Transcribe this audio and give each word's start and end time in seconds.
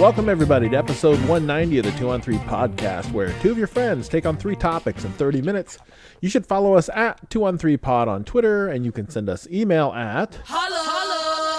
Welcome, 0.00 0.30
everybody, 0.30 0.70
to 0.70 0.78
episode 0.78 1.18
190 1.28 1.76
of 1.76 1.84
the 1.84 1.90
2 1.92 2.08
on 2.08 2.22
3 2.22 2.36
podcast, 2.38 3.12
where 3.12 3.38
two 3.40 3.50
of 3.50 3.58
your 3.58 3.66
friends 3.66 4.08
take 4.08 4.24
on 4.24 4.34
three 4.34 4.56
topics 4.56 5.04
in 5.04 5.12
30 5.12 5.42
minutes. 5.42 5.76
You 6.22 6.30
should 6.30 6.46
follow 6.46 6.72
us 6.72 6.88
at 6.94 7.28
2 7.28 7.44
on 7.44 7.58
3 7.58 7.76
pod 7.76 8.08
on 8.08 8.24
Twitter, 8.24 8.66
and 8.66 8.82
you 8.86 8.92
can 8.92 9.10
send 9.10 9.28
us 9.28 9.46
email 9.50 9.92
at 9.92 10.38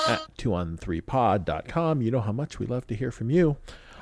at 0.09 0.21
2on3pod.com. 0.39 2.01
You 2.01 2.09
know 2.09 2.19
how 2.19 2.31
much 2.31 2.57
we 2.57 2.65
love 2.65 2.87
to 2.87 2.95
hear 2.95 3.11
from 3.11 3.29
you. 3.29 3.57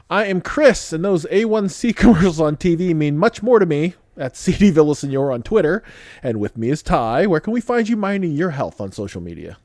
I 0.09 0.23
am 0.27 0.39
Chris, 0.39 0.93
and 0.93 1.03
those 1.03 1.25
A1C 1.25 1.93
commercials 1.97 2.39
on 2.39 2.55
TV 2.55 2.95
mean 2.95 3.17
much 3.17 3.43
more 3.43 3.59
to 3.59 3.65
me. 3.65 3.95
At 4.15 4.37
CD 4.37 4.71
Villasenor 4.71 5.33
on 5.33 5.43
Twitter, 5.43 5.83
and 6.23 6.39
with 6.39 6.57
me 6.57 6.69
is 6.69 6.81
Ty. 6.81 7.27
Where 7.27 7.41
can 7.41 7.51
we 7.51 7.59
find 7.59 7.89
you 7.89 7.97
minding 7.97 8.31
your 8.31 8.51
health 8.51 8.79
on 8.79 8.93
social 8.93 9.19
media? 9.19 9.57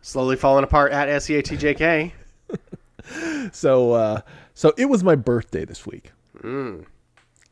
Slowly 0.00 0.36
falling 0.36 0.64
apart 0.64 0.92
at 0.92 1.10
E 1.10 1.12
SEATJK. 1.12 2.12
So, 3.52 3.92
uh, 3.92 4.20
so 4.54 4.72
it 4.76 4.86
was 4.86 5.02
my 5.02 5.14
birthday 5.14 5.64
this 5.64 5.86
week, 5.86 6.12
and 6.42 6.86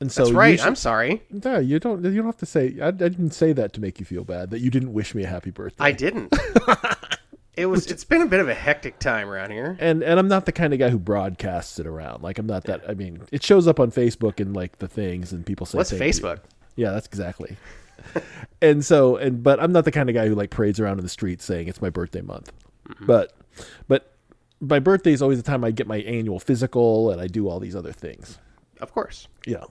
so 0.09 0.25
That's 0.25 0.31
right. 0.33 0.59
should- 0.59 0.67
I'm 0.67 0.77
sorry. 0.77 1.23
No, 1.31 1.59
you 1.59 1.79
don't. 1.79 2.05
You 2.05 2.17
don't 2.17 2.27
have 2.27 2.37
to 2.39 2.47
say. 2.47 2.77
I, 2.81 2.89
I 2.89 2.91
didn't 2.91 3.33
say 3.33 3.53
that 3.53 3.73
to 3.75 3.81
make 3.81 4.01
you 4.01 4.07
feel 4.07 4.25
bad. 4.25 4.51
That 4.51 4.61
you 4.61 4.71
didn't 4.71 4.93
wish 4.93 5.15
me 5.15 5.25
a 5.25 5.27
happy 5.27 5.51
birthday. 5.51 5.85
I 5.85 5.93
didn't. 5.93 6.35
it 7.55 7.67
was. 7.67 7.87
It's 7.87 8.05
been 8.05 8.23
a 8.23 8.27
bit 8.27 8.41
of 8.41 8.49
a 8.49 8.55
hectic 8.55 8.99
time 8.99 9.29
around 9.29 9.51
here. 9.51 9.77
and 9.81 10.03
and 10.03 10.19
I'm 10.19 10.29
not 10.29 10.47
the 10.47 10.53
kind 10.53 10.73
of 10.73 10.79
guy 10.79 10.89
who 10.89 10.99
broadcasts 10.99 11.79
it 11.79 11.87
around. 11.87 12.23
Like 12.23 12.39
I'm 12.39 12.47
not 12.47 12.65
that. 12.65 12.89
I 12.89 12.95
mean, 12.95 13.23
it 13.31 13.43
shows 13.43 13.67
up 13.69 13.79
on 13.79 13.91
Facebook 13.91 14.41
and 14.41 14.55
like 14.55 14.79
the 14.79 14.89
things, 14.89 15.33
and 15.33 15.45
people 15.45 15.67
say. 15.67 15.77
What's. 15.77 15.93
Facebook? 15.93 16.41
Yeah, 16.77 16.93
that's 16.93 17.07
exactly. 17.07 17.57
and 18.63 18.85
so, 18.85 19.17
and 19.17 19.43
but 19.43 19.61
I'm 19.61 19.73
not 19.73 19.85
the 19.85 19.93
kind 19.93 20.09
of 20.09 20.15
guy 20.15 20.29
who 20.29 20.35
like 20.35 20.51
parades 20.51 20.81
around 20.81 20.99
in 20.99 21.05
the 21.05 21.11
street 21.11 21.43
saying 21.43 21.69
it's 21.69 21.83
my 21.83 21.91
birthday 21.91 22.23
month. 22.23 22.53
Mm-hmm. 22.89 23.07
But, 23.07 23.35
but 23.89 24.15
my 24.61 24.79
birthday 24.79 25.13
is 25.13 25.23
always 25.23 25.43
the 25.43 25.51
time 25.51 25.65
I 25.65 25.71
get 25.71 25.87
my 25.87 25.99
annual 25.99 26.39
physical 26.39 27.11
and 27.11 27.21
I 27.21 27.27
do 27.27 27.49
all 27.49 27.61
these 27.61 27.77
other 27.77 27.93
things. 27.93 28.39
Of 28.81 28.93
course. 28.93 29.29
Yeah. 29.47 29.65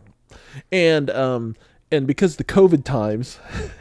And 0.72 1.10
um 1.10 1.56
and 1.92 2.06
because 2.06 2.36
the 2.36 2.44
COVID 2.44 2.84
times, 2.84 3.40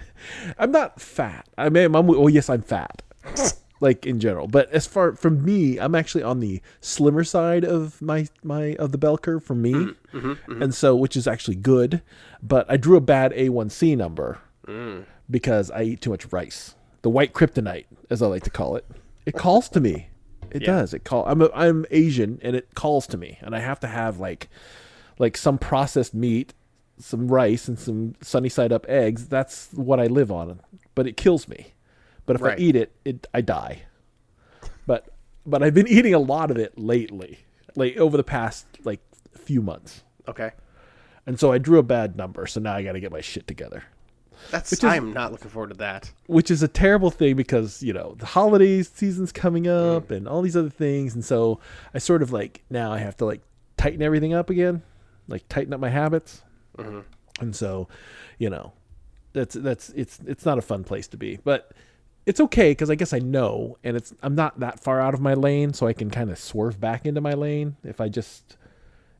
I'm 0.58 0.70
not 0.70 1.00
fat. 1.00 1.48
I 1.56 1.68
mean, 1.68 1.94
I'm 1.94 2.10
oh 2.10 2.26
yes, 2.26 2.48
I'm 2.48 2.62
fat. 2.62 3.02
like 3.80 4.06
in 4.06 4.18
general, 4.18 4.48
but 4.48 4.70
as 4.72 4.86
far 4.86 5.14
from 5.14 5.44
me, 5.44 5.78
I'm 5.78 5.94
actually 5.94 6.24
on 6.24 6.40
the 6.40 6.60
slimmer 6.80 7.24
side 7.24 7.64
of 7.64 8.00
my 8.02 8.26
my 8.42 8.74
of 8.76 8.92
the 8.92 8.98
bell 8.98 9.18
curve 9.18 9.44
for 9.44 9.54
me, 9.54 9.72
mm, 9.72 9.96
mm-hmm, 10.12 10.30
mm-hmm. 10.30 10.62
and 10.62 10.74
so 10.74 10.96
which 10.96 11.16
is 11.16 11.28
actually 11.28 11.56
good. 11.56 12.02
But 12.42 12.66
I 12.70 12.76
drew 12.76 12.96
a 12.96 13.00
bad 13.00 13.32
A1C 13.32 13.96
number 13.96 14.40
mm. 14.66 15.04
because 15.30 15.70
I 15.70 15.82
eat 15.82 16.00
too 16.00 16.10
much 16.10 16.32
rice. 16.32 16.74
The 17.02 17.10
white 17.10 17.32
kryptonite, 17.32 17.86
as 18.10 18.22
I 18.22 18.26
like 18.26 18.42
to 18.44 18.50
call 18.50 18.74
it, 18.76 18.84
it 19.24 19.34
calls 19.34 19.68
to 19.70 19.80
me. 19.80 20.08
It 20.50 20.60
does. 20.60 20.94
It 20.94 21.04
call. 21.04 21.26
I'm 21.26 21.42
a, 21.42 21.50
I'm 21.54 21.84
Asian, 21.90 22.38
and 22.42 22.56
it 22.56 22.74
calls 22.74 23.06
to 23.08 23.16
me, 23.16 23.38
and 23.42 23.54
I 23.54 23.60
have 23.60 23.80
to 23.80 23.86
have 23.86 24.18
like 24.18 24.48
like 25.18 25.36
some 25.36 25.58
processed 25.58 26.14
meat, 26.14 26.54
some 26.98 27.28
rice, 27.28 27.68
and 27.68 27.78
some 27.78 28.14
sunny 28.22 28.48
side 28.48 28.72
up 28.72 28.86
eggs. 28.88 29.28
That's 29.28 29.68
what 29.74 30.00
I 30.00 30.06
live 30.06 30.30
on. 30.32 30.60
But 30.94 31.06
it 31.06 31.16
kills 31.16 31.48
me. 31.48 31.72
But 32.26 32.36
if 32.36 32.42
Right. 32.42 32.58
I 32.58 32.62
eat 32.62 32.76
it, 32.76 32.92
it 33.04 33.26
I 33.32 33.40
die. 33.40 33.82
But 34.86 35.08
but 35.46 35.62
I've 35.62 35.74
been 35.74 35.88
eating 35.88 36.14
a 36.14 36.18
lot 36.18 36.50
of 36.50 36.56
it 36.58 36.78
lately, 36.78 37.40
like 37.74 37.96
over 37.96 38.16
the 38.16 38.24
past 38.24 38.66
like 38.84 39.00
few 39.34 39.62
months. 39.62 40.02
Okay. 40.26 40.52
And 41.26 41.38
so 41.38 41.52
I 41.52 41.58
drew 41.58 41.78
a 41.78 41.82
bad 41.82 42.16
number. 42.16 42.46
So 42.46 42.60
now 42.60 42.74
I 42.74 42.82
got 42.82 42.92
to 42.92 43.00
get 43.00 43.12
my 43.12 43.20
shit 43.20 43.46
together, 43.46 43.84
That's. 44.50 44.72
is- 44.72 44.84
I'm 44.84 45.12
not 45.12 45.32
looking 45.32 45.50
forward 45.50 45.70
to 45.70 45.76
that. 45.76 46.10
which 46.26 46.50
is 46.50 46.62
a 46.62 46.68
terrible 46.68 47.10
thing 47.10 47.36
because 47.36 47.82
you 47.82 47.92
know 47.92 48.14
the 48.18 48.26
holiday 48.26 48.82
season's 48.82 49.32
coming 49.32 49.66
up 49.68 50.08
mm. 50.08 50.16
and 50.16 50.28
all 50.28 50.42
these 50.42 50.56
other 50.56 50.70
things, 50.70 51.14
and 51.14 51.24
so 51.24 51.60
I 51.94 51.98
sort 51.98 52.22
of 52.22 52.32
like 52.32 52.62
now 52.70 52.92
I 52.92 52.98
have 52.98 53.16
to 53.18 53.24
like 53.24 53.42
tighten 53.76 54.02
everything 54.02 54.34
up 54.34 54.50
again, 54.50 54.82
like 55.28 55.48
tighten 55.48 55.72
up 55.72 55.80
my 55.80 55.90
habits, 55.90 56.42
mm-hmm. 56.76 57.00
and 57.40 57.54
so 57.54 57.88
you 58.38 58.50
know 58.50 58.72
that's 59.32 59.54
that's 59.54 59.90
it's 59.90 60.18
it's 60.26 60.44
not 60.44 60.58
a 60.58 60.62
fun 60.62 60.84
place 60.84 61.08
to 61.08 61.16
be, 61.16 61.38
but 61.44 61.72
it's 62.26 62.40
okay 62.40 62.72
because 62.72 62.90
I 62.90 62.94
guess 62.94 63.12
I 63.12 63.20
know, 63.20 63.78
and 63.82 63.96
it's 63.96 64.12
I'm 64.22 64.34
not 64.34 64.60
that 64.60 64.80
far 64.80 65.00
out 65.00 65.14
of 65.14 65.20
my 65.20 65.34
lane, 65.34 65.72
so 65.72 65.86
I 65.86 65.92
can 65.92 66.10
kind 66.10 66.30
of 66.30 66.38
swerve 66.38 66.78
back 66.80 67.06
into 67.06 67.20
my 67.20 67.32
lane 67.32 67.76
if 67.84 68.00
I 68.00 68.08
just 68.08 68.56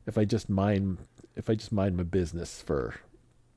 if 0.05 0.17
I 0.17 0.25
just 0.25 0.49
mind 0.49 0.99
if 1.35 1.49
I 1.49 1.55
just 1.55 1.71
mind 1.71 1.97
my 1.97 2.03
business 2.03 2.61
for 2.61 2.95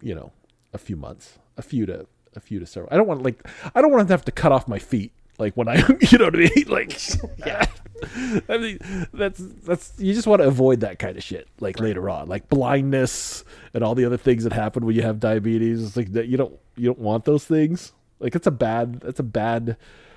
you 0.01 0.15
know 0.15 0.33
a 0.73 0.79
few 0.79 0.97
months, 0.97 1.39
a 1.57 1.63
few 1.63 1.87
to 1.87 2.07
a 2.35 2.41
few 2.41 2.59
to 2.59 2.67
several. 2.67 2.93
I 2.93 2.97
don't 2.97 3.07
want 3.07 3.23
like 3.23 3.47
I 3.75 3.81
don't 3.81 3.93
want 3.93 4.07
to 4.09 4.13
have 4.13 4.25
to 4.25 4.33
cut 4.33 4.53
off 4.53 4.69
my 4.69 4.79
feet 4.79 5.13
like 5.39 5.57
when 5.57 5.69
I 5.69 5.77
you 6.11 6.19
know 6.19 6.27
what 6.27 6.37
I 6.37 6.39
mean 6.39 6.69
like 6.69 6.99
Yeah. 7.39 7.67
I 8.49 8.59
mean 8.59 8.79
that's 9.13 9.39
that's 9.39 9.93
you 9.99 10.13
just 10.13 10.27
want 10.27 10.43
to 10.43 10.49
avoid 10.49 10.81
that 10.81 10.99
kind 10.99 11.17
of 11.17 11.23
shit 11.23 11.49
like 11.61 11.79
later 11.79 12.11
on 12.11 12.29
like 12.29 12.49
blindness 12.49 13.45
and 13.75 13.85
all 13.85 13.95
the 13.95 14.05
other 14.05 14.17
things 14.17 14.45
that 14.45 14.53
happen 14.53 14.85
when 14.85 14.97
you 14.97 15.03
have 15.03 15.21
diabetes. 15.21 15.85
It's 15.85 15.97
like 15.97 16.13
that 16.13 16.27
you 16.27 16.37
don't 16.37 16.59
you 16.77 16.87
don't 16.87 16.99
want 16.99 17.25
those 17.25 17.45
things. 17.45 17.93
Like 18.19 18.35
it's 18.35 18.47
a 18.47 18.53
bad 18.53 19.01
that's 19.01 19.21
a 19.21 19.25
bad 19.25 19.77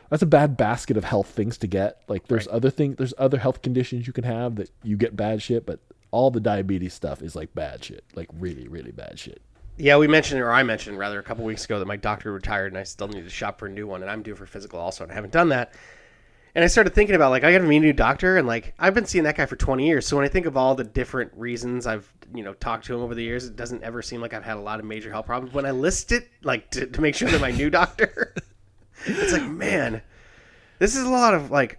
that's 0.09 0.23
a 0.23 0.27
bad 0.27 0.57
basket 0.57 0.97
of 0.97 1.03
health 1.03 1.27
things 1.27 1.57
to 1.59 1.67
get. 1.67 2.01
Like 2.07 2.27
there's 2.27 2.47
other 2.47 2.69
things 2.69 2.97
there's 2.97 3.13
other 3.17 3.37
health 3.37 3.61
conditions 3.61 4.07
you 4.07 4.13
can 4.13 4.23
have 4.23 4.55
that 4.55 4.71
you 4.83 4.97
get 4.97 5.15
bad 5.15 5.41
shit, 5.41 5.65
but 5.65 5.79
all 6.11 6.31
the 6.31 6.39
diabetes 6.39 6.93
stuff 6.93 7.21
is 7.21 7.35
like 7.35 7.53
bad 7.53 7.83
shit, 7.83 8.03
like 8.15 8.29
really 8.33 8.67
really 8.67 8.91
bad 8.91 9.19
shit. 9.19 9.41
Yeah, 9.77 9.97
we 9.97 10.07
mentioned, 10.07 10.41
or 10.41 10.51
I 10.51 10.63
mentioned 10.63 10.97
rather, 10.97 11.19
a 11.19 11.23
couple 11.23 11.43
weeks 11.43 11.65
ago 11.65 11.79
that 11.79 11.85
my 11.85 11.97
doctor 11.97 12.31
retired, 12.31 12.71
and 12.71 12.77
I 12.77 12.83
still 12.83 13.09
need 13.09 13.23
to 13.23 13.29
shop 13.29 13.59
for 13.59 13.65
a 13.65 13.69
new 13.69 13.85
one, 13.87 14.01
and 14.01 14.09
I'm 14.09 14.23
due 14.23 14.35
for 14.35 14.45
physical 14.45 14.79
also, 14.79 15.03
and 15.03 15.11
I 15.11 15.15
haven't 15.15 15.33
done 15.33 15.49
that. 15.49 15.73
And 16.55 16.63
I 16.63 16.67
started 16.67 16.95
thinking 16.95 17.15
about 17.15 17.31
like 17.31 17.43
I 17.43 17.51
got 17.51 17.57
to 17.57 17.65
meet 17.65 17.77
a 17.77 17.81
new 17.81 17.91
doctor, 17.91 18.37
and 18.37 18.47
like 18.47 18.73
I've 18.79 18.93
been 18.93 19.05
seeing 19.05 19.25
that 19.25 19.35
guy 19.35 19.45
for 19.45 19.57
20 19.57 19.85
years. 19.85 20.07
So 20.07 20.15
when 20.15 20.23
I 20.25 20.29
think 20.29 20.45
of 20.45 20.55
all 20.55 20.73
the 20.73 20.85
different 20.85 21.33
reasons 21.35 21.85
I've 21.85 22.11
you 22.33 22.43
know 22.43 22.53
talked 22.53 22.85
to 22.85 22.95
him 22.95 23.01
over 23.01 23.13
the 23.13 23.23
years, 23.23 23.45
it 23.45 23.57
doesn't 23.57 23.83
ever 23.83 24.01
seem 24.01 24.21
like 24.21 24.33
I've 24.33 24.45
had 24.45 24.55
a 24.55 24.61
lot 24.61 24.79
of 24.79 24.85
major 24.85 25.11
health 25.11 25.25
problems. 25.25 25.53
When 25.53 25.65
I 25.65 25.71
list 25.71 26.13
it, 26.13 26.29
like 26.43 26.71
to, 26.71 26.85
to 26.85 27.01
make 27.01 27.13
sure 27.15 27.29
that 27.29 27.41
my 27.41 27.51
new 27.51 27.69
doctor, 27.69 28.33
it's 29.05 29.33
like 29.33 29.43
man, 29.43 30.01
this 30.79 30.95
is 30.95 31.03
a 31.03 31.09
lot 31.09 31.33
of 31.33 31.51
like 31.51 31.77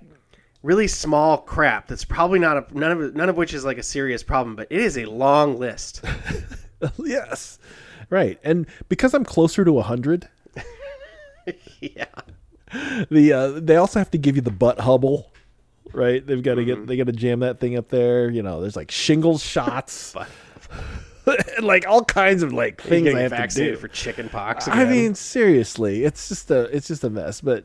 really 0.62 0.88
small 0.88 1.38
crap. 1.38 1.88
That's 1.88 2.04
probably 2.04 2.38
not 2.38 2.58
a 2.58 2.78
none 2.78 2.92
of 2.92 3.14
none 3.14 3.30
of 3.30 3.36
which 3.38 3.54
is 3.54 3.64
like 3.64 3.78
a 3.78 3.82
serious 3.82 4.22
problem, 4.22 4.56
but 4.56 4.66
it 4.68 4.80
is 4.82 4.98
a 4.98 5.06
long 5.06 5.58
list. 5.58 6.04
yes. 6.98 7.58
Right. 8.10 8.38
And 8.44 8.66
because 8.88 9.14
I'm 9.14 9.24
closer 9.24 9.64
to 9.64 9.72
100, 9.72 10.28
yeah. 11.80 12.04
the 13.10 13.32
uh, 13.32 13.48
they 13.60 13.76
also 13.76 13.98
have 14.00 14.10
to 14.12 14.18
give 14.18 14.36
you 14.36 14.42
the 14.42 14.50
butt 14.50 14.80
hubble, 14.80 15.32
right? 15.92 16.24
They've 16.26 16.42
got 16.42 16.54
to 16.56 16.62
Mm-hmm. 16.62 16.80
get 16.80 16.86
they 16.86 16.96
got 16.96 17.06
to 17.06 17.12
jam 17.12 17.40
that 17.40 17.58
thing 17.60 17.76
up 17.76 17.88
there. 17.88 18.28
You 18.30 18.42
know, 18.42 18.60
there's 18.60 18.76
like 18.76 18.90
shingles 18.90 19.42
shots, 19.42 20.14
and 21.26 21.64
like 21.66 21.86
all 21.86 22.04
kinds 22.04 22.42
of 22.42 22.52
like 22.52 22.80
things 22.80 23.12
I 23.14 23.20
have 23.20 23.48
to 23.50 23.54
do. 23.54 23.76
for 23.76 23.88
chicken 23.88 24.28
pox. 24.28 24.68
I 24.68 24.84
mean, 24.84 25.14
seriously, 25.14 26.04
it's 26.04 26.28
just 26.28 26.50
a 26.50 26.62
it's 26.74 26.88
just 26.88 27.04
a 27.04 27.10
mess. 27.10 27.40
But 27.40 27.64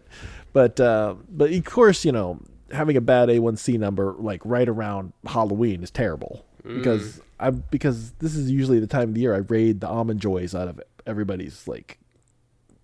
but 0.54 0.80
uh, 0.80 1.16
but 1.30 1.52
of 1.52 1.66
course, 1.66 2.06
you 2.06 2.12
know, 2.12 2.40
having 2.72 2.98
a 2.98 3.02
bad 3.02 3.30
A1C 3.30 3.80
number 3.80 4.16
like 4.20 4.42
right 4.46 4.68
around 4.70 5.14
Halloween 5.26 5.84
is 5.84 5.92
terrible 5.92 6.46
because 6.64 7.20
I 7.42 7.50
because 7.50 8.12
this 8.20 8.36
is 8.36 8.50
usually 8.52 8.80
the 8.80 8.88
time 8.88 9.10
of 9.10 9.14
the 9.16 9.22
year 9.22 9.34
I 9.34 9.40
raid 9.40 9.82
the 9.82 9.88
almond 9.88 10.20
joys 10.22 10.54
out 10.56 10.68
of 10.68 10.80
everybody's 11.06 11.68
like, 11.68 11.98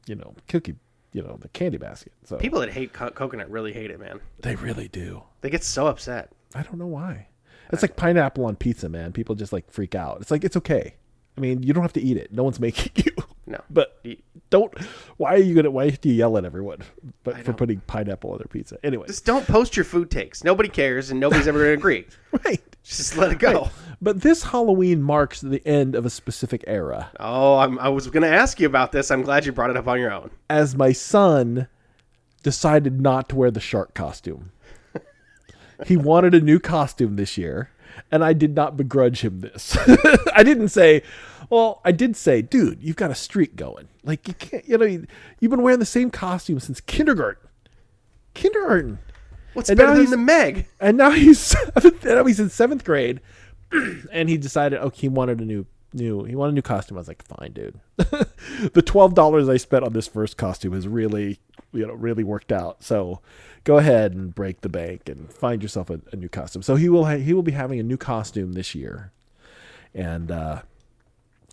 you 0.07 0.15
know, 0.15 0.33
cookie, 0.47 0.75
you 1.13 1.21
know, 1.21 1.37
the 1.39 1.47
candy 1.49 1.77
basket. 1.77 2.13
So 2.25 2.37
people 2.37 2.59
that 2.61 2.71
hate 2.71 2.91
co- 2.93 3.11
coconut 3.11 3.49
really 3.49 3.71
hate 3.73 3.91
it, 3.91 3.99
man. 3.99 4.19
they 4.39 4.55
really 4.55 4.87
do. 4.87 5.23
They 5.41 5.49
get 5.49 5.63
so 5.63 5.87
upset. 5.87 6.31
I 6.55 6.63
don't 6.63 6.77
know 6.77 6.87
why. 6.87 7.27
It's 7.71 7.81
like 7.81 7.95
pineapple 7.97 8.45
on 8.45 8.55
pizza, 8.55 8.87
man. 8.89 9.11
People 9.11 9.35
just 9.35 9.51
like 9.53 9.69
freak 9.69 9.93
out. 9.93 10.21
It's 10.21 10.31
like 10.31 10.43
it's 10.43 10.57
okay. 10.57 10.95
I 11.37 11.41
mean, 11.41 11.61
you 11.63 11.73
don't 11.73 11.83
have 11.83 11.93
to 11.93 12.01
eat 12.01 12.17
it. 12.17 12.31
No 12.31 12.43
one's 12.43 12.59
making 12.67 13.03
you. 13.05 13.11
No. 13.45 13.61
But 13.69 13.99
You- 14.03 14.17
don't. 14.49 14.73
Why 15.17 15.33
are 15.33 15.39
you 15.39 15.55
gonna? 15.55 15.71
Why 15.71 15.89
do 15.89 16.09
you 16.09 16.15
yell 16.15 16.37
at 16.37 16.45
everyone? 16.45 16.79
But 17.23 17.43
for 17.43 17.53
putting 17.53 17.81
pineapple 17.81 18.31
on 18.31 18.37
their 18.37 18.47
pizza, 18.47 18.77
anyway. 18.83 19.07
Just 19.07 19.25
don't 19.25 19.45
post 19.47 19.75
your 19.75 19.83
food 19.83 20.09
takes. 20.09 20.43
Nobody 20.43 20.69
cares, 20.69 21.11
and 21.11 21.19
nobody's 21.19 21.47
ever 21.47 21.59
going 21.59 21.71
to 21.71 21.77
agree. 21.77 22.07
right. 22.45 22.61
Just 22.83 23.17
let 23.17 23.31
it 23.31 23.39
go. 23.39 23.69
But 24.01 24.21
this 24.21 24.43
Halloween 24.43 25.01
marks 25.01 25.41
the 25.41 25.65
end 25.67 25.95
of 25.95 26.05
a 26.05 26.09
specific 26.09 26.63
era. 26.67 27.11
Oh, 27.19 27.57
I'm, 27.57 27.77
I 27.79 27.89
was 27.89 28.07
going 28.07 28.23
to 28.23 28.29
ask 28.29 28.59
you 28.59 28.67
about 28.67 28.93
this. 28.93 29.11
I'm 29.11 29.23
glad 29.23 29.45
you 29.45 29.51
brought 29.51 29.69
it 29.69 29.77
up 29.77 29.87
on 29.87 29.99
your 29.99 30.13
own. 30.13 30.31
As 30.49 30.75
my 30.75 30.93
son 30.93 31.67
decided 32.43 33.01
not 33.01 33.27
to 33.29 33.35
wear 33.35 33.51
the 33.51 33.59
shark 33.59 33.93
costume, 33.93 34.51
he 35.85 35.97
wanted 35.97 36.33
a 36.33 36.39
new 36.39 36.59
costume 36.59 37.17
this 37.17 37.37
year, 37.37 37.71
and 38.11 38.23
I 38.23 38.33
did 38.33 38.55
not 38.55 38.77
begrudge 38.77 39.21
him 39.21 39.41
this. 39.41 39.77
I 40.33 40.43
didn't 40.43 40.69
say, 40.69 41.03
well, 41.49 41.81
I 41.85 41.91
did 41.91 42.15
say, 42.15 42.41
dude, 42.41 42.81
you've 42.81 42.95
got 42.95 43.11
a 43.11 43.15
streak 43.15 43.55
going. 43.55 43.87
Like 44.03 44.27
you 44.27 44.33
can't, 44.33 44.67
you 44.67 44.77
know, 44.77 44.85
you've 44.85 45.51
been 45.51 45.61
wearing 45.61 45.79
the 45.79 45.85
same 45.85 46.09
costume 46.11 46.59
since 46.59 46.81
kindergarten. 46.81 47.47
Kindergarten. 48.33 48.99
What's 49.53 49.69
And 49.69 49.77
better 49.77 49.95
than 49.95 50.11
the 50.11 50.17
Meg? 50.17 50.67
and 50.79 50.97
now 50.97 51.11
he's 51.11 51.39
seventh, 51.75 52.05
now 52.05 52.25
he's 52.25 52.39
in 52.39 52.49
seventh 52.49 52.83
grade, 52.83 53.21
and 54.11 54.29
he 54.29 54.37
decided, 54.37 54.79
okay, 54.79 55.01
he 55.01 55.09
wanted 55.09 55.39
a 55.39 55.45
new 55.45 55.65
new 55.93 56.25
he 56.25 56.35
wanted 56.35 56.51
a 56.51 56.55
new 56.55 56.61
costume. 56.61 56.97
I 56.97 57.01
was 57.01 57.07
like, 57.07 57.23
fine, 57.25 57.53
dude. 57.53 57.79
the 57.97 58.83
twelve 58.85 59.15
dollars 59.15 59.49
I 59.49 59.57
spent 59.57 59.83
on 59.83 59.93
this 59.93 60.07
first 60.07 60.37
costume 60.37 60.73
has 60.73 60.87
really 60.87 61.39
you 61.73 61.87
know 61.87 61.93
really 61.93 62.23
worked 62.23 62.51
out. 62.51 62.83
So 62.83 63.21
go 63.63 63.77
ahead 63.77 64.13
and 64.13 64.33
break 64.33 64.61
the 64.61 64.69
bank 64.69 65.09
and 65.09 65.31
find 65.31 65.61
yourself 65.61 65.89
a, 65.89 65.99
a 66.11 66.15
new 66.15 66.29
costume. 66.29 66.61
So 66.61 66.75
he 66.75 66.89
will 66.89 67.05
ha- 67.05 67.17
he 67.17 67.33
will 67.33 67.43
be 67.43 67.53
having 67.53 67.79
a 67.79 67.83
new 67.83 67.97
costume 67.97 68.53
this 68.53 68.75
year, 68.75 69.11
and 69.93 70.29
uh, 70.29 70.61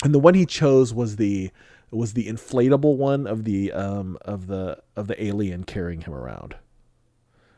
and 0.02 0.14
the 0.14 0.18
one 0.18 0.34
he 0.34 0.46
chose 0.46 0.92
was 0.92 1.16
the 1.16 1.50
was 1.90 2.14
the 2.14 2.26
inflatable 2.26 2.96
one 2.96 3.26
of 3.26 3.44
the 3.44 3.70
um 3.72 4.18
of 4.22 4.46
the 4.48 4.82
of 4.96 5.06
the 5.06 5.22
alien 5.24 5.64
carrying 5.64 6.00
him 6.00 6.14
around. 6.14 6.56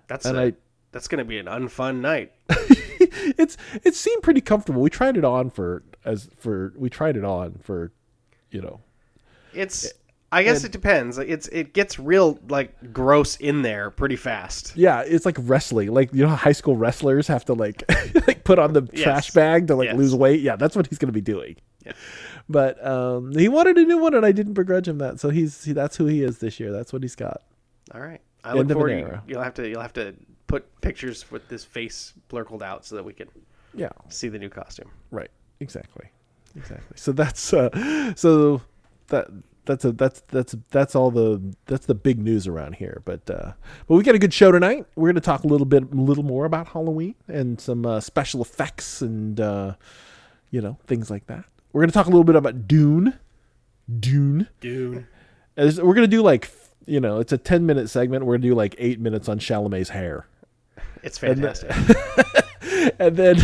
That's 0.08 0.26
And 0.26 0.36
a- 0.38 0.42
I- 0.42 0.52
that's 0.92 1.08
going 1.08 1.18
to 1.18 1.24
be 1.26 1.36
an 1.38 1.44
unfun 1.46 2.00
night. 2.00 2.32
it's 2.48 3.56
it 3.84 3.94
seemed 3.94 4.22
pretty 4.22 4.40
comfortable. 4.40 4.80
We 4.80 4.88
tried 4.90 5.16
it 5.18 5.24
on 5.24 5.50
for 5.50 5.82
as 6.04 6.30
for 6.38 6.72
we 6.76 6.88
tried 6.88 7.16
it 7.16 7.24
on 7.24 7.58
for 7.62 7.92
you 8.50 8.62
know 8.62 8.80
It's 9.52 9.92
I 10.32 10.42
guess 10.42 10.64
it 10.64 10.72
depends. 10.72 11.18
It's 11.18 11.48
it 11.48 11.72
gets 11.74 11.98
real 11.98 12.38
like 12.48 12.92
gross 12.92 13.36
in 13.36 13.62
there 13.62 13.90
pretty 13.90 14.16
fast. 14.16 14.74
yeah 14.76 15.02
it's 15.06 15.26
like 15.26 15.36
wrestling 15.40 15.92
like 15.92 16.12
you 16.14 16.22
know 16.22 16.28
how 16.28 16.36
high 16.36 16.52
school 16.52 16.76
wrestlers 16.76 17.26
have 17.28 17.44
to 17.46 17.52
like 17.54 17.82
like 18.26 18.44
put 18.44 18.58
on 18.58 18.72
the 18.72 18.82
trash 18.82 19.30
bag 19.32 19.66
to 19.68 19.74
like 19.76 19.86
Yes. 19.86 19.96
lose 19.96 20.14
weight 20.14 20.40
yeah 20.40 20.56
that's 20.56 20.76
what 20.76 20.86
he's 20.86 20.98
gonna 20.98 21.12
be 21.12 21.20
doing 21.20 21.56
Yeah. 21.86 21.92
but 22.48 22.84
um 22.86 23.32
he 23.32 23.48
wanted 23.48 23.78
a 23.78 23.84
new 23.84 23.98
one 23.98 24.14
and 24.14 24.26
I 24.26 24.32
didn't 24.32 24.54
begrudge 24.54 24.88
him 24.88 24.98
that 24.98 25.20
so 25.20 25.30
he's 25.30 25.64
he, 25.64 25.72
that's 25.72 25.96
who 25.96 26.06
he 26.06 26.22
is 26.22 26.38
this 26.38 26.58
year 26.60 26.72
that's 26.72 26.92
what 26.92 27.02
he's 27.02 27.14
got 27.16 27.42
All 27.94 28.00
right. 28.00 28.20
I 28.44 28.50
End 28.50 28.58
look 28.58 28.72
forward 28.72 28.90
to 28.90 28.94
era. 28.96 29.22
you'll 29.26 29.42
have 29.42 29.54
to 29.54 29.68
you'll 29.68 29.80
have 29.82 29.92
to 29.94 30.14
put 30.46 30.80
pictures 30.80 31.30
with 31.30 31.48
this 31.48 31.64
face 31.64 32.12
blurkled 32.28 32.62
out 32.62 32.84
so 32.84 32.96
that 32.96 33.04
we 33.04 33.12
can 33.12 33.28
yeah 33.74 33.90
see 34.08 34.28
the 34.28 34.38
new 34.38 34.48
costume. 34.48 34.90
Right. 35.10 35.30
Exactly. 35.60 36.06
Exactly. 36.56 36.96
So 36.96 37.12
that's 37.12 37.52
uh 37.52 38.14
so 38.14 38.62
that 39.08 39.28
that's 39.64 39.84
a 39.84 39.90
that's 39.92 40.22
that's 40.28 40.54
that's 40.70 40.94
all 40.94 41.10
the 41.10 41.42
that's 41.66 41.86
the 41.86 41.94
big 41.94 42.18
news 42.20 42.46
around 42.46 42.76
here. 42.76 43.02
But 43.04 43.28
uh 43.28 43.52
but 43.86 43.94
we 43.96 44.02
got 44.04 44.14
a 44.14 44.18
good 44.18 44.32
show 44.32 44.52
tonight. 44.52 44.86
We're 44.94 45.08
going 45.08 45.16
to 45.16 45.20
talk 45.20 45.42
a 45.42 45.48
little 45.48 45.66
bit 45.66 45.82
a 45.82 45.96
little 45.96 46.22
more 46.24 46.44
about 46.44 46.68
Halloween 46.68 47.16
and 47.26 47.60
some 47.60 47.84
uh, 47.84 48.00
special 48.00 48.40
effects 48.42 49.02
and 49.02 49.40
uh 49.40 49.74
you 50.50 50.60
know, 50.60 50.78
things 50.86 51.10
like 51.10 51.26
that. 51.26 51.44
We're 51.76 51.82
going 51.82 51.90
to 51.90 51.94
talk 51.94 52.06
a 52.06 52.08
little 52.08 52.24
bit 52.24 52.36
about 52.36 52.66
Dune. 52.66 53.12
Dune. 54.00 54.48
Dune. 54.62 55.06
As- 55.58 55.78
We're 55.78 55.92
going 55.92 56.08
to 56.10 56.16
do 56.16 56.22
like 56.22 56.50
you 56.86 57.00
know, 57.00 57.20
it's 57.20 57.32
a 57.32 57.36
10 57.36 57.66
minute 57.66 57.90
segment. 57.90 58.24
We're 58.24 58.32
going 58.32 58.40
to 58.42 58.48
do 58.48 58.54
like 58.54 58.74
8 58.78 58.98
minutes 58.98 59.28
on 59.28 59.38
Chalamet's 59.38 59.90
hair. 59.90 60.26
It's 61.02 61.18
fantastic. 61.18 61.70
and 62.98 63.14
then 63.14 63.36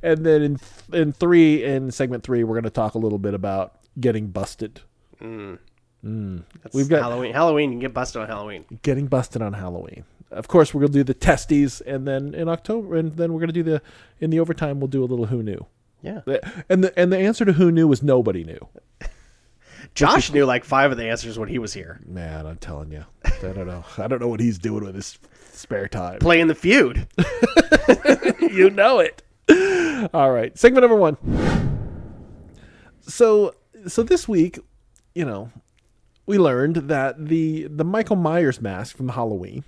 and 0.00 0.24
then 0.24 0.42
in 0.42 0.58
in 0.92 1.12
three 1.12 1.64
in 1.64 1.90
segment 1.90 2.22
three 2.22 2.44
we're 2.44 2.54
going 2.54 2.62
to 2.62 2.70
talk 2.70 2.94
a 2.94 2.98
little 2.98 3.18
bit 3.18 3.34
about 3.34 3.80
getting 3.98 4.28
busted 4.28 4.80
mm. 5.20 5.58
Mm. 6.04 6.44
That's 6.62 6.76
We've 6.76 6.88
got- 6.88 7.02
Halloween. 7.02 7.32
Halloween. 7.32 7.72
You 7.72 7.80
get 7.80 7.92
busted 7.94 8.22
on 8.22 8.28
Halloween. 8.28 8.64
getting 8.82 9.08
busted 9.08 9.42
on 9.42 9.54
halloween 9.54 10.04
of 10.30 10.46
course 10.46 10.72
we're 10.72 10.82
going 10.82 10.92
to 10.92 10.98
do 11.00 11.04
the 11.04 11.14
testes 11.14 11.80
and 11.80 12.06
then 12.06 12.32
in 12.34 12.48
october 12.48 12.94
and 12.94 13.16
then 13.16 13.32
we're 13.32 13.40
going 13.40 13.48
to 13.48 13.52
do 13.52 13.64
the 13.64 13.82
in 14.20 14.30
the 14.30 14.38
overtime 14.38 14.78
we'll 14.78 14.86
do 14.88 15.02
a 15.02 15.06
little 15.06 15.26
who 15.26 15.42
knew 15.42 15.66
Yeah. 16.02 16.20
and 16.68 16.82
the 16.84 16.98
and 16.98 17.12
the 17.12 17.18
answer 17.18 17.44
to 17.44 17.52
who 17.52 17.70
knew 17.72 17.86
was 17.88 18.02
nobody 18.02 18.44
knew 18.44 18.68
Josh 19.94 20.32
knew 20.32 20.44
like 20.44 20.64
five 20.64 20.90
of 20.90 20.98
the 20.98 21.08
answers 21.08 21.38
when 21.38 21.48
he 21.48 21.58
was 21.58 21.72
here. 21.72 22.00
man 22.06 22.46
i'm 22.46 22.56
telling 22.58 22.90
you 22.90 23.04
i 23.24 23.30
don't 23.40 23.66
know 23.66 23.84
i 23.98 24.06
don't 24.08 24.20
know 24.20 24.28
what 24.28 24.40
he's 24.40 24.58
doing 24.58 24.84
with 24.84 24.94
his 24.94 25.18
spare 25.52 25.86
time 25.88 26.18
Playing 26.18 26.48
the 26.48 26.54
feud. 26.54 27.06
you 28.40 28.70
know 28.70 28.98
it. 29.00 29.22
All 30.12 30.32
right, 30.32 30.56
segment 30.58 30.82
number 30.82 30.96
one. 30.96 31.16
So, 33.00 33.54
so 33.86 34.02
this 34.02 34.26
week, 34.28 34.58
you 35.14 35.24
know, 35.24 35.50
we 36.26 36.38
learned 36.38 36.76
that 36.88 37.26
the 37.28 37.66
the 37.68 37.84
Michael 37.84 38.16
Myers 38.16 38.60
mask 38.60 38.96
from 38.96 39.10
Halloween 39.10 39.64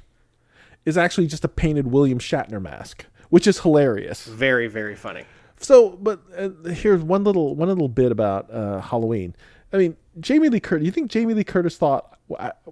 is 0.84 0.96
actually 0.98 1.26
just 1.26 1.44
a 1.44 1.48
painted 1.48 1.88
William 1.88 2.18
Shatner 2.18 2.60
mask, 2.60 3.06
which 3.30 3.46
is 3.46 3.60
hilarious. 3.60 4.26
Very, 4.26 4.66
very 4.66 4.94
funny. 4.96 5.24
So, 5.60 5.90
but 5.90 6.20
uh, 6.36 6.50
here's 6.70 7.02
one 7.02 7.24
little 7.24 7.54
one 7.54 7.68
little 7.68 7.88
bit 7.88 8.12
about 8.12 8.50
uh, 8.52 8.80
Halloween. 8.80 9.34
I 9.72 9.76
mean, 9.78 9.96
Jamie 10.20 10.48
Lee 10.48 10.60
Curtis. 10.60 10.84
You 10.84 10.92
think 10.92 11.10
Jamie 11.10 11.34
Lee 11.34 11.44
Curtis 11.44 11.76
thought 11.76 12.18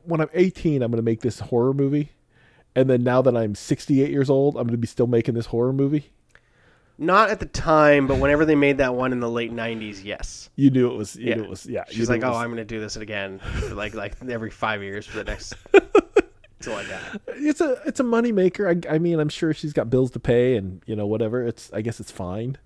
when 0.05 0.21
I'm 0.21 0.29
18, 0.35 0.83
I'm 0.83 0.91
going 0.91 0.97
to 0.99 1.03
make 1.03 1.21
this 1.21 1.41
horror 1.41 1.73
movie, 1.75 2.13
and 2.75 2.89
then 2.89 3.03
now 3.03 3.23
that 3.23 3.37
I'm 3.37 3.55
68 3.55 4.11
years 4.11 4.31
old, 4.31 4.57
I'm 4.57 4.63
going 4.65 4.73
to 4.73 4.77
be 4.79 4.87
still 4.87 5.07
making 5.07 5.35
this 5.35 5.47
horror 5.47 5.73
movie? 5.73 6.11
Not 6.99 7.31
at 7.31 7.41
the 7.41 7.47
time, 7.47 8.07
but 8.07 8.19
whenever 8.19 8.45
they 8.45 8.55
made 8.55 8.79
that 8.79 8.95
one 8.95 9.13
in 9.13 9.21
the 9.21 9.31
late 9.31 9.53
'90s, 9.53 10.05
yes. 10.05 10.51
You 10.57 10.71
knew 10.71 10.91
it 10.93 10.97
was. 10.97 11.17
You 11.17 11.29
Yeah. 11.31 11.35
knew 11.37 11.45
it 11.45 11.51
was. 11.51 11.67
Yeah. 11.67 11.85
She's 11.91 12.09
like, 12.11 12.23
"Oh, 12.23 12.29
was- 12.29 12.37
I'm 12.39 12.49
going 12.49 12.59
to 12.59 12.65
do 12.65 12.79
this 12.81 12.97
again, 12.97 13.39
for 13.39 13.75
like 13.75 13.95
like 13.95 14.15
every 14.29 14.51
five 14.51 14.83
years 14.83 15.07
for 15.07 15.17
the 15.17 15.25
next." 15.25 15.55
Until 16.61 16.77
I 16.77 16.85
die. 16.85 17.01
It's 17.29 17.61
a 17.61 17.81
it's 17.87 17.99
a 17.99 18.05
money 18.05 18.31
maker. 18.31 18.69
I, 18.69 18.77
I 18.95 18.99
mean, 18.99 19.19
I'm 19.19 19.31
sure 19.31 19.53
she's 19.53 19.73
got 19.73 19.91
bills 19.91 20.13
to 20.13 20.21
pay, 20.21 20.55
and 20.57 20.81
you 20.87 20.95
know 20.95 21.07
whatever. 21.07 21.45
It's 21.45 21.73
I 21.73 21.81
guess 21.81 21.99
it's 21.99 22.13
fine. 22.13 22.57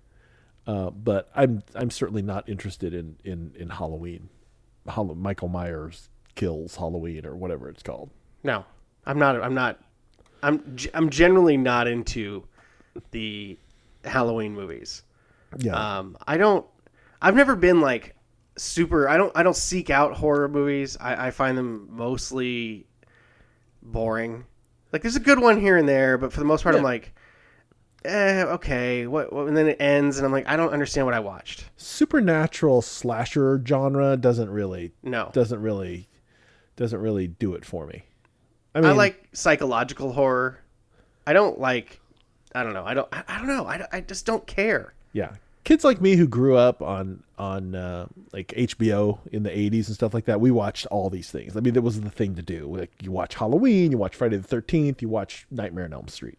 Uh, 0.67 0.91
but 0.91 1.31
I'm 1.35 1.63
I'm 1.75 1.91
certainly 1.91 2.23
not 2.23 2.49
interested 2.49 2.93
in 2.93 3.17
in 3.25 3.53
in 3.57 3.71
Halloween. 3.71 4.29
Hall- 4.89 5.15
Michael 5.15 5.49
Myers 5.49 6.09
kills 6.35 6.77
Halloween 6.77 7.25
or 7.27 7.37
whatever 7.37 7.69
it's 7.69 7.83
called. 7.83 8.11
No, 8.43 8.65
I'm 9.07 9.19
not. 9.19 9.41
I'm 9.43 9.55
not. 9.55 9.81
I'm. 10.43 10.77
I'm 10.93 11.11
generally 11.11 11.57
not 11.57 11.87
into 11.87 12.45
the 13.13 13.59
Halloween 14.05 14.55
movies. 14.55 15.03
Yeah. 15.59 15.99
Um, 15.99 16.17
I 16.27 16.37
don't. 16.37 16.67
I've 17.23 17.35
never 17.37 17.55
been 17.57 17.81
like 17.81 18.17
super. 18.57 19.09
I 19.09 19.17
don't. 19.17 19.33
I 19.37 19.43
don't 19.45 19.57
seek 19.57 19.89
out 19.91 20.15
horror 20.15 20.49
movies. 20.49 20.97
I, 21.01 21.29
I 21.29 21.31
find 21.31 21.57
them 21.57 21.89
mostly 21.91 22.87
boring. 23.83 24.45
Like 24.93 25.03
there's 25.03 25.17
a 25.17 25.21
good 25.21 25.39
one 25.41 25.61
here 25.61 25.77
and 25.77 25.89
there, 25.89 26.19
but 26.19 26.33
for 26.33 26.41
the 26.41 26.47
most 26.47 26.63
part, 26.63 26.75
I'm 26.75 26.83
like, 26.83 27.15
eh, 28.07 28.45
okay. 28.45 29.07
What, 29.07 29.33
what? 29.33 29.47
And 29.49 29.57
then 29.57 29.69
it 29.69 29.77
ends, 29.81 30.17
and 30.19 30.27
I'm 30.27 30.33
like, 30.33 30.47
I 30.49 30.57
don't 30.57 30.73
understand 30.73 31.07
what 31.07 31.15
I 31.15 31.21
watched. 31.21 31.65
Supernatural 31.77 32.83
slasher 32.83 33.63
genre 33.67 34.17
doesn't 34.17 34.51
really 34.51 34.93
No, 35.03 35.31
doesn't 35.33 35.61
really 35.61 36.09
doesn't 36.77 37.01
really 37.01 37.27
do 37.29 37.55
it 37.55 37.65
for 37.65 37.87
me. 37.87 38.05
I 38.75 38.81
I, 38.81 38.93
like 38.93 39.29
psychological 39.33 40.13
horror. 40.13 40.61
I 41.27 41.33
don't 41.33 41.59
like. 41.59 42.01
I 42.55 42.63
don't 42.63 42.75
know. 42.75 42.85
I 42.85 42.95
don't. 42.95 43.09
I, 43.13 43.25
I 43.29 43.39
don't 43.39 43.49
know. 43.49 43.67
I, 43.67 43.87
I 43.93 44.01
just 44.01 44.27
don't 44.27 44.47
care. 44.47 44.95
yeah 45.13 45.33
kids 45.65 45.83
like 45.83 46.01
me 46.01 46.15
who 46.15 46.29
grew 46.29 46.57
up 46.57 46.81
on 46.81 47.25
on 47.39 47.75
uh, 47.75 48.07
like 48.33 48.49
hbo 48.57 49.19
in 49.33 49.43
the 49.43 49.51
80s 49.51 49.89
and 49.89 49.95
stuff 49.97 50.15
like 50.15 50.27
that 50.27 50.41
we 50.41 50.53
watched 50.53 50.87
all 50.87 51.11
these 51.11 51.29
things 51.31 51.57
i 51.57 51.61
mean 51.61 51.75
that 51.75 51.83
was 51.83 52.01
the 52.01 52.09
thing 52.09 52.37
to 52.37 52.43
do 52.43 52.73
like 52.77 52.93
you 53.03 53.11
watch 53.11 53.35
halloween 53.35 53.91
you 53.91 53.99
watch 53.99 54.15
friday 54.15 54.37
the 54.37 54.47
13th 54.57 55.03
you 55.03 55.09
watch 55.09 55.45
nightmare 55.51 55.85
on 55.85 55.93
elm 55.93 56.07
street 56.07 56.39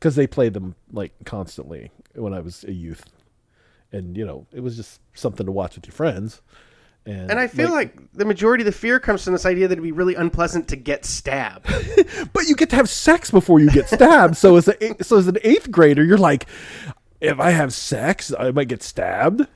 because 0.00 0.16
they 0.16 0.26
played 0.26 0.54
them 0.54 0.74
like 0.92 1.12
constantly 1.24 1.92
when 2.14 2.34
i 2.34 2.40
was 2.40 2.64
a 2.64 2.72
youth 2.72 3.04
and 3.92 4.16
you 4.16 4.26
know 4.26 4.46
it 4.52 4.60
was 4.60 4.76
just 4.76 5.00
something 5.14 5.46
to 5.46 5.52
watch 5.52 5.76
with 5.76 5.86
your 5.86 5.94
friends 5.94 6.42
and, 7.06 7.30
And 7.30 7.40
I 7.40 7.46
feel 7.46 7.70
like, 7.70 7.96
the 8.12 8.26
majority 8.26 8.62
of 8.62 8.66
the 8.66 8.72
fear 8.72 9.00
comes 9.00 9.24
from 9.24 9.32
this 9.32 9.46
idea 9.46 9.66
that 9.68 9.72
it'd 9.72 9.82
be 9.82 9.90
really 9.90 10.14
unpleasant 10.14 10.68
to 10.68 10.76
get 10.76 11.06
stabbed. 11.06 11.66
but 12.34 12.44
you 12.46 12.54
get 12.54 12.68
to 12.70 12.76
have 12.76 12.90
sex 12.90 13.30
before 13.30 13.58
you 13.58 13.70
get 13.70 13.88
stabbed. 13.88 14.36
so 14.36 14.56
as 14.56 14.68
a 14.68 15.02
so 15.02 15.16
as 15.16 15.26
an 15.26 15.38
eighth 15.42 15.70
grader, 15.70 16.04
you're 16.04 16.18
like, 16.18 16.46
if 17.20 17.40
I 17.40 17.50
have 17.50 17.72
sex, 17.72 18.34
I 18.38 18.50
might 18.50 18.68
get 18.68 18.82
stabbed. 18.82 19.46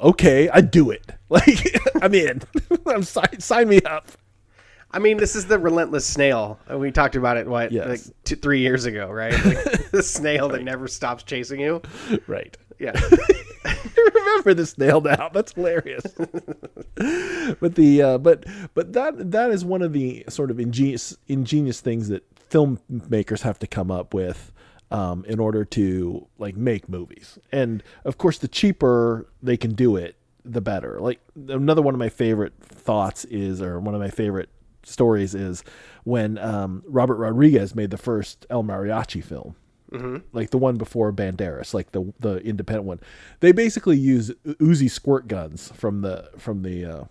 Okay, 0.00 0.48
I 0.50 0.60
do 0.60 0.90
it. 0.90 1.04
Like 1.30 1.80
I'm 2.02 2.12
in. 2.12 2.42
I'm 2.86 3.04
sign, 3.04 3.38
sign 3.38 3.68
me 3.68 3.80
up. 3.82 4.10
I 4.92 4.98
mean, 4.98 5.18
this 5.18 5.36
is 5.36 5.46
the 5.46 5.58
relentless 5.58 6.04
snail. 6.04 6.58
We 6.68 6.90
talked 6.90 7.14
about 7.16 7.36
it 7.36 7.46
what 7.46 7.70
Yes. 7.72 7.86
like 7.88 8.00
two, 8.24 8.36
three 8.36 8.60
years 8.60 8.84
ago, 8.86 9.08
right? 9.10 9.32
Like, 9.32 9.90
the 9.90 10.02
snail 10.02 10.48
that 10.48 10.62
never 10.64 10.88
stops 10.88 11.22
chasing 11.22 11.60
you. 11.60 11.80
Right. 12.26 12.56
Yeah, 12.80 12.92
I 13.64 13.76
remember 14.14 14.54
this 14.54 14.78
nailed 14.78 15.06
out. 15.06 15.32
That's 15.34 15.52
hilarious. 15.52 16.02
but 16.96 17.74
the 17.74 18.02
uh, 18.02 18.18
but 18.18 18.44
but 18.74 18.92
that 18.94 19.30
that 19.32 19.50
is 19.50 19.64
one 19.64 19.82
of 19.82 19.92
the 19.92 20.24
sort 20.28 20.50
of 20.50 20.58
ingenious 20.58 21.16
ingenious 21.28 21.80
things 21.80 22.08
that 22.08 22.24
filmmakers 22.50 23.42
have 23.42 23.58
to 23.60 23.66
come 23.66 23.90
up 23.90 24.14
with 24.14 24.50
um, 24.90 25.24
in 25.28 25.38
order 25.38 25.64
to 25.66 26.26
like 26.38 26.56
make 26.56 26.88
movies. 26.88 27.38
And 27.52 27.82
of 28.04 28.18
course, 28.18 28.38
the 28.38 28.48
cheaper 28.48 29.26
they 29.42 29.56
can 29.58 29.74
do 29.74 29.96
it, 29.96 30.16
the 30.44 30.60
better. 30.62 30.98
Like 31.00 31.20
another 31.48 31.82
one 31.82 31.94
of 31.94 31.98
my 31.98 32.08
favorite 32.08 32.54
thoughts 32.62 33.24
is, 33.26 33.60
or 33.60 33.78
one 33.78 33.94
of 33.94 34.00
my 34.00 34.10
favorite 34.10 34.48
stories 34.82 35.34
is 35.34 35.62
when 36.04 36.38
um, 36.38 36.82
Robert 36.86 37.16
Rodriguez 37.16 37.74
made 37.74 37.90
the 37.90 37.98
first 37.98 38.46
El 38.50 38.62
Mariachi 38.64 39.22
film 39.22 39.56
like 40.32 40.50
the 40.50 40.58
one 40.58 40.76
before 40.76 41.12
Banderas, 41.12 41.74
like 41.74 41.92
the 41.92 42.12
the 42.20 42.36
independent 42.38 42.86
one. 42.86 43.00
They 43.40 43.52
basically 43.52 43.96
use 43.98 44.30
Uzi 44.46 44.90
squirt 44.90 45.26
guns 45.26 45.72
from 45.74 46.02
the 46.02 46.30
from 46.38 46.62
the 46.62 46.84
uh, 46.84 47.04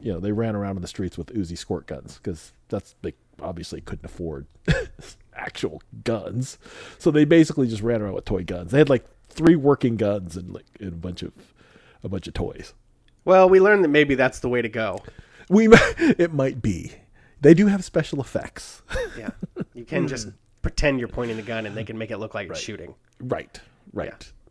you 0.00 0.12
know 0.12 0.20
they 0.20 0.32
ran 0.32 0.56
around 0.56 0.76
in 0.76 0.82
the 0.82 0.88
streets 0.88 1.16
with 1.16 1.28
Uzi 1.34 1.56
squirt 1.56 1.86
guns 1.86 2.18
because 2.22 2.52
that's 2.68 2.94
they 3.02 3.14
obviously 3.40 3.80
couldn't 3.80 4.06
afford 4.06 4.46
actual 5.34 5.82
guns, 6.04 6.58
so 6.98 7.10
they 7.10 7.24
basically 7.24 7.68
just 7.68 7.82
ran 7.82 8.02
around 8.02 8.14
with 8.14 8.24
toy 8.24 8.42
guns. 8.42 8.72
They 8.72 8.78
had 8.78 8.88
like 8.88 9.06
three 9.28 9.56
working 9.56 9.96
guns 9.96 10.36
and 10.36 10.52
like 10.52 10.66
and 10.80 10.94
a 10.94 10.96
bunch 10.96 11.22
of 11.22 11.32
a 12.02 12.08
bunch 12.08 12.26
of 12.26 12.34
toys. 12.34 12.74
well, 13.24 13.48
we 13.48 13.60
learned 13.60 13.84
that 13.84 13.88
maybe 13.88 14.16
that's 14.16 14.40
the 14.40 14.48
way 14.48 14.62
to 14.62 14.68
go. 14.68 14.98
We 15.48 15.68
it 15.72 16.32
might 16.32 16.60
be, 16.60 16.92
They 17.40 17.54
do 17.54 17.66
have 17.66 17.84
special 17.84 18.20
effects. 18.20 18.82
Yeah, 19.16 19.30
you 19.72 19.84
can 19.86 20.08
just 20.08 20.28
pretend 20.60 20.98
you're 20.98 21.08
pointing 21.08 21.38
a 21.38 21.42
gun 21.42 21.64
and 21.64 21.74
they 21.74 21.84
can 21.84 21.96
make 21.96 22.10
it 22.10 22.18
look 22.18 22.34
like 22.34 22.50
it's 22.50 22.60
shooting. 22.60 22.94
right. 23.18 23.58
Right. 23.92 24.08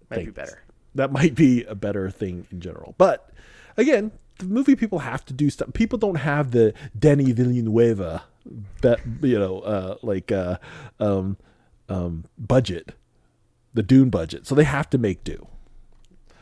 Yeah, 0.09 0.17
might 0.17 0.25
be 0.25 0.31
better. 0.31 0.63
That 0.95 1.11
might 1.11 1.35
be 1.35 1.63
a 1.65 1.75
better 1.75 2.09
thing 2.09 2.47
in 2.51 2.61
general. 2.61 2.95
But 2.97 3.29
again, 3.77 4.11
the 4.39 4.45
movie 4.45 4.75
people 4.75 4.99
have 4.99 5.23
to 5.25 5.33
do 5.33 5.49
stuff. 5.49 5.73
People 5.73 5.99
don't 5.99 6.15
have 6.15 6.51
the 6.51 6.73
Denny 6.97 7.31
Villeneuve, 7.31 8.21
that 8.81 8.99
you 9.21 9.39
know, 9.39 9.59
uh, 9.59 9.95
like 10.01 10.31
uh, 10.31 10.57
um, 10.99 11.37
um, 11.89 12.25
budget, 12.37 12.93
the 13.73 13.83
Dune 13.83 14.09
budget. 14.09 14.47
So 14.47 14.55
they 14.55 14.63
have 14.63 14.89
to 14.91 14.97
make 14.97 15.23
do. 15.23 15.47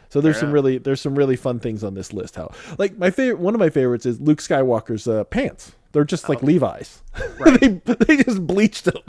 So 0.10 0.22
there's 0.22 0.38
some 0.38 0.50
enough. 0.50 0.54
really 0.54 0.78
there's 0.78 1.02
some 1.02 1.16
really 1.16 1.36
fun 1.36 1.60
things 1.60 1.84
on 1.84 1.96
this 1.96 2.14
list. 2.14 2.36
How 2.36 2.52
like 2.78 2.98
my 2.98 3.10
favorite 3.10 3.40
one 3.40 3.56
of 3.56 3.60
my 3.60 3.70
favorites 3.70 4.06
is 4.06 4.20
Luke 4.22 4.40
Skywalker's 4.40 5.08
uh, 5.08 5.24
pants. 5.24 5.76
They're 5.94 6.04
just 6.04 6.28
like 6.28 6.44
oh. 6.44 6.48
Levi's. 6.48 7.02
Right. 7.40 7.60
they 7.86 7.94
they 7.94 8.24
just 8.24 8.46
bleached 8.46 8.86
them. 8.86 9.02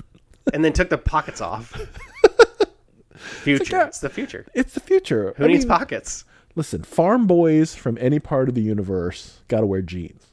And 0.53 0.65
then 0.65 0.73
took 0.73 0.91
the 0.91 0.99
pockets 0.99 1.41
off. 1.41 1.73
future. 3.17 3.77
like 3.79 3.85
a- 3.87 3.89
It's 3.89 4.01
the 4.01 4.09
future. 4.11 4.47
It's 4.55 4.75
the 4.75 4.81
future. 4.81 5.35
Who 5.37 5.45
I 5.45 5.47
needs 5.49 5.65
mean, 5.65 5.77
pockets? 5.77 6.25
Listen, 6.55 6.83
farm 6.85 7.27
boys 7.27 7.75
from 7.75 7.99
any 8.01 8.19
part 8.19 8.49
of 8.49 8.55
the 8.55 8.63
universe 8.63 9.41
got 9.49 9.61
to 9.61 9.67
wear 9.67 9.83
jeans. 9.83 10.27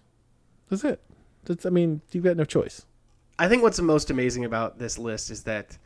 That's 0.69 0.83
it. 0.83 1.01
That's, 1.45 1.65
I 1.65 1.69
mean, 1.69 2.01
you've 2.11 2.23
got 2.23 2.37
no 2.37 2.43
choice. 2.43 2.85
I 3.39 3.47
think 3.47 3.63
what's 3.63 3.77
the 3.77 3.83
most 3.83 4.11
amazing 4.11 4.45
about 4.45 4.77
this 4.77 4.99
list 4.99 5.31
is 5.31 5.43
that 5.43 5.77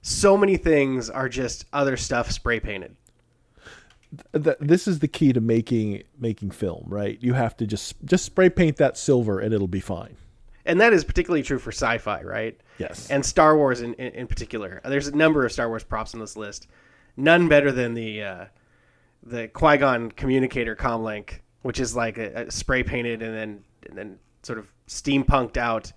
so 0.00 0.36
many 0.36 0.56
things 0.56 1.10
are 1.10 1.28
just 1.28 1.66
other 1.72 1.96
stuff 1.96 2.30
spray 2.30 2.58
painted. 2.60 2.96
Th- 4.34 4.56
this 4.60 4.86
is 4.86 4.98
the 4.98 5.08
key 5.08 5.32
to 5.32 5.40
making 5.40 6.02
making 6.18 6.50
film, 6.50 6.84
right? 6.88 7.18
You 7.20 7.32
have 7.34 7.56
to 7.58 7.66
just 7.66 7.94
just 8.04 8.24
spray 8.24 8.50
paint 8.50 8.76
that 8.76 8.98
silver 8.98 9.40
and 9.40 9.54
it'll 9.54 9.68
be 9.68 9.80
fine. 9.80 10.16
And 10.64 10.80
that 10.80 10.92
is 10.92 11.02
particularly 11.02 11.42
true 11.42 11.58
for 11.58 11.72
sci-fi, 11.72 12.22
right? 12.22 12.60
Yes. 12.78 13.10
And 13.10 13.24
Star 13.26 13.56
Wars 13.56 13.80
in, 13.80 13.94
in, 13.94 14.12
in 14.12 14.26
particular. 14.28 14.80
There's 14.84 15.08
a 15.08 15.16
number 15.16 15.44
of 15.44 15.50
Star 15.52 15.68
Wars 15.68 15.82
props 15.82 16.14
on 16.14 16.20
this 16.20 16.36
list. 16.36 16.68
None 17.16 17.48
better 17.48 17.72
than 17.72 17.94
the 17.94 18.22
uh, 18.22 18.44
the 19.22 19.48
Qui 19.48 19.76
Gon 19.78 20.10
communicator 20.10 20.76
comlink, 20.76 21.40
which 21.62 21.80
is 21.80 21.96
like 21.96 22.18
a, 22.18 22.46
a 22.46 22.50
spray 22.50 22.82
painted 22.82 23.22
and 23.22 23.34
then 23.34 23.64
and 23.88 23.98
then 23.98 24.18
sort 24.42 24.58
of 24.58 24.70
steampunked 24.88 25.56
out 25.56 25.92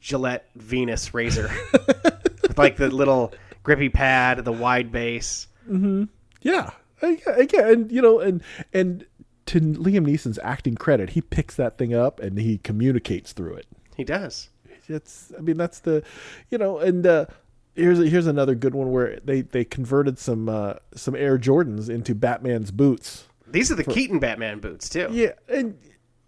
Gillette 0.00 0.48
Venus 0.54 1.12
razor, 1.14 1.50
with 1.72 2.56
like 2.56 2.76
the 2.76 2.88
little 2.90 3.32
grippy 3.62 3.88
pad, 3.88 4.44
the 4.44 4.52
wide 4.52 4.92
base. 4.92 5.48
yeah. 6.42 6.70
I- 7.02 7.20
Again, 7.26 7.66
and 7.68 7.92
you 7.92 8.00
know, 8.02 8.20
and 8.20 8.42
and 8.72 9.06
to 9.46 9.60
Liam 9.60 10.06
Neeson's 10.06 10.38
acting 10.42 10.74
credit, 10.74 11.10
he 11.10 11.20
picks 11.20 11.54
that 11.56 11.78
thing 11.78 11.94
up 11.94 12.18
and 12.20 12.38
he 12.38 12.58
communicates 12.58 13.32
through 13.32 13.54
it. 13.54 13.66
He 13.96 14.04
does. 14.04 14.50
it's 14.88 15.32
i 15.36 15.40
mean 15.40 15.56
that's 15.56 15.80
the 15.80 16.00
you 16.50 16.56
know 16.58 16.78
and 16.78 17.04
uh 17.06 17.26
here's 17.74 17.98
here's 17.98 18.26
another 18.28 18.54
good 18.54 18.72
one 18.74 18.92
where 18.92 19.18
they 19.24 19.40
they 19.40 19.64
converted 19.64 20.16
some 20.16 20.48
uh 20.48 20.74
some 20.94 21.16
air 21.16 21.36
jordans 21.38 21.88
into 21.90 22.14
batman's 22.14 22.70
boots 22.70 23.26
These 23.48 23.72
are 23.72 23.74
the 23.74 23.82
Keaton 23.82 24.20
Batman 24.20 24.60
boots 24.60 24.88
too. 24.88 25.08
yeah 25.10 25.32
and 25.48 25.76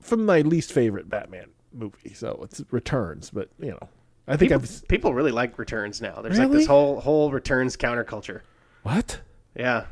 from 0.00 0.26
my 0.26 0.40
least 0.40 0.72
favorite 0.72 1.08
batman 1.08 1.50
movie 1.72 2.12
so 2.14 2.40
it's 2.42 2.60
returns 2.72 3.30
but 3.30 3.48
you 3.60 3.70
know 3.70 3.88
i 4.26 4.36
think 4.36 4.50
People, 4.50 4.68
people 4.88 5.14
really 5.14 5.30
like 5.32 5.56
returns 5.56 6.00
now. 6.00 6.20
There's 6.20 6.38
like 6.40 6.50
this 6.50 6.66
whole 6.66 6.98
whole 7.00 7.30
returns 7.30 7.76
counterculture. 7.76 8.40
what 8.82 9.20
Yeah. 9.54 9.84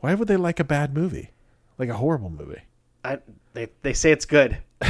Why 0.00 0.14
would 0.14 0.28
they 0.28 0.36
like 0.36 0.60
a 0.60 0.64
bad 0.64 0.94
movie 0.94 1.30
like 1.78 1.88
a 1.88 1.94
horrible 1.94 2.30
movie 2.30 2.62
I, 3.04 3.18
they, 3.52 3.68
they 3.82 3.92
say 3.92 4.10
it's 4.12 4.24
good. 4.24 4.58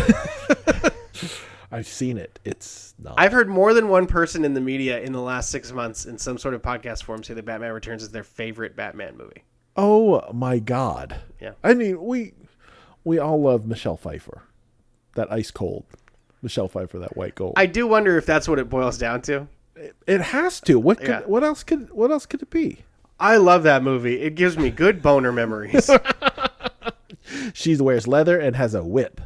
i've 1.72 1.86
seen 1.86 2.16
it 2.16 2.38
it's 2.44 2.94
not 2.98 3.14
I've 3.18 3.32
heard 3.32 3.48
more 3.48 3.75
than 3.75 3.88
one 3.88 4.06
person 4.06 4.44
in 4.44 4.54
the 4.54 4.60
media 4.60 5.00
in 5.00 5.12
the 5.12 5.20
last 5.20 5.50
six 5.50 5.72
months 5.72 6.06
in 6.06 6.16
some 6.16 6.38
sort 6.38 6.54
of 6.54 6.62
podcast 6.62 7.02
form 7.02 7.22
say 7.25 7.34
that 7.34 7.44
Batman 7.44 7.72
Returns 7.72 8.02
is 8.02 8.10
their 8.10 8.22
favorite 8.22 8.76
Batman 8.76 9.16
movie. 9.16 9.42
oh 9.76 10.22
my 10.32 10.58
god 10.60 11.16
Yeah. 11.40 11.52
i 11.64 11.75
mean 11.75 12.02
we 12.02 12.32
we 13.04 13.18
all 13.18 13.40
love 13.40 13.66
michelle 13.66 13.96
pfeiffer 13.96 14.42
that 15.16 15.30
ice 15.32 15.50
cold 15.50 15.84
michelle 16.40 16.68
pfeiffer 16.68 16.98
that 17.00 17.16
white 17.16 17.34
gold 17.34 17.54
I 17.56 17.66
do 17.66 17.86
wonder 17.86 18.16
if 18.16 18.26
that's 18.26 18.48
what 18.48 18.58
it 18.58 18.68
boils 18.68 18.96
down 18.98 19.22
to. 19.22 19.48
It 20.06 20.20
has 20.22 20.58
to. 20.62 20.78
What 20.78 20.98
could, 20.98 21.08
Yeah. 21.08 21.20
what 21.26 21.44
else 21.44 21.62
could 21.62 21.90
what 21.90 22.10
else 22.10 22.25
could 22.25 22.40
it 22.42 22.48
be? 22.50 22.84
I 23.18 23.37
love 23.38 23.62
that 23.62 23.82
movie. 23.82 24.20
It 24.20 24.35
gives 24.35 24.58
me 24.58 24.70
good 24.70 25.02
boner 25.02 25.32
memories. 25.32 25.90
She 27.52 27.76
wears 27.76 28.06
leather 28.06 28.38
and 28.38 28.56
has 28.56 28.75
a 28.75 28.85
whip. 28.85 29.20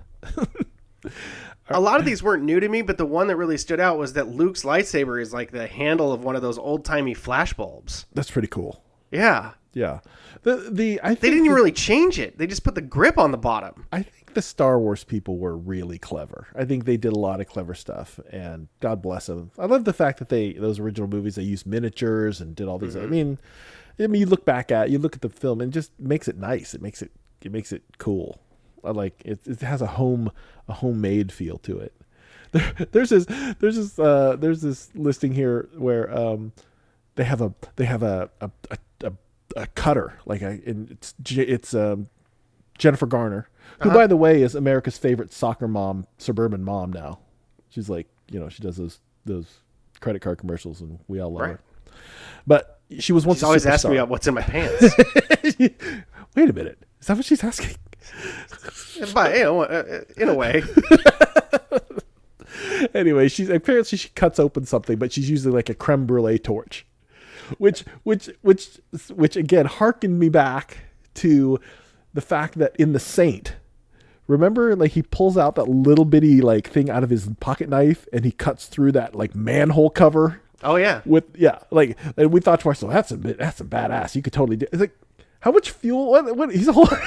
a 1.69 1.81
lot 1.81 2.01
of 2.01 2.07
these 2.07 2.23
weren't 2.23 2.45
new 2.45 2.61
to 2.61 2.69
me, 2.69 2.83
but 2.83 2.99
the 2.99 3.07
one 3.07 3.27
that 3.29 3.37
really 3.37 3.59
stood 3.59 3.81
out 3.81 3.99
was 3.99 4.15
that 4.15 4.29
Luke's 4.29 4.63
lightsaber 4.63 5.21
is 5.21 5.33
like 5.33 5.51
the 5.51 5.67
handle 5.67 6.13
of 6.13 6.25
one 6.25 6.37
of 6.37 6.43
those 6.43 6.59
old 6.59 6.85
timey 6.85 7.15
flash 7.15 7.53
bulbs. 7.53 8.07
That's 8.13 8.31
pretty 8.31 8.49
cool. 8.49 8.83
Yeah. 9.11 9.53
Yeah. 9.73 10.01
The 10.43 10.69
the 10.71 11.01
I 11.03 11.09
think 11.09 11.21
They 11.21 11.31
didn't 11.31 11.45
even 11.45 11.51
the- 11.51 11.57
really 11.57 11.73
change 11.73 12.19
it. 12.19 12.39
They 12.39 12.47
just 12.47 12.65
put 12.65 12.75
the 12.75 12.81
grip 12.81 13.19
on 13.19 13.31
the 13.31 13.39
bottom. 13.39 13.87
I 13.93 14.03
think 14.03 14.35
the 14.35 14.43
Star 14.43 14.79
Wars 14.79 15.05
people 15.05 15.39
were 15.39 15.57
really 15.57 15.99
clever. 15.99 16.49
I 16.55 16.65
think 16.65 16.85
they 16.85 16.97
did 16.97 17.13
a 17.13 17.19
lot 17.19 17.41
of 17.41 17.47
clever 17.47 17.75
stuff, 17.75 18.19
and 18.31 18.69
God 18.81 19.03
bless 19.03 19.27
them. 19.27 19.51
I 19.59 19.67
love 19.67 19.85
the 19.85 19.93
fact 19.93 20.19
that 20.19 20.29
they 20.29 20.53
those 20.55 20.79
original 20.79 21.09
movies 21.09 21.35
they 21.35 21.43
used 21.43 21.67
miniatures 21.67 22.41
and 22.41 22.55
did 22.55 22.69
all 22.69 22.79
these. 22.79 22.97
I 22.97 23.01
mm-hmm. 23.01 23.11
mean, 23.11 23.39
I 24.01 24.07
mean, 24.07 24.21
you 24.21 24.27
look 24.27 24.45
back 24.45 24.71
at 24.73 24.91
you 24.91 24.99
look 24.99 25.15
at 25.15 25.23
the 25.23 25.29
film 25.29 25.61
and 25.61 25.71
it 25.71 25.75
just 25.75 25.93
makes 25.99 26.29
it 26.29 26.37
nice. 26.39 26.75
It 26.75 26.83
makes 26.83 27.03
it 27.03 27.11
it 27.43 27.53
makes 27.53 27.73
it 27.73 27.83
cool. 27.99 28.41
I 28.83 28.91
like 28.91 29.21
it. 29.25 29.41
It 29.47 29.61
has 29.61 29.83
a 29.83 29.87
home 29.87 30.31
a 30.69 30.75
homemade 30.75 31.33
feel 31.33 31.59
to 31.59 31.79
it. 31.79 31.95
There, 32.53 32.73
there's 32.91 33.11
this 33.11 33.27
there's 33.61 33.77
this 33.77 33.97
uh, 33.97 34.35
there's 34.37 34.61
this 34.61 34.91
listing 34.97 35.33
here 35.33 35.69
where 35.77 36.13
um, 36.13 36.53
they 37.15 37.23
have 37.23 37.41
a 37.41 37.55
they 37.77 37.85
have 37.85 38.03
a 38.03 38.29
a, 38.41 38.51
a, 39.05 39.13
a, 39.55 39.67
cutter 39.69 40.19
like 40.27 40.43
a 40.43 40.59
it's 40.67 41.15
it's 41.29 41.75
um, 41.75 42.09
Jennifer 42.77 43.07
Garner, 43.07 43.49
who 43.83 43.91
by 43.91 44.09
the 44.09 44.17
way 44.17 44.43
is 44.43 44.57
America's 44.57 44.99
favorite 44.99 45.33
soccer 45.33 45.69
mom, 45.69 46.09
suburban 46.19 46.65
mom 46.65 46.93
now. 46.93 47.21
She's 47.69 47.89
like 47.89 48.09
you 48.33 48.41
know 48.41 48.49
she 48.49 48.65
does 48.65 48.79
those 48.79 48.99
those 49.25 49.59
credit 50.01 50.19
card 50.21 50.39
commercials 50.39 50.81
and 50.81 50.99
we 51.07 51.21
all 51.21 51.33
love 51.33 51.43
Right. 51.43 51.51
her. 51.51 51.61
But 52.49 52.80
she 52.99 53.13
was 53.13 53.25
once 53.25 53.39
She's 53.39 53.45
always 53.45 53.67
asking 53.67 53.93
me 53.93 53.97
about 53.99 54.09
what's 54.09 54.27
in 54.27 54.35
my 54.35 54.43
pants. 54.43 54.95
Wait 55.59 56.51
a 56.51 56.53
minute, 56.53 56.79
is 57.01 57.07
that 57.07 57.17
what 57.17 57.25
she's 57.25 57.45
asking? 57.45 57.77
but, 59.15 59.35
you 59.37 59.45
know, 59.45 59.63
uh, 59.63 60.01
in 60.17 60.29
a 60.29 60.35
way. 60.35 60.63
anyway, 62.95 63.29
she's 63.29 63.49
apparently 63.49 63.97
she 63.97 64.09
cuts 64.11 64.39
open 64.39 64.67
something, 64.67 64.99
but 64.99 65.13
she's 65.13 65.31
using 65.31 65.53
like 65.53 65.69
a 65.69 65.75
creme 65.75 66.07
brulee 66.07 66.39
torch, 66.39 66.87
which 67.59 67.85
which 68.03 68.31
which 68.43 68.81
which 69.11 69.37
again 69.37 69.67
harkened 69.67 70.19
me 70.19 70.29
back 70.29 70.79
to 71.15 71.59
the 72.13 72.21
fact 72.21 72.59
that 72.59 72.75
in 72.77 72.93
the 72.93 73.01
Saint, 73.01 73.55
remember 74.27 74.75
like 74.77 74.93
he 74.93 75.03
pulls 75.03 75.37
out 75.37 75.55
that 75.55 75.69
little 75.69 76.05
bitty 76.05 76.41
like 76.41 76.69
thing 76.69 76.91
out 76.91 77.05
of 77.05 77.11
his 77.11 77.29
pocket 77.41 77.69
knife 77.69 78.07
and 78.13 78.25
he 78.25 78.33
cuts 78.33 78.67
through 78.67 78.93
that 78.93 79.15
like 79.15 79.35
manhole 79.35 79.91
cover 79.91 80.41
Oh, 80.63 80.77
yeah. 80.77 81.01
with 81.07 81.25
yeah 81.37 81.59
like 81.71 81.97
and 82.17 82.31
we 82.33 82.41
thought 82.41 82.61
to 82.61 82.69
ourselves 82.69 82.95
that's 82.95 83.11
a 83.11 83.17
bit 83.17 83.39
that's 83.39 83.61
a 83.61 83.65
badass 83.65 84.15
you 84.15 84.23
could 84.23 84.33
totally 84.33 84.57
do 84.57 84.67
it's 84.73 84.81
like 84.81 84.97
how 85.41 85.51
much 85.53 85.71
fuel 85.71 86.11
what, 86.11 86.37
what 86.37 86.55
he's 86.55 86.69
all 86.69 86.87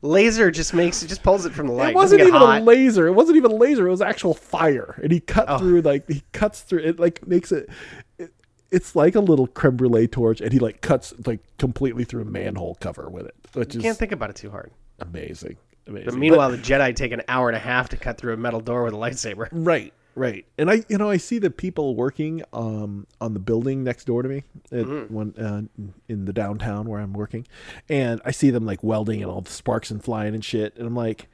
Laser 0.00 0.50
just 0.52 0.74
makes 0.74 1.02
it, 1.02 1.08
just 1.08 1.24
pulls 1.24 1.44
it 1.44 1.52
from 1.52 1.66
the 1.66 1.72
light. 1.72 1.90
It 1.90 1.96
wasn't 1.96 2.20
even 2.20 2.32
get 2.32 2.40
a 2.40 2.60
laser. 2.60 3.08
It 3.08 3.12
wasn't 3.14 3.36
even 3.36 3.50
a 3.50 3.54
laser. 3.56 3.88
It 3.88 3.90
was 3.90 4.00
actual 4.00 4.32
fire, 4.32 4.98
and 5.02 5.10
he 5.10 5.18
cut 5.18 5.46
Oh. 5.48 5.58
through 5.58 5.80
like 5.82 6.06
he 6.08 6.22
cuts 6.32 6.60
through 6.60 6.80
it. 6.84 7.00
Like 7.00 7.26
makes 7.26 7.50
it, 7.50 7.68
it. 8.16 8.32
It's 8.70 8.94
like 8.94 9.16
a 9.16 9.20
little 9.20 9.48
creme 9.48 9.76
brulee 9.76 10.06
torch, 10.06 10.40
and 10.40 10.52
he 10.52 10.60
like 10.60 10.82
cuts 10.82 11.14
like 11.26 11.40
completely 11.58 12.04
through 12.04 12.22
a 12.22 12.26
manhole 12.26 12.76
cover 12.80 13.08
with 13.10 13.26
it, 13.26 13.34
which 13.54 13.74
is 13.74 13.82
Can't 13.82 13.98
think 13.98 14.12
about 14.12 14.30
it 14.30 14.36
too 14.36 14.50
hard. 14.50 14.70
amazing. 15.00 15.56
Amazing. 15.88 16.04
But 16.10 16.14
meanwhile, 16.14 16.50
the 16.52 16.58
Jedi 16.58 16.94
take 16.94 17.10
an 17.10 17.22
hour 17.26 17.48
and 17.48 17.56
a 17.56 17.60
half 17.60 17.88
to 17.88 17.96
cut 17.96 18.18
through 18.18 18.34
a 18.34 18.36
metal 18.36 18.60
door 18.60 18.84
with 18.84 18.94
a 18.94 18.96
lightsaber. 18.96 19.48
Right, 19.50 19.92
right. 20.18 20.44
And 20.58 20.70
I, 20.70 20.84
you 20.88 20.98
know, 20.98 21.08
I 21.08 21.16
see 21.16 21.38
the 21.38 21.50
people 21.50 21.94
working 21.94 22.42
um 22.52 23.06
on 23.20 23.32
the 23.34 23.40
building 23.40 23.84
next 23.84 24.04
door 24.04 24.22
to 24.22 24.28
me, 24.28 24.44
at 24.72 24.84
Mm-hmm. 24.86 25.14
one 25.14 25.34
uh, 25.38 25.62
in 26.08 26.24
the 26.26 26.32
downtown 26.32 26.88
where 26.88 27.00
I'm 27.00 27.12
working, 27.12 27.46
and 27.88 28.20
I 28.24 28.30
see 28.32 28.50
them 28.50 28.66
like 28.66 28.82
welding 28.82 29.22
and 29.22 29.30
all 29.30 29.40
the 29.40 29.50
sparks 29.50 29.90
and 29.90 30.02
flying 30.02 30.34
and 30.34 30.44
shit, 30.44 30.76
and 30.76 30.86
I'm 30.86 30.96
like. 30.96 31.28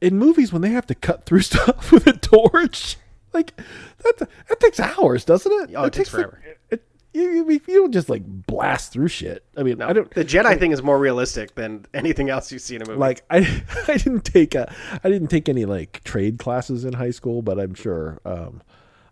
in 0.00 0.18
movies 0.18 0.52
when 0.52 0.62
they 0.62 0.70
have 0.70 0.86
to 0.86 0.94
cut 0.94 1.24
through 1.24 1.40
stuff 1.50 1.90
with 1.92 2.06
a 2.06 2.12
torch, 2.12 2.96
like 3.32 3.56
that 4.02 4.28
that 4.48 4.60
takes 4.60 4.78
hours, 4.80 5.24
doesn't 5.24 5.52
it? 5.70 5.74
Oh, 5.76 5.84
it 5.84 5.92
takes 5.92 6.12
like- 6.12 6.22
forever. 6.26 6.40
it- 6.70 6.82
you, 7.14 7.30
you, 7.48 7.60
you 7.66 7.80
don't 7.80 7.92
just 7.92 8.08
like 8.08 8.22
blast 8.26 8.92
through 8.92 9.08
shit. 9.08 9.44
I 9.56 9.62
mean, 9.62 9.80
I 9.80 9.92
don't 9.92 10.10
The 10.12 10.24
Jedi 10.24 10.58
thing 10.58 10.72
is 10.72 10.82
more 10.82 10.98
realistic 10.98 11.54
than 11.54 11.86
anything 11.94 12.28
else 12.28 12.50
you 12.52 12.58
see 12.58 12.76
in 12.76 12.82
a 12.82 12.86
movie. 12.86 12.98
like 12.98 13.22
I 13.30 13.62
I 13.88 13.96
didn't 13.96 14.24
take 14.24 14.54
a 14.54 14.72
I 15.02 15.08
didn't 15.08 15.28
take 15.28 15.48
any 15.48 15.64
like 15.64 16.02
trade 16.04 16.38
classes 16.38 16.84
in 16.84 16.94
high 16.94 17.10
school, 17.12 17.40
but 17.40 17.58
I'm 17.58 17.74
sure 17.74 18.20
um 18.24 18.62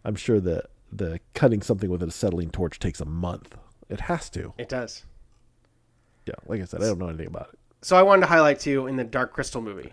I'm 0.04 0.16
sure 0.16 0.40
that 0.40 0.66
the 0.92 1.20
cutting 1.34 1.62
something 1.62 1.90
with 1.90 2.02
an 2.02 2.08
acetylene 2.08 2.50
torch 2.50 2.78
takes 2.78 3.00
a 3.00 3.06
month. 3.06 3.56
It 3.88 4.00
has 4.00 4.28
to. 4.30 4.52
it 4.58 4.68
does. 4.68 5.04
Yeah, 6.26 6.34
like 6.46 6.60
I 6.60 6.64
said, 6.64 6.82
I 6.82 6.86
don't 6.86 6.98
know 6.98 7.08
anything 7.08 7.26
about 7.26 7.50
it. 7.52 7.58
So 7.82 7.96
I 7.96 8.02
wanted 8.02 8.22
to 8.22 8.26
highlight 8.26 8.60
too 8.60 8.86
in 8.86 8.96
the 8.96 9.04
Dark 9.04 9.32
Crystal 9.32 9.60
movie. 9.60 9.92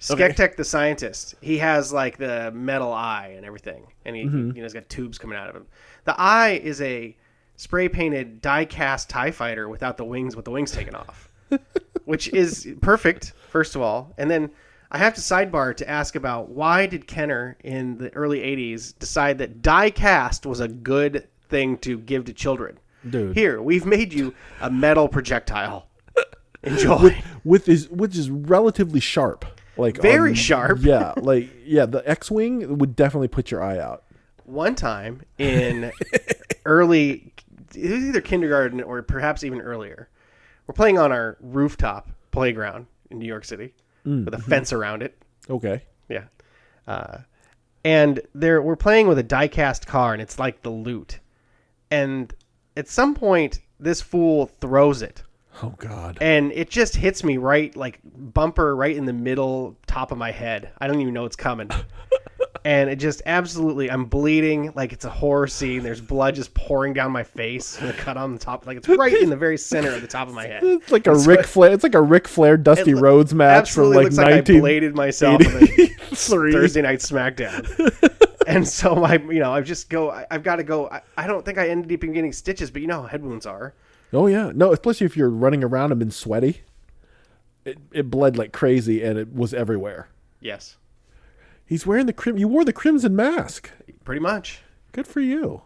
Skektek 0.00 0.56
the 0.56 0.64
scientist, 0.64 1.34
he 1.42 1.58
has 1.58 1.92
like 1.92 2.16
the 2.16 2.50
metal 2.52 2.90
eye 2.92 3.34
and 3.36 3.44
everything, 3.44 3.86
and 4.06 4.16
he 4.16 4.22
you 4.22 4.28
know 4.28 4.62
he's 4.62 4.72
got 4.72 4.88
tubes 4.88 5.18
coming 5.18 5.36
out 5.36 5.48
of 5.48 5.54
him. 5.54 5.66
The 6.04 6.18
eye 6.18 6.52
is 6.62 6.80
a 6.80 7.14
spray 7.60 7.90
painted 7.90 8.40
die 8.40 8.64
cast 8.64 9.10
Tie 9.10 9.30
Fighter 9.30 9.68
without 9.68 9.98
the 9.98 10.04
wings, 10.04 10.34
with 10.34 10.46
the 10.46 10.50
wings 10.50 10.70
taken 10.70 10.94
off, 10.94 11.28
which 12.06 12.32
is 12.32 12.66
perfect. 12.80 13.34
First 13.50 13.76
of 13.76 13.82
all, 13.82 14.14
and 14.16 14.30
then 14.30 14.50
I 14.90 14.96
have 14.96 15.12
to 15.14 15.20
sidebar 15.20 15.76
to 15.76 15.88
ask 15.88 16.16
about 16.16 16.48
why 16.48 16.86
did 16.86 17.06
Kenner 17.06 17.58
in 17.62 17.98
the 17.98 18.10
early 18.14 18.40
'80s 18.40 18.98
decide 18.98 19.36
that 19.38 19.60
die 19.60 19.90
cast 19.90 20.46
was 20.46 20.60
a 20.60 20.68
good 20.68 21.28
thing 21.50 21.76
to 21.78 21.98
give 21.98 22.24
to 22.24 22.32
children? 22.32 22.78
Dude. 23.08 23.34
here 23.34 23.62
we've 23.62 23.86
made 23.86 24.12
you 24.12 24.34
a 24.62 24.70
metal 24.70 25.08
projectile. 25.08 25.86
Enjoy. 26.62 27.22
with 27.44 27.68
is 27.68 27.90
which 27.90 28.16
is 28.16 28.30
relatively 28.30 29.00
sharp. 29.00 29.44
Like 29.76 29.98
um, 29.98 30.02
Very 30.02 30.34
sharp. 30.34 30.78
Yeah, 30.82 31.12
like 31.18 31.50
yeah, 31.64 31.84
the 31.84 32.08
X-wing 32.08 32.78
would 32.78 32.96
definitely 32.96 33.28
put 33.28 33.50
your 33.50 33.62
eye 33.62 33.78
out. 33.78 34.04
one 34.46 34.74
time 34.74 35.22
in 35.38 35.92
early 36.64 37.29
it 37.74 37.90
was 37.90 38.04
either 38.04 38.20
kindergarten 38.20 38.82
or 38.82 39.02
perhaps 39.02 39.44
even 39.44 39.60
earlier. 39.60 40.08
We're 40.66 40.74
playing 40.74 40.98
on 40.98 41.12
our 41.12 41.36
rooftop 41.40 42.08
playground 42.30 42.86
in 43.10 43.18
new 43.18 43.26
york 43.26 43.44
city 43.44 43.74
with 44.04 44.32
a 44.34 44.38
fence 44.38 44.72
around 44.72 45.02
it. 45.02 45.20
Okay. 45.48 45.82
yeah. 46.08 46.24
Uh, 46.86 47.18
and 47.84 48.20
there 48.34 48.62
we're 48.62 48.76
playing 48.76 49.08
with 49.08 49.18
a 49.18 49.22
die-cast 49.22 49.86
car 49.86 50.12
and 50.12 50.22
it's 50.22 50.38
like 50.38 50.62
the 50.62 50.70
loot. 50.70 51.18
And 51.90 52.32
at 52.76 52.88
some 52.88 53.14
point 53.14 53.60
this 53.78 54.00
fool 54.00 54.46
throws 54.60 55.02
it. 55.02 55.22
Oh 55.62 55.74
God. 55.76 56.18
and 56.20 56.52
it 56.52 56.70
just 56.70 56.94
hits 56.96 57.24
me 57.24 57.36
right 57.36 57.74
like 57.76 57.98
bumper 58.04 58.74
right 58.76 58.96
in 58.96 59.04
the 59.04 59.12
middle 59.12 59.76
top 59.86 60.12
of 60.12 60.18
my 60.18 60.30
head. 60.30 60.70
I 60.78 60.86
don't 60.86 61.00
even 61.00 61.12
know 61.14 61.24
it's 61.24 61.36
coming 61.36 61.68
and 62.64 62.90
it 62.90 62.96
just 62.96 63.22
absolutely 63.26 63.90
i'm 63.90 64.04
bleeding 64.04 64.72
like 64.74 64.92
it's 64.92 65.04
a 65.04 65.10
horror 65.10 65.46
scene 65.46 65.82
there's 65.82 66.00
blood 66.00 66.34
just 66.34 66.52
pouring 66.54 66.92
down 66.92 67.10
my 67.12 67.22
face 67.22 67.78
and 67.78 67.88
a 67.88 67.92
cut 67.92 68.16
on 68.16 68.32
the 68.32 68.38
top 68.38 68.66
like 68.66 68.76
it's 68.76 68.88
right 68.88 69.14
in 69.14 69.30
the 69.30 69.36
very 69.36 69.56
center 69.56 69.94
of 69.94 70.02
the 70.02 70.08
top 70.08 70.28
of 70.28 70.34
my 70.34 70.46
head 70.46 70.62
It's 70.62 70.90
like 70.90 71.06
a 71.06 71.14
Ric 71.14 71.46
Flair. 71.46 71.72
It's 71.72 71.84
like 71.84 71.94
a 71.94 72.02
Ric 72.02 72.26
Flair 72.26 72.56
Dusty 72.56 72.94
lo- 72.94 73.00
Rhodes 73.00 73.32
match 73.34 73.72
from 73.72 73.90
like 73.90 74.04
looks 74.04 74.16
like 74.16 74.26
i 74.34 74.40
bladed 74.40 74.94
myself 74.94 75.40
in 75.40 75.52
the 75.52 75.86
thursday 76.14 76.82
night 76.82 76.98
smackdown 76.98 77.64
and 78.46 78.66
so 78.66 79.04
i 79.04 79.14
you 79.14 79.38
know 79.38 79.52
I've 79.52 79.66
just 79.66 79.88
go 79.88 80.10
I, 80.10 80.26
i've 80.30 80.42
got 80.42 80.56
to 80.56 80.64
go 80.64 80.88
I, 80.88 81.02
I 81.16 81.26
don't 81.26 81.44
think 81.44 81.58
i 81.58 81.68
ended 81.68 81.92
up 81.92 82.00
getting 82.12 82.32
stitches 82.32 82.70
but 82.70 82.82
you 82.82 82.88
know 82.88 83.02
how 83.02 83.08
head 83.08 83.22
wounds 83.22 83.46
are 83.46 83.74
Oh 84.12 84.26
yeah, 84.26 84.50
no, 84.52 84.72
especially 84.72 85.04
if 85.06 85.16
you're 85.16 85.30
running 85.30 85.62
around 85.62 85.92
and 85.92 86.00
been 86.00 86.10
sweaty. 86.10 86.62
It 87.64 87.78
it 87.92 88.10
bled 88.10 88.36
like 88.36 88.52
crazy 88.52 89.04
and 89.04 89.16
it 89.18 89.32
was 89.32 89.54
everywhere. 89.54 90.08
yes 90.40 90.76
He's 91.70 91.86
wearing 91.86 92.06
the 92.06 92.12
crim. 92.12 92.36
You 92.36 92.48
wore 92.48 92.66
the 92.66 92.72
crimson 92.72 93.16
mask. 93.16 93.70
pretty 94.04 94.20
much 94.20 94.60
Good 94.92 95.06
for 95.06 95.20
you. 95.20 95.62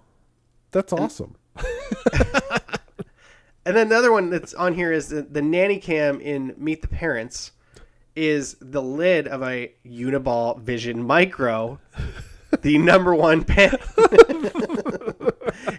That's 0.70 0.92
awesome. 0.92 1.36
And 3.66 3.74
then 3.74 3.88
the 3.88 3.96
other 3.96 4.12
one 4.12 4.28
that's 4.28 4.52
on 4.52 4.74
here 4.74 4.92
is 4.92 5.08
the, 5.08 5.22
the 5.22 5.40
nanny 5.40 5.78
cam 5.78 6.20
in 6.20 6.54
Meet 6.58 6.82
the 6.82 6.88
Parents 6.88 7.52
is 8.14 8.56
the 8.60 8.82
lid 8.82 9.26
of 9.26 9.42
a 9.42 9.72
Uniball 9.86 10.60
Vision 10.60 11.02
Micro, 11.02 11.80
the 12.60 12.76
number 12.76 13.14
one 13.14 13.42
pen. 13.42 13.74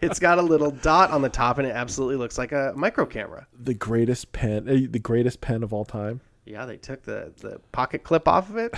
it's 0.02 0.18
got 0.18 0.40
a 0.40 0.42
little 0.42 0.72
dot 0.72 1.12
on 1.12 1.22
the 1.22 1.30
top 1.30 1.60
and 1.60 1.68
it 1.68 1.76
absolutely 1.76 2.16
looks 2.16 2.40
like 2.40 2.52
a 2.52 2.74
micro 2.76 3.06
camera. 3.06 3.46
The 3.54 3.76
greatest 3.76 4.32
pen, 4.32 4.68
uh, 4.68 4.88
the 4.90 5.00
greatest 5.00 5.42
pen 5.42 5.62
of 5.62 5.72
all 5.72 5.86
time. 5.86 6.22
Yeah, 6.46 6.66
they 6.66 6.78
took 6.78 7.04
the, 7.04 7.34
the 7.38 7.62
pocket 7.72 8.04
clip 8.04 8.28
off 8.28 8.50
of 8.50 8.58
it. 8.58 8.74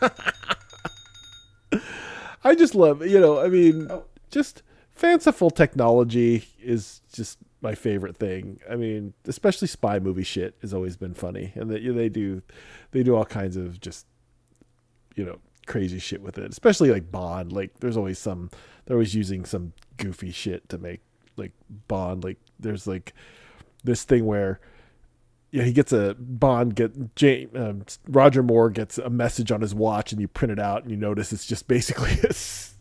I 2.44 2.54
just 2.54 2.74
love, 2.74 3.06
you 3.06 3.20
know, 3.20 3.40
I 3.40 3.48
mean, 3.48 3.88
Oh. 3.90 4.04
just 4.30 4.62
fanciful 4.92 5.50
technology 5.50 6.44
is 6.62 7.00
just 7.12 7.38
my 7.60 7.74
favorite 7.74 8.16
thing. 8.16 8.60
I 8.68 8.76
mean, 8.76 9.14
especially 9.26 9.68
spy 9.68 9.98
movie 9.98 10.22
shit 10.24 10.54
has 10.60 10.74
always 10.74 10.96
been 10.96 11.14
funny, 11.14 11.52
and 11.54 11.70
that 11.70 11.82
they 11.82 12.08
do, 12.08 12.42
they 12.90 13.02
do 13.02 13.16
all 13.16 13.24
kinds 13.24 13.56
of 13.56 13.80
just, 13.80 14.06
you 15.16 15.24
know, 15.24 15.38
crazy 15.66 15.98
shit 15.98 16.20
with 16.20 16.36
it. 16.38 16.50
Especially 16.50 16.90
like 16.90 17.10
Bond. 17.10 17.52
Like, 17.52 17.80
there's 17.80 17.96
always 17.96 18.18
some, 18.18 18.50
they're 18.84 18.96
always 18.96 19.14
using 19.14 19.44
some 19.46 19.72
goofy 19.96 20.30
shit 20.30 20.68
to 20.68 20.78
make 20.78 21.00
like 21.36 21.52
Bond. 21.88 22.22
Like, 22.22 22.38
there's 22.60 22.86
like 22.86 23.14
this 23.82 24.04
thing 24.04 24.26
where 24.26 24.60
yeah, 25.54 25.62
he 25.62 25.72
gets 25.72 25.92
a 25.92 26.16
Bond 26.18 26.74
get 26.74 27.14
James 27.14 27.54
um, 27.54 27.84
Roger 28.08 28.42
Moore 28.42 28.70
gets 28.70 28.98
a 28.98 29.08
message 29.08 29.52
on 29.52 29.60
his 29.60 29.72
watch, 29.72 30.10
and 30.10 30.20
you 30.20 30.26
print 30.26 30.50
it 30.50 30.58
out, 30.58 30.82
and 30.82 30.90
you 30.90 30.96
notice 30.96 31.32
it's 31.32 31.46
just 31.46 31.68
basically 31.68 32.10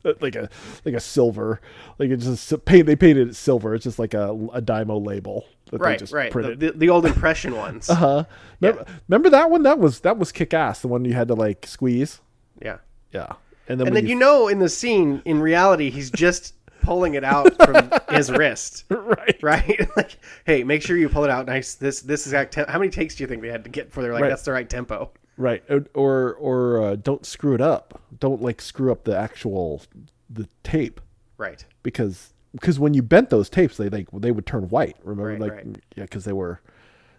a 0.04 0.16
like 0.22 0.36
a 0.36 0.50
like 0.84 0.96
a 0.96 1.00
silver, 1.00 1.62
like 2.00 2.10
it's 2.10 2.26
just 2.26 2.66
paint. 2.66 2.88
They 2.88 2.96
painted 2.96 3.28
it 3.28 3.36
silver. 3.36 3.76
It's 3.76 3.84
just 3.84 4.00
like 4.00 4.16
a 4.16 4.32
a 4.54 4.60
Dymo 4.60 5.06
label 5.06 5.46
that 5.66 5.78
they 5.78 5.86
right, 5.86 6.00
just 6.00 6.12
right. 6.14 6.30
The, 6.30 6.32
printed. 6.32 6.60
the, 6.62 6.72
the 6.72 6.90
old 6.90 7.06
impression 7.06 7.56
ones. 7.56 7.90
uh 7.92 7.96
huh. 7.96 8.24
Remember, 8.60 8.86
remember 9.08 9.30
that 9.30 9.52
one? 9.52 9.62
That 9.62 9.78
was 9.78 10.00
that 10.00 10.18
was 10.18 10.32
kick 10.32 10.56
ass. 10.56 10.82
The 10.82 10.88
one 10.88 11.06
you 11.06 11.14
had 11.14 11.28
to 11.28 11.36
like 11.36 11.68
squeeze. 11.68 12.22
Yeah. 12.60 12.78
Yeah, 13.12 13.34
and 13.68 13.80
then 13.80 13.86
And 13.86 13.96
then 13.96 14.08
you 14.08 14.16
know 14.16 14.48
in 14.48 14.58
the 14.58 14.68
scene, 14.70 15.22
in 15.26 15.42
reality, 15.42 15.92
he's 15.92 16.10
just 16.10 16.56
pulling 16.84 17.16
it 17.16 17.24
out 17.24 17.56
from 17.64 17.92
his 18.16 18.32
wrist. 18.32 18.86
right 18.90 19.38
right? 19.42 19.90
like, 19.98 20.18
hey, 20.46 20.64
make 20.64 20.82
sure 20.84 20.96
you 20.98 21.10
pull 21.10 21.24
it 21.24 21.30
out 21.32 21.46
nice. 21.48 21.74
This 21.76 22.02
this 22.02 22.26
exact 22.28 22.54
temp- 22.54 22.70
how 22.70 22.78
many 22.78 22.92
takes 22.92 23.16
do 23.16 23.24
you 23.24 23.28
think 23.28 23.42
they 23.42 23.50
had 23.50 23.64
to 23.64 23.70
get 23.70 23.88
before 23.88 24.04
they're 24.04 24.14
like 24.14 24.22
Right. 24.24 24.30
that's 24.30 24.44
the 24.44 24.52
right 24.52 24.70
tempo? 24.70 25.12
right 25.36 25.64
or 25.68 25.86
or, 25.96 26.34
or 26.36 26.84
uh, 26.84 26.96
don't 26.96 27.26
screw 27.26 27.56
it 27.56 27.62
up. 27.62 28.00
Don't 28.20 28.42
like 28.42 28.62
screw 28.62 28.92
up 28.92 29.04
the 29.04 29.18
actual 29.18 29.82
the 30.30 30.48
tape. 30.64 31.02
Right. 31.38 31.66
because 31.82 32.34
because 32.54 32.80
when 32.80 32.94
you 32.94 33.02
bent 33.02 33.32
those 33.32 33.50
tapes, 33.50 33.78
they 33.78 33.90
like 33.90 34.08
they 34.14 34.30
would 34.32 34.46
turn 34.46 34.70
white. 34.70 34.96
Remember, 35.04 35.32
Right, 35.32 35.40
like 35.40 35.52
right. 35.52 35.66
yeah, 35.96 36.04
because 36.04 36.24
they 36.26 36.34
were 36.34 36.62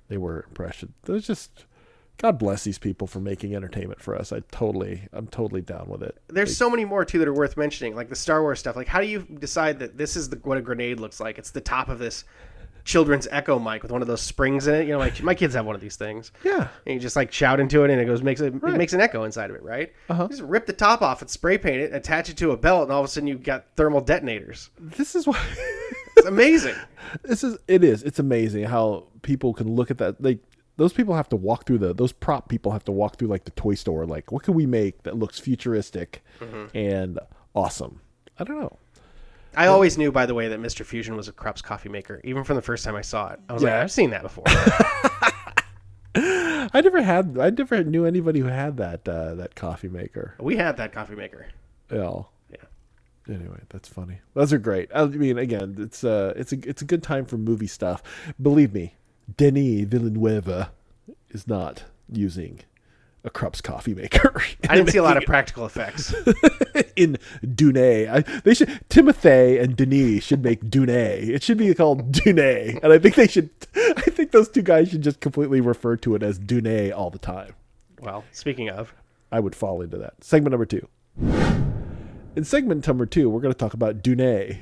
they 0.08 0.16
were 0.16 0.44
impression. 0.48 0.92
It 1.08 1.10
was 1.12 1.26
just 1.26 1.64
God 2.18 2.38
bless 2.38 2.64
these 2.64 2.78
people 2.78 3.06
for 3.06 3.20
making 3.20 3.54
entertainment 3.54 4.00
for 4.00 4.14
us. 4.14 4.32
I 4.32 4.40
totally, 4.52 5.08
I'm 5.12 5.26
totally 5.26 5.60
down 5.60 5.88
with 5.88 6.02
it. 6.02 6.16
There's 6.28 6.56
so 6.56 6.70
many 6.70 6.84
more 6.84 7.04
too 7.04 7.18
that 7.18 7.28
are 7.28 7.34
worth 7.34 7.56
mentioning, 7.56 7.94
like 7.96 8.08
the 8.08 8.16
Star 8.16 8.40
Wars 8.42 8.58
stuff. 8.60 8.76
Like, 8.76 8.88
how 8.88 9.00
do 9.00 9.06
you 9.06 9.20
decide 9.40 9.78
that 9.80 9.98
this 9.98 10.16
is 10.16 10.28
the, 10.28 10.36
what 10.44 10.56
a 10.56 10.62
grenade 10.62 11.00
looks 11.00 11.18
like? 11.20 11.38
It's 11.38 11.50
the 11.50 11.60
top 11.60 11.88
of 11.88 11.98
this 11.98 12.24
children's 12.84 13.26
echo 13.30 13.58
mic 13.58 13.82
with 13.82 13.90
one 13.90 14.00
of 14.02 14.06
those 14.08 14.20
springs 14.20 14.66
in 14.66 14.74
it. 14.74 14.84
You 14.86 14.92
know, 14.92 14.98
like 14.98 15.22
my 15.22 15.34
kids 15.34 15.54
have 15.54 15.66
one 15.66 15.74
of 15.74 15.80
these 15.80 15.96
things. 15.96 16.30
Yeah, 16.44 16.68
And 16.86 16.94
you 16.94 17.00
just 17.00 17.16
like 17.16 17.32
shout 17.32 17.58
into 17.58 17.82
it, 17.82 17.90
and 17.90 18.00
it 18.00 18.04
goes 18.04 18.22
makes 18.22 18.40
a, 18.40 18.50
Right. 18.50 18.74
it 18.74 18.78
makes 18.78 18.92
an 18.92 19.00
echo 19.00 19.24
inside 19.24 19.50
of 19.50 19.56
it, 19.56 19.62
right? 19.62 19.92
Uh-huh. 20.08 20.24
You 20.24 20.28
just 20.28 20.42
rip 20.42 20.66
the 20.66 20.72
top 20.72 21.02
off 21.02 21.20
and 21.20 21.30
spray 21.30 21.58
paint 21.58 21.78
it, 21.80 21.94
attach 21.94 22.28
it 22.28 22.36
to 22.38 22.52
a 22.52 22.56
belt, 22.56 22.84
and 22.84 22.92
all 22.92 23.00
of 23.00 23.06
a 23.06 23.08
sudden 23.08 23.26
you've 23.26 23.42
got 23.42 23.64
thermal 23.76 24.00
detonators. 24.00 24.70
this 24.78 25.14
is 25.14 25.26
what 25.26 25.40
It's 26.16 26.26
amazing. 26.26 26.76
this 27.22 27.42
is 27.42 27.58
it 27.66 27.82
is 27.82 28.02
it's 28.04 28.18
amazing 28.20 28.64
how 28.64 29.04
people 29.22 29.52
can 29.52 29.74
look 29.74 29.90
at 29.90 29.98
that 29.98 30.22
like 30.22 30.38
those 30.76 30.92
people 30.92 31.14
have 31.14 31.28
to 31.28 31.36
walk 31.36 31.66
through 31.66 31.78
the 31.78 31.94
those 31.94 32.12
prop 32.12 32.48
people 32.48 32.72
have 32.72 32.84
to 32.84 32.92
walk 32.92 33.16
through 33.16 33.28
like 33.28 33.44
the 33.44 33.50
toy 33.52 33.74
store 33.74 34.04
like 34.06 34.32
what 34.32 34.42
can 34.42 34.54
we 34.54 34.66
make 34.66 35.02
that 35.04 35.16
looks 35.16 35.38
futuristic 35.38 36.22
Mm-hmm. 36.40 36.76
and 36.76 37.18
awesome 37.54 38.00
i 38.38 38.44
don't 38.44 38.58
know 38.60 38.76
I 39.56 39.68
always 39.68 39.96
knew, 39.96 40.10
by 40.10 40.26
the 40.26 40.34
way, 40.34 40.48
that 40.48 40.58
Mr. 40.60 40.84
Fusion 40.84 41.14
was 41.14 41.28
a 41.28 41.32
Krups 41.32 41.62
coffee 41.62 41.88
maker, 41.88 42.20
even 42.24 42.42
from 42.42 42.56
the 42.56 42.62
first 42.62 42.84
time 42.84 42.96
I 42.96 43.02
saw 43.02 43.28
it. 43.34 43.38
I 43.48 43.52
was 43.52 43.62
like, 43.62 43.72
I've 43.72 43.92
seen 43.92 44.10
that 44.10 44.22
before. 44.22 44.42
i 46.16 46.80
never 46.82 47.02
had 47.02 47.36
i 47.40 47.50
never 47.50 47.82
knew 47.82 48.04
anybody 48.04 48.40
who 48.40 48.46
had 48.46 48.76
that 48.76 49.08
uh 49.08 49.34
that 49.34 49.54
coffee 49.54 49.88
maker 49.88 50.34
we 50.40 50.56
had 50.56 50.76
that 50.76 50.92
coffee 50.92 51.16
maker. 51.16 51.46
yeah 51.92 52.22
Yeah. 52.50 53.34
anyway 53.34 53.60
that's 53.68 53.88
funny 53.88 54.18
those 54.34 54.52
are 54.52 54.58
great 54.58 54.88
i 54.94 55.04
mean 55.06 55.38
again 55.38 55.74
it's 55.78 56.04
uh 56.04 56.32
it's 56.36 56.52
a 56.52 56.68
it's 56.68 56.82
a 56.82 56.84
good 56.84 57.02
time 57.02 57.24
for 57.24 57.36
movie 57.36 57.66
stuff 57.66 58.02
believe 58.40 58.72
me 58.72 58.94
denis 59.36 59.86
Villanueva 59.86 60.70
is 61.30 61.46
not 61.48 61.84
using 62.10 62.60
a 63.24 63.30
Krups 63.30 63.60
coffee 63.60 63.94
maker. 63.94 64.42
I 64.68 64.76
didn't 64.76 64.90
see 64.90 64.98
a 64.98 65.02
lot 65.02 65.16
of 65.16 65.24
practical 65.24 65.64
effects. 65.64 66.14
in 66.96 67.18
Dune. 67.54 68.08
I, 68.08 68.20
they 68.20 68.54
should 68.54 68.80
Timothy 68.88 69.58
and 69.58 69.76
Denis 69.76 70.24
should 70.24 70.42
make 70.42 70.68
Dune. 70.70 70.88
It 70.90 71.42
should 71.42 71.58
be 71.58 71.72
called 71.74 72.12
Dune, 72.12 72.38
and 72.38 72.92
I 72.92 72.98
think 72.98 73.14
they 73.14 73.26
should. 73.26 73.50
I 73.74 74.10
think 74.10 74.30
those 74.30 74.48
two 74.48 74.62
guys 74.62 74.90
should 74.90 75.02
just 75.02 75.20
completely 75.20 75.60
refer 75.60 75.96
to 75.96 76.14
it 76.14 76.22
as 76.22 76.38
Dune 76.38 76.92
all 76.92 77.10
the 77.10 77.18
time. 77.18 77.54
Well, 78.00 78.24
speaking 78.32 78.68
of, 78.68 78.94
I 79.32 79.40
would 79.40 79.54
fall 79.54 79.80
into 79.80 79.96
that. 79.98 80.22
Segment 80.22 80.52
number 80.52 80.66
two. 80.66 80.86
In 82.36 82.44
segment 82.44 82.86
number 82.86 83.06
two, 83.06 83.30
we're 83.30 83.40
going 83.40 83.54
to 83.54 83.58
talk 83.58 83.74
about 83.74 84.02
Dune. 84.02 84.58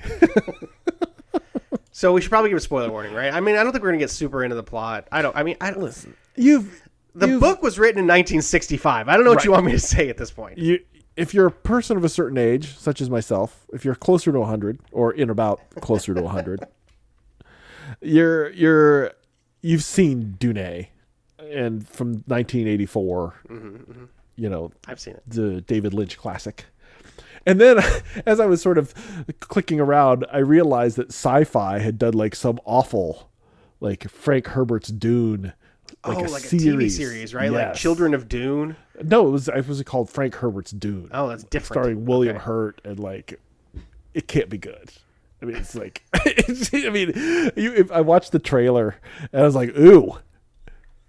So 1.93 2.13
we 2.13 2.21
should 2.21 2.31
probably 2.31 2.51
give 2.51 2.57
a 2.57 2.61
spoiler 2.61 2.91
warning, 2.91 3.13
right? 3.15 3.33
I 3.33 3.41
mean, 3.41 3.57
I 3.57 3.63
don't 3.63 3.71
think 3.73 3.85
we're 3.85 3.91
gonna 3.91 3.99
get 3.99 4.11
super 4.11 4.43
into 4.43 4.57
the 4.57 4.63
plot. 4.63 5.07
I 5.13 5.23
don't. 5.23 5.37
I 5.37 5.43
mean, 5.43 5.57
I 5.61 5.71
don't. 5.71 5.83
Listen, 5.83 6.15
you've 6.35 6.83
The 7.15 7.29
you've- 7.29 7.41
book 7.41 7.63
was 7.63 7.79
written 7.79 7.99
in 7.99 8.07
1965. 8.07 9.09
I 9.09 9.15
don't 9.15 9.25
know 9.25 9.31
what 9.31 9.45
you 9.45 9.53
want 9.53 9.67
me 9.67 9.73
to 9.73 9.79
say 9.79 10.09
at 10.09 10.17
this 10.17 10.31
point. 10.31 10.59
you 10.59 10.81
if 11.15 11.35
you're 11.35 11.47
a 11.47 11.53
person 11.53 11.97
of 11.99 12.05
a 12.05 12.09
certain 12.09 12.39
age, 12.39 12.77
such 12.79 13.01
as 13.03 13.11
myself, 13.11 13.67
if 13.73 13.85
you're 13.85 13.95
closer 13.95 14.33
to 14.33 14.39
100 14.41 14.81
or 14.93 15.13
in 15.13 15.29
about 15.29 15.61
closer 15.83 16.15
to 16.15 16.23
100, 16.23 16.65
you're 18.01 18.51
you're 18.51 19.13
you've 19.61 19.85
seen 19.85 20.37
Dune 20.39 20.87
and 21.39 21.87
from 21.87 22.13
1984. 22.27 23.35
Mm-hmm, 23.49 23.67
mm-hmm. 23.69 24.05
you 24.37 24.49
know, 24.49 24.73
I've 24.89 25.01
seen 25.01 25.15
it. 25.15 25.23
the 25.27 25.61
David 25.61 25.93
Lynch 25.95 26.17
classic. 26.17 26.65
And 27.47 27.61
then, 27.61 27.79
as 28.27 28.41
I 28.41 28.47
was 28.47 28.63
sort 28.63 28.79
of 28.79 28.95
clicking 29.41 29.81
around, 29.81 30.27
I 30.33 30.39
realized 30.39 30.97
that 30.97 31.09
Sci-Fi 31.09 31.79
had 31.79 31.99
done 31.99 32.15
like 32.15 32.35
some 32.35 32.61
awful, 32.65 33.31
like 33.81 34.09
Frank 34.09 34.49
Herbert's 34.49 34.89
Dune, 34.91 35.53
like 36.07 36.19
oh, 36.19 36.27
a 36.27 36.29
like 36.29 36.43
series. 36.43 36.99
a 36.99 37.01
TV 37.03 37.07
series, 37.07 37.35
right? 37.35 37.51
Like 37.51 37.75
Children 37.75 38.15
of 38.15 38.29
Dune. 38.29 38.77
No, 39.03 39.27
it 39.29 39.31
was 39.31 39.49
it 39.49 39.67
was 39.67 39.83
called 39.83 40.11
Frank 40.11 40.35
Herbert's 40.37 40.71
Dune, 40.71 41.11
Oh, 41.13 41.29
that's 41.29 41.45
different. 41.45 41.83
starring 41.83 42.05
William 42.05 42.37
Okay. 42.37 42.45
Hurt, 42.45 42.81
and 42.85 42.99
like, 42.99 43.41
it 44.15 44.29
can't 44.29 44.49
be 44.49 44.59
good. 44.59 44.91
I 45.41 45.45
mean, 45.45 45.57
it's 45.57 45.75
like, 45.75 46.03
it's, 46.25 46.73
I 46.73 46.91
mean, 46.91 47.13
you, 47.57 47.75
if 47.75 47.91
I 47.91 48.01
watched 48.01 48.31
the 48.31 48.39
trailer 48.39 48.95
and 49.33 49.43
I 49.43 49.45
was 49.45 49.57
like, 49.57 49.77
ooh, 49.77 50.19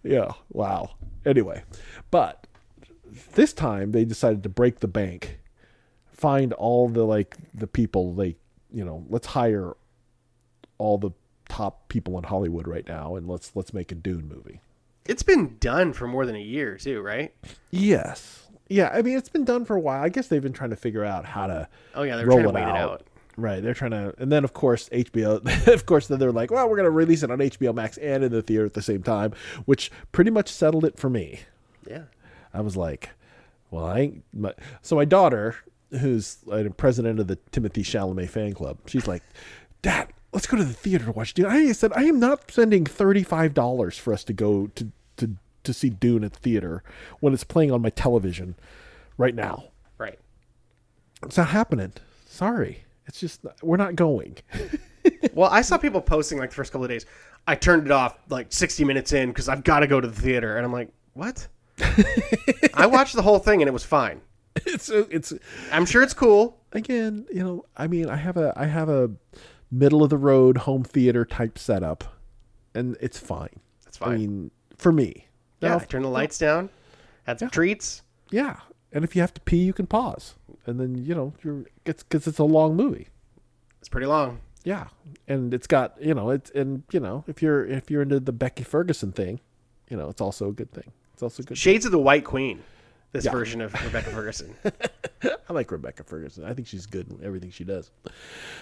yeah, 0.04 0.32
wow. 0.52 0.92
Anyway, 1.26 1.64
but 2.10 2.48
this 3.36 3.54
time 3.54 3.92
they 3.92 4.06
decided 4.06 4.42
to 4.44 4.50
break 4.50 4.80
the 4.80 4.88
bank, 4.88 5.40
find 6.24 6.54
all 6.54 6.88
the 6.88 7.04
like 7.04 7.36
the 7.54 7.68
people 7.68 8.14
like 8.14 8.38
you 8.74 8.86
know, 8.86 9.04
let's 9.10 9.28
hire 9.28 9.74
all 10.78 10.98
the 10.98 11.12
top 11.50 11.90
people 11.90 12.18
in 12.18 12.24
Hollywood 12.24 12.66
right 12.66 12.88
now 12.88 13.18
and 13.18 13.28
let's 13.28 13.54
let's 13.56 13.74
make 13.74 13.92
a 13.92 13.96
Dune 13.96 14.30
movie. 14.30 14.62
It's 15.06 15.22
been 15.22 15.58
done 15.60 15.92
for 15.92 16.08
more 16.08 16.26
than 16.26 16.38
a 16.38 16.42
year 16.42 16.78
too, 16.78 17.02
right? 17.02 17.34
Yes. 17.72 18.48
Yeah, 18.70 18.90
I 18.94 19.02
mean 19.02 19.18
it's 19.18 19.28
been 19.28 19.44
done 19.44 19.66
for 19.66 19.76
a 19.76 19.80
while. 19.82 20.02
I 20.02 20.08
guess 20.08 20.30
they've 20.30 20.42
been 20.42 20.54
trying 20.54 20.70
to 20.70 20.78
figure 20.78 21.04
out 21.04 21.26
how 21.26 21.48
to 21.48 21.68
Oh 21.94 22.04
yeah, 22.04 22.16
they're 22.16 22.26
trying 22.26 22.44
to 22.44 22.50
it 22.50 22.56
wait 22.56 22.64
out. 22.64 22.76
it 22.76 22.80
out. 22.80 23.04
Right, 23.36 23.62
they're 23.62 23.74
trying 23.74 23.92
to, 23.92 24.14
and 24.18 24.32
then 24.32 24.46
of 24.46 24.54
course 24.54 24.88
HBO. 24.90 25.42
Of 25.74 25.86
course, 25.86 26.08
then 26.08 26.20
they're 26.20 26.32
like, 26.32 26.52
"Well, 26.52 26.70
we're 26.70 26.78
going 26.78 26.86
to 26.86 26.92
release 26.92 27.24
it 27.24 27.32
on 27.32 27.40
HBO 27.40 27.74
Max 27.74 27.98
and 27.98 28.24
in 28.24 28.32
the 28.32 28.44
theater 28.44 28.64
at 28.66 28.76
the 28.76 28.82
same 28.82 29.02
time," 29.02 29.34
which 29.66 29.92
pretty 30.12 30.30
much 30.30 30.50
settled 30.50 30.86
it 30.86 30.98
for 31.00 31.10
me. 31.10 31.40
Yeah. 31.90 32.04
I 32.54 32.62
was 32.62 32.78
like, 32.78 33.10
"Well, 33.72 33.86
I." 33.86 34.00
Ain't, 34.02 34.24
my, 34.34 34.54
so 34.84 34.96
my 34.96 35.06
daughter, 35.06 35.56
who's 36.00 36.38
uh, 36.52 36.64
president 36.78 37.20
of 37.20 37.28
the 37.28 37.38
Timothy 37.52 37.84
Chalamet 37.84 38.30
fan 38.30 38.54
club, 38.54 38.78
she's 38.86 39.08
like, 39.08 39.24
"Dad, 39.82 40.10
let's 40.32 40.48
go 40.48 40.58
to 40.58 40.64
the 40.64 40.74
theater 40.74 41.06
to 41.06 41.12
watch 41.12 41.34
Dune." 41.34 41.46
I 41.46 41.72
said, 41.72 41.92
"I 41.96 42.04
am 42.04 42.20
not 42.20 42.52
spending 42.52 42.86
thirty 42.86 43.24
five 43.24 43.54
dollars 43.54 43.98
for 43.98 44.14
us 44.14 44.24
to 44.26 44.34
go 44.34 44.68
to 44.68 44.92
to 45.18 45.32
to 45.64 45.74
see 45.74 45.90
Dune 45.90 46.24
at 46.24 46.34
the 46.34 46.40
theater 46.40 46.84
when 47.20 47.34
it's 47.34 47.44
playing 47.44 47.72
on 47.72 47.82
my 47.82 47.90
television 47.90 48.56
right 49.18 49.36
now." 49.36 49.66
Right. 49.98 50.20
It's 51.24 51.38
not 51.38 51.50
happening. 51.50 51.94
Sorry. 52.26 52.84
It's 53.08 53.20
just 53.20 53.42
we're 53.62 53.78
not 53.78 53.96
going. 53.96 54.38
Well, 55.34 55.50
I 55.52 55.62
saw 55.62 55.78
people 55.78 56.02
posting 56.02 56.38
like 56.38 56.52
the 56.52 56.56
first 56.56 56.72
couple 56.72 56.86
of 56.86 56.90
days. 56.90 57.06
I 57.48 57.56
turned 57.56 57.86
it 57.86 57.92
off 57.92 58.18
like 58.30 58.54
60 58.54 58.86
minutes 58.86 59.12
in 59.14 59.30
because 59.30 59.50
I've 59.50 59.64
got 59.64 59.80
to 59.80 59.88
go 59.88 60.00
to 60.00 60.08
the 60.08 60.22
theater, 60.22 60.56
and 60.56 60.66
I'm 60.66 60.72
like, 60.72 60.90
what? 61.14 61.48
I 62.74 62.86
watched 62.86 63.16
the 63.16 63.22
whole 63.22 63.40
thing 63.40 63.62
and 63.62 63.68
it 63.68 63.72
was 63.72 63.84
fine. 63.84 64.22
it's 64.66 64.90
it's 64.90 65.34
I'm 65.72 65.86
sure 65.86 66.04
it's 66.04 66.14
cool. 66.14 66.60
again, 66.72 67.26
you 67.32 67.44
know, 67.44 67.66
I 67.76 67.88
mean, 67.88 68.10
I 68.10 68.16
have 68.18 68.38
a 68.38 68.54
I 68.56 68.66
have 68.68 68.90
a 68.90 69.12
middle 69.72 70.04
of 70.04 70.10
the 70.10 70.18
road 70.18 70.58
home 70.60 70.84
theater 70.84 71.26
type 71.26 71.58
setup 71.58 72.04
and 72.76 72.96
it's 73.02 73.18
fine. 73.18 73.60
It's 73.88 73.98
fine. 73.98 74.12
I 74.14 74.18
mean, 74.18 74.52
for 74.78 74.92
me. 74.92 75.28
yeah, 75.60 75.70
Now, 75.70 75.76
I 75.78 75.86
turned 75.86 76.06
the 76.06 76.10
lights 76.10 76.38
down, 76.38 76.70
had 77.26 77.40
some 77.40 77.50
treats. 77.50 78.02
yeah. 78.32 78.58
And 78.96 79.04
if 79.04 79.16
you 79.16 79.22
have 79.22 79.34
to 79.34 79.42
pee, 79.42 79.58
you 79.64 79.74
can 79.74 79.88
pause. 79.88 80.36
And 80.68 80.80
then, 80.80 80.94
you 81.04 81.16
know, 81.16 81.34
you're 81.44 81.66
it's 81.84 82.04
cuz 82.04 82.28
it's 82.28 82.38
a 82.38 82.44
long 82.44 82.76
movie. 82.76 83.08
It's 83.80 83.90
pretty 83.90 84.06
long. 84.06 84.40
Yeah. 84.64 84.90
And 85.28 85.52
it's 85.52 85.66
got, 85.66 86.00
you 86.00 86.14
know, 86.14 86.30
it's 86.30 86.52
and 86.52 86.84
you 86.92 87.00
know, 87.00 87.24
if 87.28 87.42
you're 87.42 87.66
if 87.66 87.90
you're 87.90 88.04
into 88.04 88.20
the 88.20 88.32
Becky 88.32 88.64
Ferguson 88.64 89.12
thing, 89.12 89.40
you 89.90 89.98
know, 89.98 90.10
it's 90.10 90.22
also 90.22 90.50
a 90.50 90.54
good 90.54 90.72
thing. 90.72 90.92
It's 91.14 91.24
also 91.24 91.42
a 91.42 91.46
good. 91.48 91.58
Shades 91.58 91.86
of 91.86 91.92
the 91.92 91.98
White 92.00 92.24
Queen. 92.24 92.62
This 93.14 93.26
Yeah. 93.26 93.32
version 93.32 93.62
of 93.62 93.74
Rebecca 93.86 94.10
Ferguson. 94.10 94.54
I 95.24 95.54
like 95.54 95.72
Rebecca 95.72 96.04
Ferguson. 96.04 96.44
I 96.44 96.54
think 96.54 96.68
she's 96.68 96.86
good 96.86 97.10
in 97.10 97.24
everything 97.24 97.52
she 97.52 97.64
does. 97.64 97.92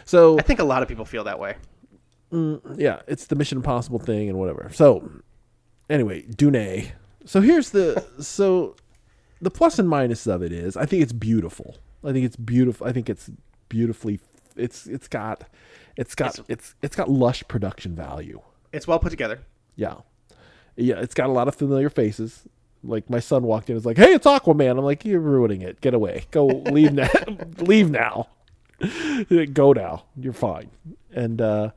So 0.05 0.37
I 0.37 0.41
think 0.43 0.59
a 0.59 0.63
lot 0.63 0.83
of 0.83 0.87
people 0.89 1.05
feel 1.05 1.23
that 1.23 1.39
way. 1.39 1.55
Mm, 2.31 2.77
yeah, 2.77 3.01
it's 3.07 3.25
the 3.25 3.35
Mission 3.35 3.57
Impossible 3.57 3.99
thing 3.99 4.29
and 4.29 4.37
whatever. 4.37 4.69
So 4.73 5.09
anyway, 5.89 6.21
Dune. 6.23 6.87
So 7.25 7.41
here's 7.41 7.71
the 7.71 8.05
so 8.19 8.75
the 9.41 9.49
plus 9.51 9.79
and 9.79 9.87
minus 9.89 10.27
of 10.27 10.41
it 10.43 10.51
is 10.51 10.75
I 10.77 10.85
think 10.85 11.01
it's 11.01 11.13
beautiful. 11.13 11.77
I 12.03 12.11
think 12.11 12.25
it's 12.25 12.35
beautiful. 12.35 12.85
I 12.87 12.91
think 12.91 13.09
it's 13.09 13.29
beautifully 13.69 14.19
it's 14.57 14.85
it's 14.85 15.07
got 15.07 15.45
it's 15.95 16.13
got 16.13 16.39
it's 16.49 16.75
it's 16.81 16.95
got 16.95 17.09
lush 17.09 17.43
production 17.47 17.95
value. 17.95 18.41
It's 18.73 18.87
well 18.87 18.99
put 18.99 19.09
together. 19.11 19.39
Yeah. 19.75 19.95
Yeah, 20.75 20.99
it's 20.99 21.13
got 21.13 21.29
a 21.29 21.33
lot 21.33 21.47
of 21.47 21.55
familiar 21.55 21.89
faces. 21.89 22.43
Like 22.83 23.09
my 23.09 23.19
son 23.19 23.43
walked 23.43 23.69
in 23.69 23.73
and 23.73 23.77
was 23.77 23.85
like, 23.85 23.97
"Hey, 23.97 24.13
it's 24.13 24.25
Aquaman." 24.25 24.71
I'm 24.71 24.85
like, 24.85 25.05
"You're 25.05 25.19
ruining 25.19 25.61
it. 25.61 25.81
Get 25.81 25.93
away. 25.93 26.25
Go 26.31 26.45
leave 26.47 26.93
now. 26.93 27.09
leave 27.59 27.91
now. 27.91 28.27
Go 29.53 29.73
now. 29.73 30.05
You're 30.17 30.33
fine." 30.33 30.71
And 31.13 31.41
uh 31.41 31.71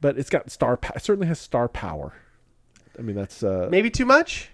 but 0.00 0.18
it's 0.18 0.30
got 0.30 0.50
star 0.50 0.76
pa- 0.76 0.94
it 0.96 1.02
certainly 1.02 1.26
has 1.28 1.38
star 1.38 1.68
power. 1.68 2.12
I 2.98 3.02
mean, 3.02 3.16
that's 3.16 3.42
uh 3.42 3.68
Maybe 3.70 3.90
too 3.90 4.04
much. 4.04 4.50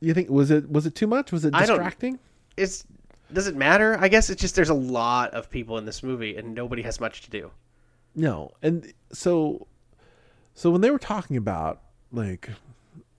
you 0.00 0.14
think 0.14 0.30
was 0.30 0.50
it 0.50 0.70
was 0.70 0.86
it 0.86 0.94
too 0.94 1.06
much? 1.06 1.32
Was 1.32 1.44
it 1.44 1.52
distracting? 1.52 2.18
It's 2.56 2.84
does 3.32 3.48
it 3.48 3.56
matter? 3.56 3.96
I 4.00 4.08
guess 4.08 4.30
it's 4.30 4.40
just 4.40 4.54
there's 4.54 4.68
a 4.70 4.74
lot 4.74 5.34
of 5.34 5.50
people 5.50 5.78
in 5.78 5.84
this 5.84 6.02
movie 6.02 6.36
and 6.36 6.54
nobody 6.54 6.82
has 6.82 7.00
much 7.00 7.22
to 7.22 7.30
do. 7.30 7.50
No. 8.14 8.52
And 8.62 8.92
so 9.12 9.66
so 10.54 10.70
when 10.70 10.80
they 10.80 10.90
were 10.90 10.98
talking 10.98 11.36
about 11.36 11.82
like 12.12 12.48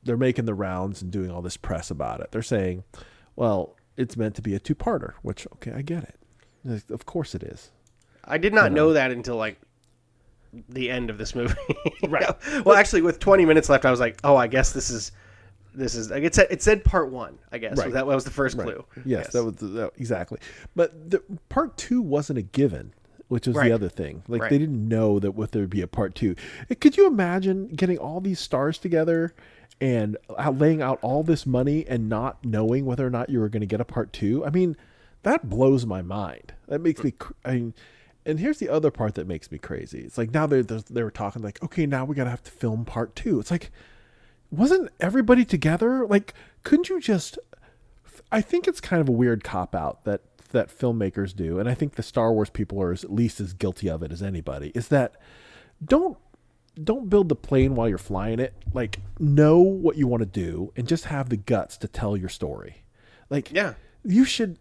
they're 0.07 0.17
making 0.17 0.45
the 0.45 0.53
rounds 0.55 1.01
and 1.03 1.11
doing 1.11 1.29
all 1.29 1.41
this 1.43 1.57
press 1.57 1.91
about 1.91 2.21
it, 2.21 2.31
they're 2.31 2.41
saying, 2.41 2.83
well, 3.35 3.75
it's 3.95 4.17
meant 4.17 4.35
to 4.35 4.41
be 4.41 4.55
a 4.55 4.59
two-parter, 4.59 5.13
which 5.21 5.45
okay, 5.55 5.71
I 5.73 5.81
get 5.83 6.03
it. 6.03 6.83
Of 6.91 7.05
course 7.05 7.35
it 7.35 7.43
is. 7.43 7.71
I 8.25 8.37
did 8.37 8.53
not 8.53 8.71
know 8.71 8.93
that 8.93 9.11
until 9.11 9.35
like 9.37 9.59
the 10.69 10.89
end 10.89 11.09
of 11.09 11.17
this 11.17 11.35
movie. 11.35 11.55
Right. 12.07 12.25
well, 12.63 12.75
actually, 12.75 13.01
with 13.01 13.19
20 13.19 13.45
minutes 13.45 13.69
left, 13.69 13.83
I 13.85 13.91
was 13.91 13.99
like, 13.99 14.19
oh, 14.23 14.35
I 14.35 14.47
guess 14.47 14.71
this 14.71 14.89
is 14.89 15.11
this 15.73 15.93
is. 15.95 16.09
Like, 16.09 16.23
it 16.23 16.33
said 16.35 16.47
it 16.49 16.61
said 16.61 16.83
part 16.83 17.11
one. 17.11 17.37
I 17.51 17.57
guess 17.57 17.77
Right. 17.77 17.91
that 17.93 18.05
was 18.07 18.23
the 18.23 18.31
first 18.31 18.57
clue. 18.57 18.85
Yes, 19.05 19.33
that 19.33 19.43
was 19.43 19.55
the, 19.55 19.67
that, 19.67 19.91
exactly. 19.97 20.39
But 20.75 21.09
the 21.09 21.21
part 21.49 21.75
2 21.77 22.01
wasn't 22.01 22.39
a 22.39 22.43
given. 22.43 22.93
Which 23.29 23.45
was 23.45 23.57
Right. 23.57 23.67
the 23.67 23.75
other 23.75 23.89
thing. 23.89 24.23
Like 24.29 24.43
Right. 24.43 24.49
they 24.49 24.57
didn't 24.57 24.87
know 24.87 25.19
that 25.19 25.31
what 25.31 25.51
there 25.51 25.61
would 25.61 25.69
be 25.69 25.81
a 25.81 25.87
part 25.87 26.15
two. 26.15 26.33
Could 26.79 26.95
you 26.95 27.07
imagine 27.07 27.67
getting 27.67 27.97
all 27.97 28.21
these 28.21 28.39
stars 28.39 28.77
together 28.77 29.35
and 29.79 30.17
laying 30.53 30.81
out 30.81 30.99
all 31.01 31.23
this 31.23 31.45
money 31.45 31.85
and 31.87 32.09
not 32.09 32.43
knowing 32.43 32.85
whether 32.85 33.05
or 33.05 33.09
not 33.09 33.29
you 33.29 33.39
were 33.39 33.49
going 33.49 33.61
to 33.61 33.67
get 33.67 33.81
a 33.81 33.85
part 33.85 34.11
two? 34.11 34.45
I 34.45 34.49
mean, 34.49 34.75
that 35.23 35.49
blows 35.49 35.85
my 35.85 36.01
mind. 36.01 36.53
That 36.67 36.81
makes 36.81 37.03
me. 37.03 37.11
cr- 37.11 37.33
I 37.45 37.53
mean, 37.53 37.73
and 38.25 38.39
here's 38.39 38.59
the 38.59 38.69
other 38.69 38.91
part 38.91 39.15
that 39.15 39.27
makes 39.27 39.51
me 39.51 39.57
crazy. 39.57 40.01
It's 40.01 40.17
like 40.17 40.33
now 40.33 40.47
they're 40.47 40.63
they 40.63 41.03
were 41.03 41.11
talking 41.11 41.41
like, 41.41 41.63
okay, 41.63 41.85
now 41.85 42.05
we 42.05 42.15
gotta 42.15 42.29
have 42.29 42.43
to 42.43 42.51
film 42.51 42.85
part 42.85 43.15
two. 43.15 43.39
It's 43.39 43.51
like, 43.51 43.71
wasn't 44.51 44.89
everybody 44.99 45.45
together? 45.45 46.05
Like, 46.05 46.33
couldn't 46.63 46.89
you 46.89 46.99
just? 46.99 47.39
I 48.31 48.41
think 48.41 48.67
it's 48.67 48.81
kind 48.81 49.01
of 49.01 49.07
a 49.07 49.13
weird 49.13 49.43
cop 49.43 49.73
out 49.73 50.03
that 50.03 50.21
that 50.51 50.69
filmmakers 50.69 51.35
do, 51.35 51.59
and 51.59 51.69
I 51.69 51.73
think 51.73 51.95
the 51.95 52.03
Star 52.03 52.33
Wars 52.33 52.49
people 52.49 52.81
are 52.81 52.91
as, 52.91 53.03
at 53.03 53.13
least 53.13 53.39
as 53.39 53.53
guilty 53.53 53.89
of 53.89 54.03
it 54.03 54.11
as 54.11 54.21
anybody. 54.21 54.71
Is 54.75 54.89
that 54.89 55.15
don't 55.83 56.17
don't 56.83 57.09
build 57.09 57.29
the 57.29 57.35
plane 57.35 57.75
while 57.75 57.89
you're 57.89 57.97
flying 57.97 58.39
it. 58.39 58.53
Like, 58.73 58.99
know 59.19 59.59
what 59.59 59.97
you 59.97 60.07
want 60.07 60.21
to 60.21 60.25
do, 60.27 60.71
and 60.75 60.87
just 60.87 61.05
have 61.05 61.29
the 61.29 61.37
guts 61.37 61.77
to 61.77 61.87
tell 61.87 62.15
your 62.17 62.29
story. 62.29 62.83
Like, 63.29 63.51
Yeah. 63.51 63.73
you 64.03 64.25
should. 64.25 64.59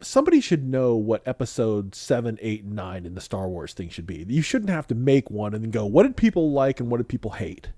Somebody 0.00 0.40
should 0.40 0.66
know 0.66 0.96
what 0.96 1.22
episode 1.26 1.94
seven, 1.94 2.36
eight, 2.42 2.64
and 2.64 2.74
nine 2.74 3.06
in 3.06 3.14
the 3.14 3.20
Star 3.20 3.48
Wars 3.48 3.72
thing 3.72 3.88
should 3.88 4.06
be. 4.06 4.24
You 4.28 4.42
shouldn't 4.42 4.70
have 4.70 4.88
to 4.88 4.96
make 4.96 5.30
one 5.30 5.54
and 5.54 5.62
then 5.62 5.70
go, 5.70 5.86
what 5.86 6.02
did 6.02 6.16
people 6.16 6.50
like 6.50 6.80
and 6.80 6.90
what 6.90 6.96
did 6.98 7.08
people 7.08 7.32
hate? 7.32 7.70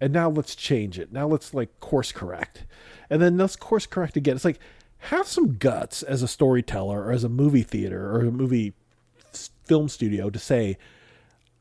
and 0.00 0.12
now 0.12 0.28
let's 0.28 0.56
change 0.56 0.98
it. 0.98 1.12
Now 1.12 1.28
let's 1.28 1.54
like 1.54 1.78
course 1.78 2.10
correct, 2.10 2.66
and 3.08 3.22
then 3.22 3.36
let's 3.36 3.54
course 3.54 3.86
correct 3.86 4.16
again. 4.16 4.34
It's 4.34 4.44
like 4.44 4.58
have 4.98 5.28
some 5.28 5.54
guts 5.58 6.02
as 6.02 6.24
a 6.24 6.26
storyteller 6.28 7.04
or 7.04 7.12
as 7.12 7.22
a 7.22 7.28
movie 7.28 7.62
theater 7.62 8.10
or 8.10 8.22
a 8.22 8.32
movie 8.32 8.72
film 9.64 9.88
studio 9.88 10.28
to 10.28 10.40
say, 10.40 10.76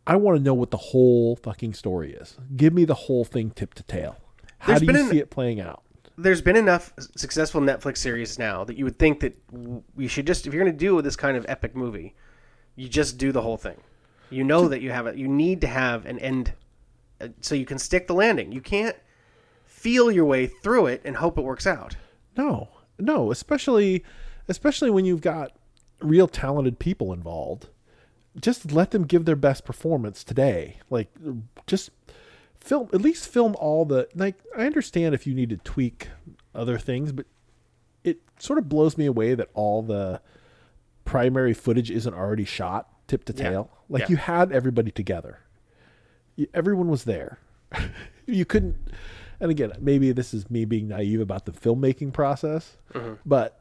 I 0.08 0.16
want 0.16 0.38
to 0.38 0.44
know 0.44 0.54
what 0.54 0.72
the 0.72 0.78
whole 0.78 1.36
fucking 1.36 1.74
story 1.74 2.14
is. 2.14 2.38
Give 2.56 2.74
me 2.74 2.86
the 2.86 2.94
whole 2.96 3.24
thing 3.24 3.52
tip 3.52 3.74
to 3.76 3.84
tail. 3.84 4.18
How 4.60 4.68
There's 4.74 4.80
do 4.82 4.86
you 4.88 5.00
an- 5.00 5.10
see 5.10 5.20
it 5.20 5.30
playing 5.30 5.62
out? 5.62 5.84
There's 6.18 6.42
been 6.42 6.56
enough 6.56 6.94
successful 7.16 7.62
Netflix 7.62 7.98
series 7.98 8.38
now 8.38 8.64
that 8.66 8.78
you 8.78 8.86
would 8.86 9.00
think 9.00 9.22
that 9.22 9.36
you 9.98 10.08
should 10.08 10.28
just 10.28 10.46
if 10.46 10.54
you're 10.54 10.64
going 10.64 10.74
to 10.74 10.78
do 10.78 11.02
this 11.02 11.16
kind 11.16 11.36
of 11.38 11.46
epic 11.48 11.76
movie, 11.76 12.16
you 12.76 12.88
just 12.90 13.18
do 13.18 13.32
the 13.32 13.42
whole 13.42 13.58
thing. 13.58 13.78
You 14.30 14.44
know 14.44 14.68
that 14.68 14.82
you 14.82 14.92
have 14.92 15.08
it. 15.08 15.18
You 15.18 15.28
need 15.28 15.62
to 15.62 15.68
have 15.68 16.06
an 16.06 16.20
end, 16.20 16.54
uh, 17.20 17.30
so 17.42 17.56
you 17.56 17.66
can 17.66 17.78
stick 17.80 18.08
the 18.08 18.14
landing. 18.14 18.52
You 18.52 18.62
can't 18.62 18.96
feel 19.66 20.12
your 20.12 20.26
way 20.26 20.48
through 20.48 20.88
it 20.88 21.02
and 21.04 21.16
hope 21.16 21.38
it 21.38 21.44
works 21.44 21.66
out. 21.66 21.96
No, 22.38 22.70
no, 23.00 23.32
especially 23.32 24.04
especially 24.48 24.90
when 24.90 25.06
you've 25.06 25.22
got 25.22 25.54
real 26.02 26.28
talented 26.28 26.78
people 26.78 27.14
involved. 27.14 27.68
Just 28.40 28.72
let 28.72 28.92
them 28.92 29.04
give 29.06 29.26
their 29.26 29.36
best 29.36 29.66
performance 29.66 30.24
today. 30.24 30.78
Like 30.90 31.10
just 31.68 31.90
film 32.56 32.88
at 32.94 33.02
least 33.02 33.28
film 33.28 33.56
all 33.60 33.86
the 33.86 34.08
like 34.16 34.36
I 34.58 34.66
understand 34.66 35.14
if 35.16 35.26
you 35.28 35.34
need 35.34 35.50
to 35.50 35.58
tweak 35.58 36.08
other 36.56 36.78
things, 36.78 37.12
but 37.12 37.26
it 38.04 38.20
sort 38.40 38.58
of 38.60 38.70
blows 38.70 38.98
me 38.98 39.06
away 39.06 39.36
that 39.36 39.50
all 39.54 39.82
the 39.82 40.22
primary 41.06 41.54
footage 41.54 41.92
isn't 41.92 42.14
already 42.14 42.46
shot 42.46 42.88
tip 43.08 43.26
to 43.26 43.34
Yeah. 43.34 43.50
tail. 43.50 43.72
Like 43.90 44.02
Yeah. 44.04 44.10
you 44.10 44.16
had 44.18 44.52
everybody 44.52 44.92
together. 44.92 45.40
You, 46.38 46.48
everyone 46.54 46.88
was 46.88 47.04
there. 47.04 47.40
you 48.26 48.46
couldn't 48.46 48.78
and 49.40 49.50
again, 49.50 49.72
maybe 49.80 50.12
this 50.12 50.34
is 50.36 50.50
me 50.52 50.66
being 50.66 50.88
naive 50.90 51.20
about 51.20 51.46
the 51.46 51.52
filmmaking 51.52 52.14
process, 52.14 52.78
Mm-hmm. 52.94 53.14
but 53.26 53.60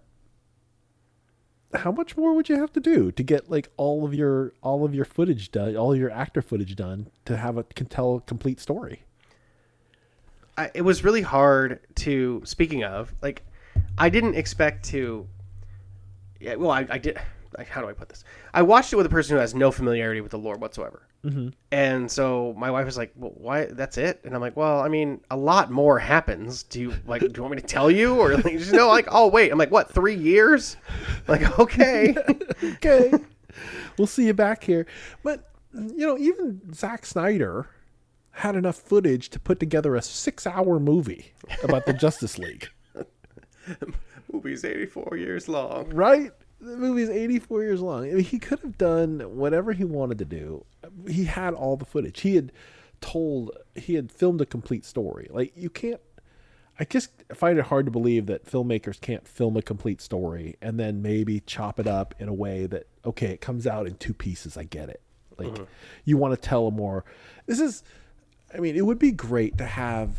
how 1.74 1.92
much 1.92 2.16
more 2.16 2.34
would 2.34 2.48
you 2.48 2.56
have 2.56 2.72
to 2.72 2.80
do 2.80 3.12
to 3.12 3.22
get 3.22 3.50
like 3.50 3.70
all 3.76 4.04
of 4.04 4.14
your 4.14 4.52
all 4.62 4.84
of 4.84 4.94
your 4.94 5.04
footage 5.04 5.52
done, 5.52 5.76
all 5.76 5.94
your 5.94 6.10
actor 6.10 6.42
footage 6.42 6.74
done 6.76 7.08
to 7.24 7.36
have 7.36 7.56
a 7.56 7.64
can 7.64 7.86
tell 7.86 8.16
a 8.16 8.20
complete 8.22 8.60
story? 8.60 9.04
I, 10.56 10.70
it 10.74 10.82
was 10.82 11.04
really 11.04 11.22
hard 11.22 11.80
to. 11.96 12.42
Speaking 12.44 12.84
of, 12.84 13.14
like, 13.22 13.44
I 13.96 14.08
didn't 14.08 14.34
expect 14.34 14.84
to. 14.86 15.26
Yeah, 16.40 16.56
well, 16.56 16.70
I, 16.70 16.86
I 16.90 16.98
did. 16.98 17.18
Like, 17.56 17.68
how 17.68 17.80
do 17.80 17.88
I 17.88 17.92
put 17.92 18.08
this? 18.08 18.24
I 18.54 18.62
watched 18.62 18.92
it 18.92 18.96
with 18.96 19.06
a 19.06 19.10
person 19.10 19.34
who 19.34 19.40
has 19.40 19.54
no 19.54 19.70
familiarity 19.70 20.20
with 20.20 20.30
the 20.30 20.38
lore 20.38 20.56
whatsoever, 20.56 21.02
mm-hmm. 21.24 21.48
and 21.72 22.10
so 22.10 22.54
my 22.56 22.70
wife 22.70 22.86
was 22.86 22.96
like, 22.96 23.12
"Well, 23.16 23.32
why? 23.36 23.66
That's 23.66 23.98
it?" 23.98 24.20
And 24.24 24.34
I'm 24.34 24.40
like, 24.40 24.56
"Well, 24.56 24.80
I 24.80 24.88
mean, 24.88 25.20
a 25.30 25.36
lot 25.36 25.70
more 25.70 25.98
happens. 25.98 26.62
Do 26.64 26.80
you 26.80 26.94
like? 27.06 27.20
Do 27.20 27.30
you 27.34 27.42
want 27.42 27.54
me 27.54 27.60
to 27.60 27.66
tell 27.66 27.90
you, 27.90 28.16
or 28.16 28.36
like, 28.36 28.58
just 28.58 28.72
know, 28.72 28.88
like, 28.88 29.08
oh 29.10 29.28
wait, 29.28 29.50
I'm 29.50 29.58
like, 29.58 29.70
what? 29.70 29.92
Three 29.92 30.16
years? 30.16 30.76
Like, 31.28 31.60
okay, 31.60 32.16
okay. 32.64 33.12
we'll 33.96 34.08
see 34.08 34.26
you 34.26 34.34
back 34.34 34.64
here. 34.64 34.86
But 35.22 35.48
you 35.72 36.04
know, 36.04 36.18
even 36.18 36.74
Zack 36.74 37.06
Snyder 37.06 37.68
had 38.32 38.56
enough 38.56 38.76
footage 38.76 39.28
to 39.30 39.38
put 39.38 39.60
together 39.60 39.94
a 39.94 40.02
six-hour 40.02 40.80
movie 40.80 41.32
about 41.62 41.86
the 41.86 41.92
Justice 41.92 42.38
League. 42.38 42.68
movie's 44.32 44.64
84 44.64 45.16
years 45.16 45.48
long. 45.48 45.90
Right? 45.90 46.32
The 46.60 46.76
movie's 46.76 47.08
84 47.08 47.62
years 47.62 47.80
long. 47.80 48.04
I 48.04 48.14
mean, 48.14 48.24
he 48.24 48.38
could 48.38 48.60
have 48.60 48.76
done 48.76 49.20
whatever 49.36 49.72
he 49.72 49.84
wanted 49.84 50.18
to 50.18 50.24
do. 50.24 50.64
He 51.08 51.24
had 51.24 51.54
all 51.54 51.76
the 51.76 51.86
footage. 51.86 52.20
He 52.20 52.36
had 52.36 52.52
told, 53.00 53.52
he 53.74 53.94
had 53.94 54.12
filmed 54.12 54.40
a 54.40 54.46
complete 54.46 54.84
story. 54.84 55.28
Like, 55.30 55.52
you 55.56 55.70
can't, 55.70 56.00
I 56.78 56.84
just 56.84 57.10
find 57.34 57.58
it 57.58 57.66
hard 57.66 57.86
to 57.86 57.90
believe 57.90 58.26
that 58.26 58.44
filmmakers 58.44 59.00
can't 59.00 59.26
film 59.26 59.56
a 59.56 59.62
complete 59.62 60.00
story 60.00 60.56
and 60.60 60.78
then 60.78 61.00
maybe 61.02 61.40
chop 61.40 61.80
it 61.80 61.86
up 61.86 62.14
in 62.18 62.28
a 62.28 62.34
way 62.34 62.66
that, 62.66 62.86
okay, 63.04 63.28
it 63.28 63.40
comes 63.40 63.66
out 63.66 63.86
in 63.86 63.94
two 63.94 64.14
pieces. 64.14 64.56
I 64.56 64.64
get 64.64 64.90
it. 64.90 65.00
Like, 65.38 65.48
mm-hmm. 65.48 65.64
you 66.04 66.18
want 66.18 66.34
to 66.34 66.48
tell 66.48 66.66
a 66.66 66.70
more, 66.70 67.04
this 67.46 67.60
is, 67.60 67.82
I 68.54 68.58
mean, 68.58 68.76
it 68.76 68.84
would 68.84 68.98
be 68.98 69.12
great 69.12 69.56
to 69.58 69.66
have 69.66 70.10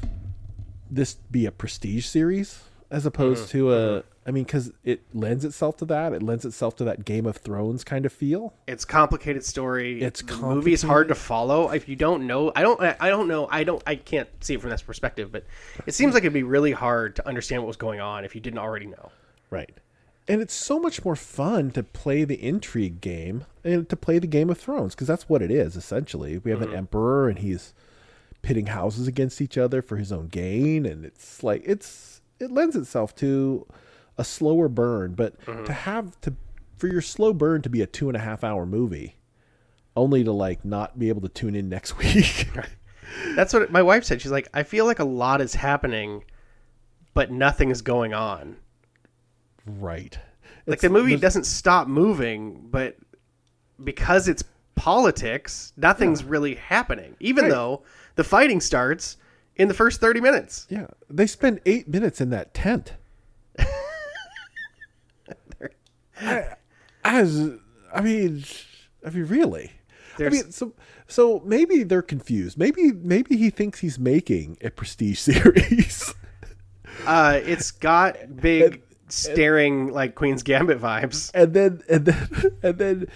this 0.90 1.14
be 1.14 1.46
a 1.46 1.52
prestige 1.52 2.06
series 2.06 2.64
as 2.92 3.06
opposed 3.06 3.44
uh-huh, 3.44 3.52
to 3.52 3.74
a 3.74 3.98
uh-huh. 3.98 4.02
I 4.26 4.32
mean 4.32 4.46
cuz 4.46 4.72
it 4.84 5.02
lends 5.14 5.44
itself 5.44 5.78
to 5.78 5.86
that 5.86 6.14
it 6.14 6.22
lends 6.22 6.46
itself 6.46 6.76
to 6.78 6.84
that 6.84 7.06
Game 7.06 7.26
of 7.26 7.38
Thrones 7.38 7.84
kind 7.84 8.06
of 8.06 8.14
feel 8.14 8.54
It's 8.68 8.86
complicated 8.86 9.44
story. 9.44 10.02
It's 10.02 10.22
the 10.22 10.38
movie 10.38 10.74
is 10.74 10.84
hard 10.84 11.08
to 11.08 11.16
follow 11.16 11.72
if 11.72 11.90
you 11.90 11.96
don't 11.96 12.28
know. 12.28 12.52
I 12.56 12.62
don't. 12.62 12.80
I 12.80 13.10
don't 13.10 13.28
know. 13.28 13.48
I 13.50 13.64
don't. 13.64 13.82
I 13.88 13.96
can't 13.96 14.30
see 14.42 14.54
it 14.54 14.62
from 14.62 14.70
this 14.70 14.84
perspective, 14.84 15.32
but 15.32 15.46
it 15.88 15.94
seems 15.94 16.14
like 16.14 16.24
it'd 16.24 16.34
be 16.34 16.44
really 16.44 16.72
hard 16.72 17.16
to 17.16 17.28
understand 17.28 17.64
what 17.64 17.68
was 17.68 17.78
going 17.78 18.00
on 18.00 18.26
if 18.26 18.36
you 18.36 18.42
didn't 18.42 18.60
already 18.60 18.88
know. 18.88 19.12
right 19.50 19.80
and 20.28 20.42
it's 20.42 20.54
so 20.54 20.80
much 20.80 21.04
more 21.04 21.16
fun 21.16 21.72
to 21.72 21.84
play 21.84 22.24
the 22.24 22.42
intrigue 22.42 23.02
game 23.02 23.46
and 23.64 23.90
to 23.90 23.96
play 23.96 24.20
the 24.20 24.28
Game 24.28 24.50
of 24.50 24.58
Thrones 24.58 24.96
because 24.96 25.08
that's 25.08 25.28
what 25.28 25.42
it 25.42 25.52
is 25.52 25.76
essentially 25.76 26.38
we 26.38 26.52
have 26.52 26.62
an 26.62 26.70
mm-hmm. 26.70 26.78
emperor 26.78 27.30
and 27.30 27.40
he's 27.40 27.74
pitting 28.42 28.68
houses 28.68 29.08
against 29.08 29.42
each 29.42 29.58
other 29.58 29.82
for 29.82 29.98
his 29.98 30.12
own 30.12 30.28
gain 30.28 30.86
and 30.86 31.06
it's 31.06 31.44
like 31.44 31.62
it's 31.66 32.21
it 32.42 32.52
lends 32.52 32.76
itself 32.76 33.16
to 33.16 33.66
a 34.18 34.24
slower 34.24 34.68
burn 34.68 35.14
but 35.14 35.40
mm-hmm. 35.46 35.64
to 35.64 35.74
have 35.74 36.20
to 36.22 36.34
for 36.78 36.88
your 36.88 37.02
slow 37.02 37.32
burn 37.34 37.62
to 37.62 37.70
be 37.70 37.82
a 37.82 37.88
two 37.88 38.08
and 38.10 38.18
a 38.18 38.20
half 38.22 38.44
hour 38.44 38.66
movie 38.66 39.16
only 39.96 40.24
to 40.24 40.32
like 40.32 40.64
not 40.66 40.98
be 41.00 41.10
able 41.10 41.22
to 41.22 41.30
tune 41.30 41.56
in 41.56 41.70
next 41.70 41.98
week 42.00 42.50
That's 43.36 43.54
what 43.54 43.70
my 43.72 43.82
wife 43.82 44.06
said. 44.06 44.22
She's 44.22 44.32
like, 44.32 44.48
I 44.54 44.64
feel 44.64 44.86
like 44.86 45.00
a 45.00 45.04
lot 45.04 45.42
is 45.42 45.54
happening, 45.54 46.24
but 47.14 47.30
nothing 47.30 47.70
is 47.70 47.82
going 47.82 48.14
on. 48.14 48.56
right 49.66 50.18
Like 50.66 50.78
It's- 50.78 50.82
the 50.82 50.90
movie 50.90 51.18
doesn't 51.18 51.46
stop 51.46 51.88
moving, 51.88 52.68
but 52.70 52.96
because 53.84 54.28
it's 54.28 54.44
politics, 54.76 55.74
nothing's 55.76 56.24
really 56.24 56.56
happening. 56.56 57.16
Even 57.20 57.46
Right. 57.46 57.52
though 57.52 57.84
the 58.16 58.24
fighting 58.24 58.62
starts 58.62 59.18
in 59.62 59.68
the 59.68 59.74
first 59.74 60.02
thirty 60.02 60.20
minutes. 60.20 60.66
yeah 60.70 60.88
they 61.10 61.28
spend 61.28 61.60
eight 61.66 61.88
minutes 61.88 62.20
in 62.22 62.30
that 62.32 62.54
tent 62.54 62.94
I- 66.22 66.56
as 67.04 67.50
i 67.94 68.02
mean 68.02 68.44
i 69.06 69.10
mean 69.10 69.26
really 69.26 69.72
There's- 70.18 70.34
I 70.34 70.36
mean, 70.44 70.52
so 70.52 70.74
so 71.08 71.42
maybe 71.46 71.84
they're 71.84 72.02
confused. 72.02 72.58
Maybe 72.58 72.92
maybe 72.94 73.36
he 73.36 73.50
thinks 73.50 73.80
he's 73.80 74.00
making 74.00 74.58
a 74.62 74.70
prestige 74.70 75.20
series. 75.30 76.14
Uh, 77.06 77.38
it's 77.44 77.72
got 77.72 78.38
big 78.38 78.82
staring 79.10 79.88
like 79.92 80.16
Queen's 80.16 80.42
Gambit 80.44 80.80
vibes. 80.80 81.30
and 81.34 81.54
then 81.54 81.82
and 81.90 82.06
then 82.06 82.30
and 82.64 82.78
then 82.78 83.08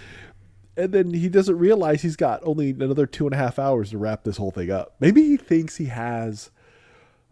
and 0.76 0.92
then 0.92 1.12
he 1.12 1.28
doesn't 1.28 1.58
realize 1.58 2.02
he's 2.02 2.16
got 2.16 2.40
only 2.44 2.70
another 2.70 3.06
two 3.06 3.26
and 3.26 3.34
a 3.34 3.38
half 3.38 3.58
hours 3.58 3.90
to 3.90 3.98
wrap 3.98 4.24
this 4.24 4.36
whole 4.36 4.50
thing 4.50 4.70
up. 4.70 4.94
Maybe 5.00 5.22
he 5.22 5.36
thinks 5.36 5.76
he 5.76 5.86
has 5.86 6.50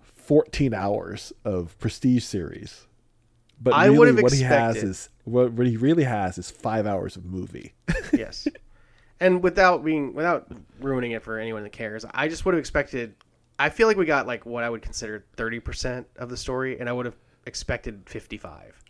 fourteen 0.00 0.72
hours 0.72 1.32
of 1.44 1.78
prestige 1.78 2.24
series, 2.24 2.86
but 3.60 3.74
I 3.74 3.86
really 3.86 3.98
would've 3.98 4.22
what 4.22 4.32
he 4.32 4.42
has 4.42 4.76
is 4.76 5.10
what, 5.24 5.52
what 5.52 5.66
he 5.66 5.76
really 5.76 6.04
has 6.04 6.38
is 6.38 6.50
five 6.50 6.86
hours 6.86 7.16
of 7.16 7.24
movie. 7.24 7.74
yes. 8.12 8.48
And 9.20 9.42
without 9.42 9.84
being 9.84 10.14
without 10.14 10.50
ruining 10.80 11.12
it 11.12 11.22
for 11.22 11.38
anyone 11.38 11.62
that 11.62 11.72
cares, 11.72 12.04
I 12.12 12.28
just 12.28 12.44
would 12.44 12.54
have 12.54 12.60
expected. 12.60 13.14
I 13.58 13.68
feel 13.68 13.86
like 13.86 13.96
we 13.96 14.04
got 14.06 14.26
like 14.26 14.44
what 14.44 14.64
I 14.64 14.70
would 14.70 14.82
consider 14.82 15.24
thirty 15.36 15.60
percent 15.60 16.06
of 16.16 16.28
the 16.28 16.36
story, 16.36 16.80
and 16.80 16.88
I 16.88 16.92
would 16.92 17.06
have 17.06 17.16
expected 17.46 18.02
fifty-five. 18.06 18.83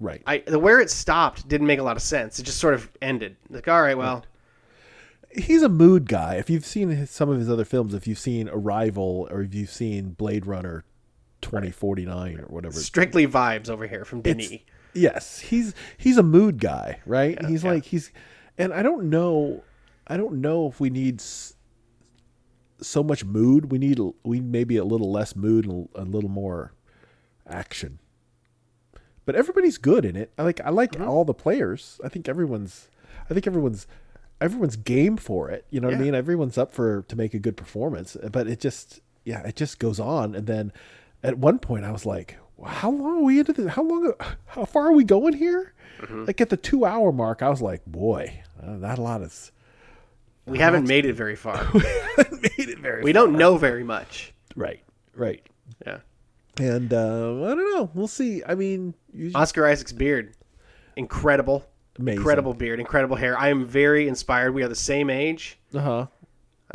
Right. 0.00 0.22
I 0.26 0.38
the 0.46 0.58
where 0.58 0.80
it 0.80 0.90
stopped 0.90 1.48
didn't 1.48 1.66
make 1.66 1.78
a 1.78 1.82
lot 1.82 1.96
of 1.96 2.02
sense. 2.02 2.38
It 2.38 2.44
just 2.44 2.58
sort 2.58 2.74
of 2.74 2.90
ended. 3.02 3.36
Like, 3.50 3.68
all 3.68 3.80
right, 3.82 3.96
well, 3.96 4.24
he's 5.30 5.62
a 5.62 5.68
mood 5.68 6.08
guy. 6.08 6.34
If 6.36 6.48
you've 6.50 6.66
seen 6.66 6.90
his, 6.90 7.10
some 7.10 7.28
of 7.30 7.38
his 7.38 7.48
other 7.50 7.64
films, 7.64 7.94
if 7.94 8.06
you've 8.06 8.18
seen 8.18 8.48
Arrival 8.48 9.28
or 9.30 9.42
if 9.42 9.54
you've 9.54 9.70
seen 9.70 10.10
Blade 10.10 10.46
Runner 10.46 10.84
2049 11.42 12.40
or 12.40 12.44
whatever. 12.46 12.74
strictly 12.78 13.26
vibes 13.26 13.68
over 13.68 13.86
here 13.86 14.04
from 14.04 14.20
It's- 14.20 14.48
Denis. 14.48 14.62
Yes, 14.96 15.40
he's 15.40 15.74
he's 15.96 16.16
a 16.18 16.22
mood 16.22 16.58
guy, 16.60 17.00
right? 17.04 17.36
he's 17.46 17.64
yeah. 17.64 17.72
like 17.72 17.84
he's 17.86 18.12
and 18.56 18.72
I 18.72 18.82
don't 18.84 19.10
know 19.10 19.64
I 20.06 20.16
don't 20.16 20.34
know 20.40 20.68
if 20.68 20.78
we 20.78 20.88
need 20.88 21.20
s- 21.20 21.56
so 22.80 23.02
much 23.02 23.24
mood. 23.24 23.72
We 23.72 23.78
need 23.78 23.98
we 24.22 24.40
maybe 24.40 24.76
a 24.76 24.84
little 24.84 25.10
less 25.10 25.34
mood 25.34 25.66
and 25.66 25.88
a 25.96 26.02
little 26.04 26.30
more 26.30 26.74
action. 27.48 27.98
But 29.26 29.34
everybody's 29.36 29.78
good 29.78 30.04
in 30.04 30.16
it. 30.16 30.32
I 30.38 30.42
like 30.42 30.60
I 30.60 30.70
like 30.70 30.92
Mm-hmm. 30.92 31.08
all 31.08 31.24
the 31.24 31.34
players. 31.34 32.00
I 32.04 32.08
think 32.08 32.28
everyone's 32.28 32.88
I 33.30 33.34
think 33.34 33.46
everyone's 33.46 33.86
everyone's 34.40 34.76
game 34.76 35.16
for 35.16 35.50
it. 35.50 35.64
You 35.70 35.80
know 35.80 35.88
what 35.88 35.96
I 35.96 36.00
mean? 36.00 36.14
Everyone's 36.14 36.58
up 36.58 36.72
for 36.72 37.02
to 37.02 37.16
make 37.16 37.32
a 37.34 37.38
good 37.38 37.56
performance. 37.56 38.16
But 38.30 38.46
it 38.48 38.60
just 38.60 39.00
yeah, 39.24 39.40
it 39.46 39.56
just 39.56 39.78
goes 39.78 39.98
on 39.98 40.34
and 40.34 40.46
then 40.46 40.72
at 41.22 41.38
one 41.38 41.58
point 41.58 41.84
I 41.86 41.90
was 41.92 42.04
like, 42.04 42.36
how 42.66 42.90
long 42.90 43.18
are 43.18 43.22
we 43.22 43.38
into 43.38 43.52
this? 43.54 43.72
How 43.72 43.82
long 43.82 44.12
how 44.46 44.64
far 44.66 44.88
are 44.88 44.92
we 44.92 45.04
going 45.04 45.32
here? 45.34 45.72
Mm-hmm. 46.00 46.24
Like 46.24 46.40
at 46.40 46.50
the 46.50 46.56
2 46.56 46.84
hour 46.84 47.12
mark, 47.12 47.40
I 47.40 47.48
was 47.48 47.62
like, 47.62 47.84
boy, 47.86 48.42
uh, 48.62 48.72
not 48.72 48.98
a 48.98 49.02
lot 49.02 49.22
of 49.22 49.50
We 50.46 50.58
haven't 50.58 50.86
made 50.86 51.06
it 51.06 51.14
very 51.14 51.36
far. 51.36 51.66
made 51.74 52.68
it 52.68 52.78
very 52.78 53.02
we 53.02 53.12
don't 53.12 53.32
know 53.32 53.56
very 53.56 53.84
much. 53.84 54.34
right. 54.54 54.80
Right. 55.16 55.46
And 56.60 56.92
uh, 56.92 56.96
I 57.44 57.54
don't 57.54 57.74
know. 57.74 57.90
We'll 57.94 58.06
see. 58.08 58.42
I 58.46 58.54
mean, 58.54 58.94
Oscar 59.34 59.66
Isaac's 59.66 59.92
beard, 59.92 60.34
incredible, 60.96 61.66
Amazing. 61.98 62.18
incredible 62.18 62.54
beard, 62.54 62.78
incredible 62.80 63.16
hair. 63.16 63.36
I 63.38 63.48
am 63.48 63.66
very 63.66 64.06
inspired. 64.08 64.52
We 64.54 64.62
are 64.62 64.68
the 64.68 64.74
same 64.76 65.10
age. 65.10 65.58
Uh 65.74 65.80
huh. 65.80 66.06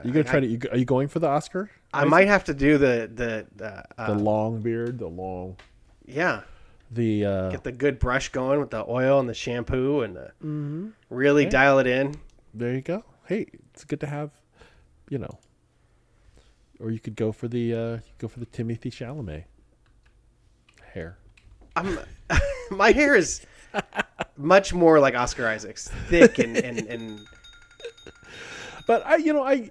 You 0.03 0.11
gonna 0.11 0.23
try 0.25 0.39
to? 0.39 0.47
You, 0.47 0.59
are 0.71 0.77
you 0.77 0.85
going 0.85 1.07
for 1.07 1.19
the 1.19 1.27
Oscar? 1.27 1.69
I 1.93 2.05
might 2.05 2.27
have 2.27 2.43
to 2.45 2.53
do 2.53 2.77
the 2.77 3.09
the, 3.13 3.45
the 3.55 3.83
uh, 3.97 4.13
The 4.13 4.19
long 4.21 4.61
beard, 4.61 4.99
the 4.99 5.07
long, 5.07 5.57
yeah, 6.05 6.41
the 6.91 7.25
uh, 7.25 7.49
get 7.49 7.63
the 7.63 7.71
good 7.71 7.99
brush 7.99 8.29
going 8.29 8.59
with 8.59 8.69
the 8.69 8.85
oil 8.87 9.19
and 9.19 9.27
the 9.27 9.33
shampoo 9.33 10.01
and 10.01 10.15
the 10.15 10.31
Mm-hmm. 10.43 10.89
really 11.09 11.45
dial 11.45 11.79
it 11.79 11.87
in. 11.87 12.15
there 12.53 12.73
you 12.73 12.81
go. 12.81 13.03
Hey, 13.25 13.47
it's 13.73 13.83
good 13.83 13.99
to 14.01 14.07
have, 14.07 14.31
you 15.09 15.17
know. 15.17 15.37
Or 16.79 16.91
you 16.91 16.99
could 16.99 17.15
go 17.15 17.31
for 17.33 17.47
the 17.47 17.73
uh, 17.73 17.97
go 18.19 18.27
for 18.27 18.39
the 18.39 18.45
Timothy 18.45 18.89
Chalamet. 18.91 19.43
I'm 21.79 21.99
my 22.77 22.91
hair 22.91 23.15
is 23.15 23.45
much 24.37 24.73
more 24.73 24.99
like 24.99 25.15
Oscar 25.15 25.47
Isaac's, 25.47 25.87
thick 26.07 26.39
and 26.39 26.57
and, 26.57 26.79
and 26.87 27.19
But 28.87 29.05
I, 29.05 29.17
you 29.17 29.33
know, 29.33 29.43
I, 29.43 29.69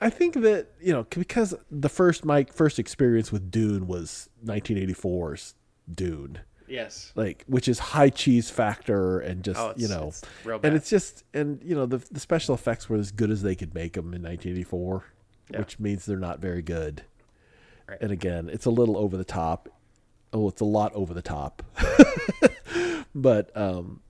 I 0.00 0.10
think 0.10 0.34
that 0.34 0.68
you 0.80 0.92
know 0.92 1.04
because 1.04 1.54
the 1.70 1.88
first 1.88 2.24
my 2.24 2.44
first 2.44 2.78
experience 2.78 3.30
with 3.32 3.50
Dune 3.50 3.86
was 3.86 4.28
1984's 4.44 5.54
Dune, 5.92 6.38
Yes. 6.66 7.12
like 7.14 7.44
which 7.46 7.68
is 7.68 7.78
high 7.78 8.08
cheese 8.10 8.48
factor 8.50 9.20
and 9.20 9.44
just 9.44 9.60
Oh, 9.60 9.74
you 9.76 9.88
know, 9.88 10.08
it's 10.08 10.22
and 10.62 10.74
it's 10.74 10.88
just 10.90 11.24
and 11.34 11.62
you 11.62 11.74
know 11.74 11.86
the 11.86 11.98
the 12.10 12.20
special 12.20 12.54
effects 12.54 12.88
were 12.88 12.96
as 12.96 13.10
good 13.10 13.30
as 13.30 13.42
they 13.42 13.54
could 13.54 13.74
make 13.74 13.92
them 13.94 14.06
in 14.14 14.22
1984, 14.22 15.04
Yeah. 15.50 15.58
which 15.58 15.78
means 15.78 16.06
they're 16.06 16.16
not 16.18 16.40
very 16.40 16.62
good. 16.62 17.02
Right. 17.86 17.98
And 18.00 18.10
again, 18.10 18.48
it's 18.50 18.64
a 18.64 18.70
little 18.70 18.96
over 18.96 19.16
the 19.18 19.24
top. 19.24 19.68
Oh, 20.34 20.48
it's 20.48 20.60
a 20.60 20.64
lot 20.66 20.92
over 20.94 21.14
the 21.14 21.22
top. 21.22 21.62
but 23.14 23.56
um, 23.56 24.00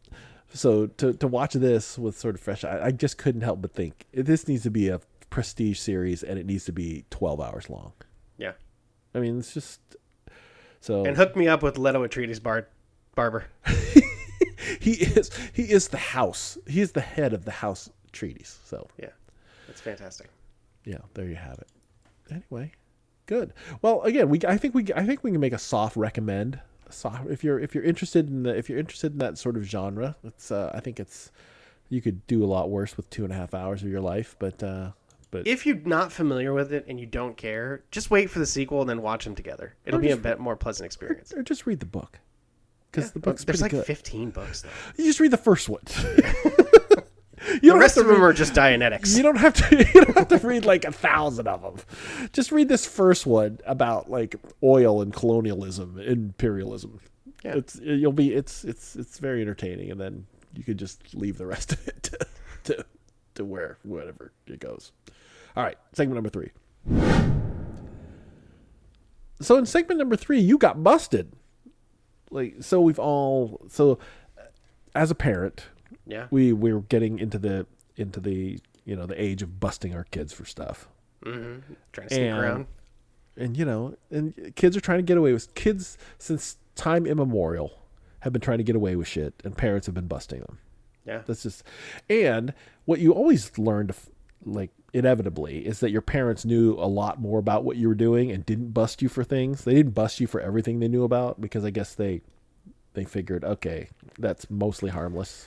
so 0.52 0.86
to 0.86 1.12
to 1.14 1.28
watch 1.28 1.52
this 1.54 1.98
with 1.98 2.18
sort 2.18 2.34
of 2.34 2.40
fresh, 2.40 2.64
I, 2.64 2.86
I 2.86 2.90
just 2.90 3.18
couldn't 3.18 3.42
help 3.42 3.60
but 3.60 3.72
think 3.72 4.06
this 4.12 4.48
needs 4.48 4.62
to 4.64 4.70
be 4.70 4.88
a 4.88 5.00
prestige 5.30 5.78
series, 5.78 6.22
and 6.22 6.38
it 6.38 6.46
needs 6.46 6.64
to 6.64 6.72
be 6.72 7.04
12 7.10 7.40
hours 7.40 7.68
long. 7.70 7.92
yeah. 8.38 8.52
I 9.16 9.20
mean, 9.20 9.38
it's 9.38 9.54
just 9.54 9.80
so 10.80 11.04
And 11.04 11.16
hook 11.16 11.36
me 11.36 11.46
up 11.46 11.62
with 11.62 11.78
Leto 11.78 12.04
Atreides 12.04 12.42
bar- 12.42 12.66
barber. 13.14 13.44
he 14.80 14.92
is 14.92 15.30
he 15.52 15.62
is 15.70 15.88
the 15.88 15.98
house. 15.98 16.58
He 16.66 16.80
is 16.80 16.92
the 16.92 17.00
head 17.00 17.32
of 17.32 17.44
the 17.44 17.50
house 17.52 17.88
Atreides. 18.12 18.56
So 18.64 18.88
Yeah. 18.98 19.10
That's 19.68 19.80
fantastic. 19.80 20.28
yeah, 20.84 20.98
there 21.14 21.26
you 21.28 21.36
have 21.36 21.58
it. 21.58 21.68
Anyway, 22.30 22.72
good. 23.26 23.52
Well, 23.82 24.02
again, 24.02 24.28
we 24.28 24.40
I 24.46 24.56
think 24.56 24.74
we 24.74 24.86
I 24.94 25.04
think 25.04 25.22
we 25.24 25.30
can 25.30 25.40
make 25.40 25.52
a 25.52 25.58
soft 25.58 25.96
recommend. 25.96 26.60
Soft 26.90 27.28
if 27.28 27.42
you're 27.42 27.58
if 27.58 27.74
you're 27.74 27.84
interested 27.84 28.28
in 28.28 28.42
the 28.44 28.54
if 28.56 28.68
you're 28.68 28.78
interested 28.78 29.12
in 29.12 29.18
that 29.18 29.38
sort 29.38 29.56
of 29.56 29.64
genre, 29.64 30.16
it's 30.24 30.50
uh, 30.50 30.70
I 30.74 30.80
think 30.80 31.00
it's 31.00 31.30
you 31.88 32.00
could 32.00 32.26
do 32.26 32.42
a 32.44 32.46
lot 32.46 32.70
worse 32.70 32.96
with 32.96 33.08
two 33.10 33.24
and 33.24 33.32
a 33.32 33.36
half 33.36 33.54
hours 33.54 33.82
of 33.82 33.88
your 33.88 34.00
life, 34.00 34.36
but 34.38 34.62
uh, 34.62 34.90
but 35.30 35.46
If 35.46 35.66
you're 35.66 35.76
not 35.84 36.12
familiar 36.12 36.52
with 36.52 36.72
it 36.72 36.84
and 36.88 37.00
you 37.00 37.06
don't 37.06 37.36
care, 37.36 37.82
just 37.90 38.10
wait 38.10 38.30
for 38.30 38.38
the 38.38 38.46
sequel 38.46 38.80
and 38.80 38.88
then 38.88 39.02
watch 39.02 39.24
them 39.24 39.34
together. 39.34 39.74
It'll 39.84 39.98
Or 39.98 40.02
be 40.02 40.10
a 40.10 40.16
bit 40.16 40.38
more 40.38 40.54
pleasant 40.56 40.86
experience. 40.86 41.32
or 41.34 41.42
just 41.42 41.66
read 41.66 41.80
the 41.80 41.86
book 41.86 42.20
because 42.92 43.10
the 43.12 43.18
book's 43.18 43.44
There's 43.44 43.60
like 43.60 43.72
good. 43.72 43.84
15 43.84 44.30
books 44.30 44.62
though. 44.62 44.68
You 44.96 45.04
just 45.04 45.18
read 45.20 45.32
the 45.32 45.36
first 45.36 45.68
one. 45.68 45.82
you 47.62 47.72
The 47.72 47.78
rest 47.78 47.96
of 47.96 48.06
to 48.06 48.12
them 48.12 48.22
are 48.22 48.32
just 48.32 48.54
Dianetics. 48.54 49.16
You 49.16 49.22
don't 49.22 49.36
have 49.36 49.54
to. 49.54 49.76
You 49.94 50.04
don't 50.04 50.16
have 50.16 50.28
to 50.28 50.46
read 50.46 50.64
like 50.64 50.84
a 50.84 50.92
thousand 50.92 51.46
of 51.46 51.62
them. 51.62 52.28
Just 52.32 52.52
read 52.52 52.68
this 52.68 52.86
first 52.86 53.26
one 53.26 53.58
about 53.66 54.10
like 54.10 54.36
oil 54.62 55.02
and 55.02 55.12
colonialism, 55.12 55.98
imperialism. 55.98 57.00
Yeah. 57.44 57.56
It's 57.56 57.78
you'll 57.80 58.12
be 58.12 58.34
it's 58.34 58.64
it's 58.64 58.96
it's 58.96 59.18
very 59.18 59.42
entertaining, 59.42 59.90
and 59.90 60.00
then 60.00 60.26
you 60.54 60.64
can 60.64 60.78
just 60.78 61.14
leave 61.14 61.38
the 61.38 61.46
rest 61.46 61.72
of 61.74 61.86
it 61.88 62.02
to 62.04 62.26
to, 62.64 62.86
to 63.34 63.44
where 63.44 63.78
whatever 63.82 64.32
it 64.46 64.60
goes. 64.60 64.92
All 65.56 65.62
right, 65.62 65.76
segment 65.92 66.14
number 66.14 66.30
three. 66.30 66.50
So 69.40 69.56
in 69.56 69.66
segment 69.66 69.98
number 69.98 70.16
three, 70.16 70.40
you 70.40 70.58
got 70.58 70.82
busted. 70.82 71.32
Like 72.30 72.56
so, 72.60 72.80
we've 72.80 72.98
all 72.98 73.60
so 73.68 73.98
as 74.94 75.10
a 75.10 75.14
parent, 75.14 75.66
Yeah. 76.06 76.26
we 76.30 76.52
we 76.52 76.72
were 76.72 76.80
getting 76.82 77.18
into 77.18 77.38
the 77.38 77.66
into 77.96 78.20
the 78.20 78.58
you 78.84 78.94
know 78.96 79.06
the 79.06 79.20
age 79.20 79.42
of 79.42 79.58
busting 79.60 79.94
our 79.94 80.04
kids 80.04 80.32
for 80.32 80.44
stuff 80.44 80.88
Mm-hmm. 81.24 81.72
Trying 81.92 82.08
to 82.08 82.14
sneak 82.14 82.26
And- 82.28 82.38
around. 82.38 82.66
and 83.36 83.56
you 83.56 83.64
know 83.64 83.94
and 84.10 84.52
kids 84.56 84.76
are 84.76 84.80
trying 84.82 84.98
to 84.98 85.02
get 85.02 85.16
away 85.16 85.32
with 85.32 85.54
kids 85.54 85.96
since 86.18 86.58
time 86.74 87.06
immemorial 87.06 87.72
have 88.20 88.32
been 88.32 88.42
trying 88.42 88.58
to 88.58 88.64
get 88.64 88.76
away 88.76 88.94
with 88.96 89.06
shit 89.08 89.32
and 89.44 89.56
parents 89.56 89.86
have 89.86 89.94
been 89.94 90.06
busting 90.08 90.40
them 90.40 90.58
Yeah. 91.06 91.22
that's 91.24 91.42
just 91.44 91.62
and 92.10 92.52
what 92.84 93.00
you 93.00 93.12
always 93.12 93.56
learned 93.58 93.94
like 94.44 94.70
inevitably 94.92 95.64
is 95.66 95.80
that 95.80 95.90
your 95.90 96.02
parents 96.02 96.44
knew 96.44 96.74
a 96.74 96.86
lot 96.86 97.18
more 97.20 97.38
about 97.38 97.64
what 97.64 97.76
you 97.78 97.88
were 97.88 97.94
doing 97.94 98.30
and 98.30 98.44
didn't 98.44 98.72
bust 98.72 99.00
you 99.00 99.08
for 99.08 99.24
things 99.24 99.64
they 99.64 99.72
didn't 99.74 99.92
bust 99.94 100.20
you 100.20 100.26
for 100.26 100.40
everything 100.40 100.78
they 100.80 100.88
knew 100.88 101.04
about 101.04 101.40
because 101.40 101.64
i 101.64 101.70
guess 101.70 101.94
they 101.94 102.20
they 102.92 103.04
figured 103.04 103.42
okay 103.44 103.88
that's 104.18 104.48
mostly 104.50 104.90
harmless 104.90 105.46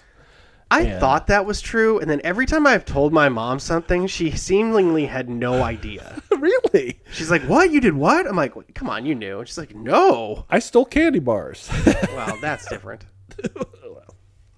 I 0.69 0.81
And- 0.81 0.99
thought 0.99 1.27
that 1.27 1.45
was 1.45 1.61
true, 1.61 1.99
and 1.99 2.09
then 2.09 2.19
every 2.23 2.45
time 2.45 2.67
I've 2.67 2.85
told 2.85 3.13
my 3.13 3.29
mom 3.29 3.59
something, 3.59 4.07
she 4.07 4.31
seemingly 4.31 5.05
had 5.05 5.29
no 5.29 5.63
idea. 5.63 6.21
really 6.37 6.99
She's 7.11 7.31
like, 7.31 7.43
"What? 7.43 7.71
You 7.71 7.79
did 7.79 7.95
what?" 7.95 8.27
I'm 8.27 8.35
like, 8.35 8.55
"Wait, 8.55 8.75
"Come 8.75 8.89
on, 8.89 9.05
you 9.05 9.15
knew." 9.15 9.43
She's 9.45 9.57
like, 9.57 9.75
"No." 9.75 10.45
i 10.49 10.59
stole 10.59 10.85
candy 10.85 11.19
bars 11.19 11.69
Well, 12.13 12.37
that's 12.41 12.67
different. 12.67 13.05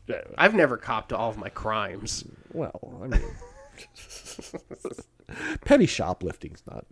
Yeah, 0.08 0.22
I've 0.40 0.56
never 0.56 0.76
copped 0.78 1.10
to 1.10 1.18
all 1.18 1.30
of 1.30 1.38
my 1.38 1.50
crimes. 1.50 2.24
Well, 2.52 3.00
I 3.04 3.08
mean, 3.08 3.22
petty 5.62 5.86
shoplifting's 5.86 6.64
not. 6.70 6.86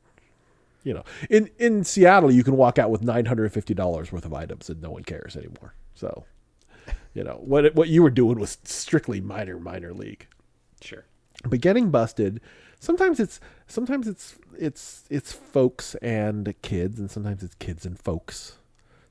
You 0.83 0.93
know, 0.93 1.03
in 1.29 1.49
in 1.57 1.83
Seattle, 1.83 2.31
you 2.31 2.43
can 2.43 2.55
walk 2.55 2.77
out 2.77 2.91
with 2.91 3.03
nine 3.03 3.25
hundred 3.25 3.51
fifty 3.51 3.73
dollars 3.73 4.11
worth 4.11 4.25
of 4.25 4.33
items, 4.33 4.69
and 4.69 4.81
no 4.81 4.91
one 4.91 5.03
cares 5.03 5.35
anymore. 5.35 5.73
So, 5.95 6.25
you 7.13 7.23
know 7.23 7.39
what 7.43 7.75
what 7.75 7.89
you 7.89 8.03
were 8.03 8.09
doing 8.09 8.39
was 8.39 8.57
strictly 8.63 9.21
minor 9.21 9.59
minor 9.59 9.93
league. 9.93 10.27
Sure. 10.81 11.05
But 11.43 11.61
getting 11.61 11.91
busted, 11.91 12.41
sometimes 12.79 13.19
it's 13.19 13.39
sometimes 13.67 14.07
it's 14.07 14.35
it's 14.57 15.03
it's 15.09 15.31
folks 15.31 15.95
and 15.95 16.53
kids, 16.61 16.99
and 16.99 17.09
sometimes 17.09 17.43
it's 17.43 17.55
kids 17.55 17.85
and 17.85 17.99
folks. 17.99 18.57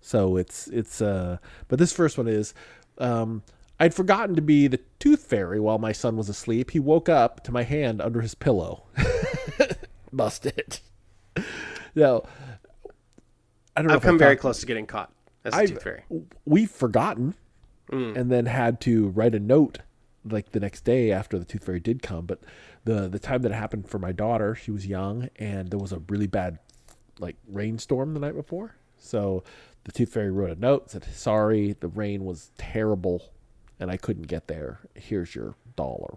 So 0.00 0.36
it's 0.36 0.68
it's 0.68 1.00
uh. 1.00 1.38
But 1.68 1.78
this 1.78 1.92
first 1.92 2.16
one 2.18 2.28
is, 2.28 2.54
um, 2.98 3.42
I'd 3.80 3.94
forgotten 3.94 4.36
to 4.36 4.42
be 4.42 4.68
the 4.68 4.80
tooth 4.98 5.24
fairy 5.24 5.60
while 5.60 5.78
my 5.78 5.92
son 5.92 6.16
was 6.16 6.28
asleep. 6.28 6.70
He 6.70 6.80
woke 6.80 7.08
up 7.08 7.42
to 7.44 7.52
my 7.52 7.62
hand 7.62 8.00
under 8.00 8.20
his 8.20 8.34
pillow. 8.34 8.84
busted. 10.12 10.80
Now, 11.94 12.22
I 13.76 13.82
don't 13.82 13.88
know. 13.88 13.94
I've 13.94 14.02
come 14.02 14.18
very 14.18 14.36
close 14.36 14.60
to 14.60 14.66
getting 14.66 14.86
caught 14.86 15.12
as 15.44 15.54
a 15.54 15.66
tooth 15.66 15.82
fairy. 15.82 16.04
we've 16.44 16.70
forgotten 16.70 17.34
Mm. 17.90 18.16
and 18.16 18.32
then 18.32 18.46
had 18.46 18.80
to 18.82 19.08
write 19.08 19.34
a 19.34 19.38
note 19.38 19.78
like 20.28 20.50
the 20.50 20.58
next 20.58 20.84
day 20.84 21.12
after 21.12 21.38
the 21.38 21.44
tooth 21.44 21.64
fairy 21.64 21.78
did 21.80 22.02
come. 22.02 22.26
But 22.26 22.40
the 22.84 23.08
the 23.08 23.18
time 23.18 23.42
that 23.42 23.52
it 23.52 23.54
happened 23.54 23.88
for 23.88 23.98
my 23.98 24.12
daughter 24.12 24.54
she 24.54 24.70
was 24.70 24.86
young 24.86 25.28
and 25.36 25.70
there 25.70 25.78
was 25.78 25.92
a 25.92 26.00
really 26.08 26.26
bad 26.26 26.58
like 27.18 27.36
rainstorm 27.48 28.12
the 28.14 28.20
night 28.20 28.34
before. 28.34 28.74
So 28.98 29.44
the 29.84 29.92
tooth 29.92 30.12
fairy 30.12 30.30
wrote 30.30 30.50
a 30.50 30.60
note 30.60 30.90
said 30.90 31.04
sorry 31.04 31.74
the 31.78 31.88
rain 31.88 32.24
was 32.24 32.50
terrible 32.58 33.30
and 33.78 33.90
i 33.90 33.96
couldn't 33.96 34.26
get 34.26 34.48
there. 34.48 34.80
Here's 34.94 35.34
your 35.34 35.54
dollar. 35.76 36.16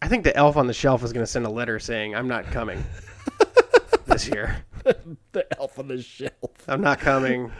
I 0.00 0.08
think 0.08 0.24
the 0.24 0.36
elf 0.36 0.56
on 0.56 0.66
the 0.66 0.72
shelf 0.74 1.04
is 1.04 1.12
going 1.12 1.22
to 1.24 1.30
send 1.30 1.46
a 1.46 1.50
letter 1.50 1.78
saying, 1.78 2.16
"I'm 2.16 2.26
not 2.26 2.44
coming 2.46 2.82
this 4.06 4.26
year. 4.26 4.64
the 5.30 5.46
elf 5.60 5.78
on 5.78 5.86
the 5.86 6.02
shelf. 6.02 6.32
I'm 6.66 6.80
not 6.80 6.98
coming." 6.98 7.52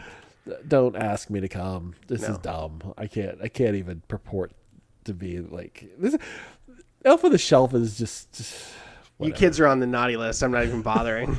Don't 0.67 0.95
ask 0.95 1.29
me 1.29 1.39
to 1.39 1.47
come 1.47 1.93
this 2.07 2.23
is 2.27 2.37
dumb 2.39 2.93
i 2.97 3.07
can't 3.07 3.39
i 3.41 3.47
can't 3.47 3.75
even 3.75 4.01
purport 4.07 4.51
to 5.05 5.13
be 5.13 5.39
like 5.39 5.89
this 5.97 6.17
elf 7.05 7.23
on 7.23 7.31
the 7.31 7.37
shelf 7.37 7.73
is 7.73 7.97
just, 7.97 8.31
just 8.33 8.71
You 9.19 9.31
kids 9.31 9.59
are 9.59 9.67
on 9.67 9.79
the 9.79 9.87
naughty 9.87 10.17
list. 10.17 10.43
I'm 10.43 10.51
not 10.51 10.65
even 10.65 10.81
bothering. 10.81 11.37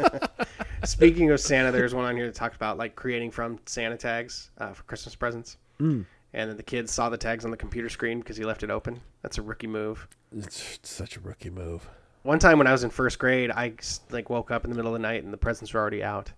Speaking 0.84 1.30
of 1.30 1.40
Santa, 1.40 1.70
there's 1.70 1.94
one 1.94 2.04
on 2.04 2.16
here 2.16 2.26
that 2.26 2.34
talked 2.34 2.56
about 2.56 2.78
like 2.78 2.96
creating 2.96 3.30
from 3.30 3.58
Santa 3.66 3.96
tags 3.96 4.50
uh, 4.58 4.72
for 4.72 4.82
Christmas 4.84 5.14
presents. 5.14 5.56
Mm. 5.78 6.06
And 6.32 6.50
then 6.50 6.56
the 6.56 6.62
kids 6.62 6.92
saw 6.92 7.08
the 7.08 7.18
tags 7.18 7.44
on 7.44 7.50
the 7.50 7.56
computer 7.56 7.88
screen 7.88 8.20
because 8.20 8.36
he 8.36 8.44
left 8.44 8.62
it 8.62 8.70
open. 8.70 9.00
That's 9.22 9.38
a 9.38 9.42
rookie 9.42 9.66
move. 9.66 10.08
It's 10.36 10.78
such 10.82 11.16
a 11.16 11.20
rookie 11.20 11.50
move. 11.50 11.88
One 12.22 12.38
time 12.38 12.58
when 12.58 12.66
I 12.66 12.72
was 12.72 12.84
in 12.84 12.90
first 12.90 13.18
grade, 13.18 13.50
I 13.50 13.74
like 14.10 14.30
woke 14.30 14.50
up 14.50 14.64
in 14.64 14.70
the 14.70 14.76
middle 14.76 14.94
of 14.94 15.00
the 15.00 15.02
night 15.02 15.24
and 15.24 15.32
the 15.32 15.38
presents 15.38 15.74
were 15.74 15.80
already 15.80 16.02
out. 16.02 16.32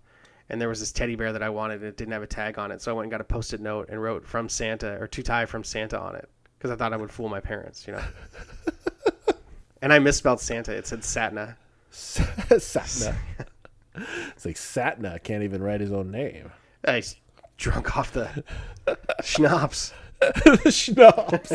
And 0.53 0.61
there 0.61 0.69
was 0.69 0.81
this 0.81 0.93
teddy 0.93 1.17
bear 1.17 1.33
that 1.33 1.43
I 1.43 1.49
wanted 1.49 1.81
and 1.81 1.85
it 1.85 1.97
didn't 1.97 2.13
have 2.13 2.23
a 2.23 2.27
tag 2.27 2.59
on 2.59 2.71
it. 2.71 2.83
So 2.83 2.93
I 2.93 2.95
went 2.95 3.07
and 3.07 3.11
got 3.11 3.23
a 3.23 3.25
post-it 3.25 3.61
note 3.61 3.89
and 3.89 4.01
wrote 4.01 4.27
from 4.27 4.51
Santa 4.51 4.99
or 5.01 5.09
to 5.09 5.23
tie 5.23 5.47
from 5.47 5.65
Santa 5.65 5.99
on 5.99 6.15
it 6.15 6.29
because 6.59 6.71
I 6.71 6.77
thought 6.77 6.93
I 6.93 6.97
would 6.97 7.11
fool 7.11 7.31
my 7.31 7.41
parents, 7.41 7.87
you 7.87 7.95
know. 7.95 8.03
and 9.83 9.95
I 9.95 9.99
misspelled 9.99 10.41
Santa. 10.41 10.73
It 10.73 10.87
said 10.87 11.01
Satna. 11.01 11.57
Satna. 11.91 13.17
it's 13.97 14.45
like 14.45 14.57
Satna 14.57 15.23
can't 15.23 15.43
even 15.43 15.63
write 15.63 15.81
his 15.81 15.91
own 15.91 16.11
name. 16.11 16.53
I 16.87 17.03
drunk 17.57 17.97
off 17.97 18.13
the 18.13 18.45
schnapps. 19.23 19.95
schnapps. 20.71 21.53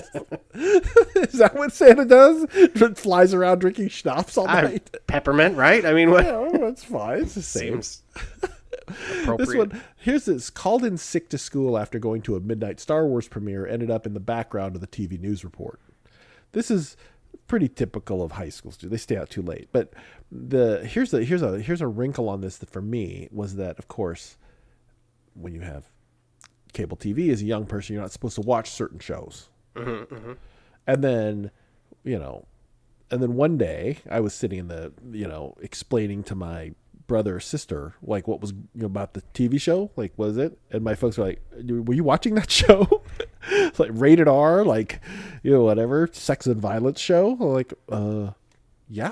Is 0.55 1.33
that 1.33 1.51
what 1.53 1.71
Santa 1.71 2.03
does? 2.03 2.45
Flies 2.99 3.33
around 3.33 3.59
drinking 3.59 3.89
schnapps 3.89 4.37
all 4.37 4.47
I, 4.47 4.61
night. 4.61 4.97
peppermint, 5.05 5.55
right? 5.55 5.85
I 5.85 5.93
mean, 5.93 6.09
what 6.09 6.25
Yeah, 6.25 6.49
that's 6.59 6.83
fine. 6.83 7.21
It's 7.21 7.35
the 7.35 7.43
same. 7.43 7.81
seems 7.83 8.01
This 9.37 9.53
one, 9.53 9.81
here's 9.97 10.25
this. 10.25 10.49
Called 10.49 10.85
in 10.85 10.97
sick 10.97 11.29
to 11.29 11.37
school 11.37 11.77
after 11.77 11.99
going 11.99 12.21
to 12.23 12.35
a 12.35 12.39
midnight 12.39 12.79
Star 12.79 13.05
Wars 13.05 13.27
premiere, 13.27 13.67
ended 13.67 13.91
up 13.91 14.05
in 14.05 14.13
the 14.13 14.19
background 14.19 14.75
of 14.75 14.81
the 14.81 14.87
TV 14.87 15.19
news 15.19 15.43
report. 15.43 15.79
This 16.53 16.71
is 16.71 16.95
pretty 17.47 17.67
typical 17.67 18.23
of 18.23 18.33
high 18.33 18.49
school 18.49 18.71
students. 18.71 18.91
They 18.91 19.03
stay 19.03 19.19
out 19.19 19.29
too 19.29 19.41
late. 19.41 19.69
But 19.71 19.93
the 20.31 20.85
here's 20.85 21.13
a 21.13 21.23
here's 21.23 21.41
a 21.41 21.59
here's 21.59 21.81
a 21.81 21.87
wrinkle 21.87 22.29
on 22.29 22.41
this 22.41 22.57
that 22.57 22.69
for 22.69 22.81
me 22.81 23.27
was 23.31 23.55
that 23.55 23.77
of 23.79 23.87
course 23.87 24.37
when 25.33 25.53
you 25.53 25.61
have 25.61 25.89
cable 26.73 26.97
TV 26.97 27.31
as 27.31 27.41
a 27.41 27.45
young 27.45 27.65
person, 27.65 27.93
you're 27.93 28.01
not 28.01 28.11
supposed 28.11 28.35
to 28.35 28.41
watch 28.41 28.69
certain 28.69 28.99
shows. 28.99 29.49
Mm-hmm, 29.75 30.13
mm-hmm. 30.13 30.33
And 30.85 31.03
then, 31.03 31.51
you 32.03 32.19
know, 32.19 32.45
and 33.09 33.21
then 33.21 33.35
one 33.35 33.57
day 33.57 33.99
I 34.09 34.19
was 34.19 34.33
sitting 34.33 34.59
in 34.59 34.67
the, 34.67 34.93
you 35.11 35.27
know, 35.27 35.55
explaining 35.61 36.23
to 36.23 36.35
my 36.35 36.73
brother 37.07 37.37
or 37.37 37.39
sister 37.39 37.95
like 38.01 38.27
what 38.27 38.41
was 38.41 38.51
you 38.51 38.81
know, 38.81 38.85
about 38.85 39.13
the 39.13 39.21
TV 39.33 39.59
show, 39.59 39.91
like 39.95 40.13
was 40.17 40.37
it? 40.37 40.57
And 40.71 40.83
my 40.83 40.95
folks 40.95 41.17
were 41.17 41.25
like, 41.25 41.41
"Were 41.63 41.93
you 41.93 42.03
watching 42.03 42.35
that 42.35 42.51
show? 42.61 43.01
It's 43.49 43.79
like 43.79 43.91
rated 43.93 44.27
R, 44.27 44.63
like 44.63 45.01
you 45.43 45.51
know 45.51 45.63
whatever, 45.63 46.09
sex 46.11 46.45
and 46.45 46.61
violence 46.61 46.99
show?" 46.99 47.31
I'm 47.39 47.39
like, 47.39 47.73
uh, 47.89 48.31
yeah, 48.89 49.11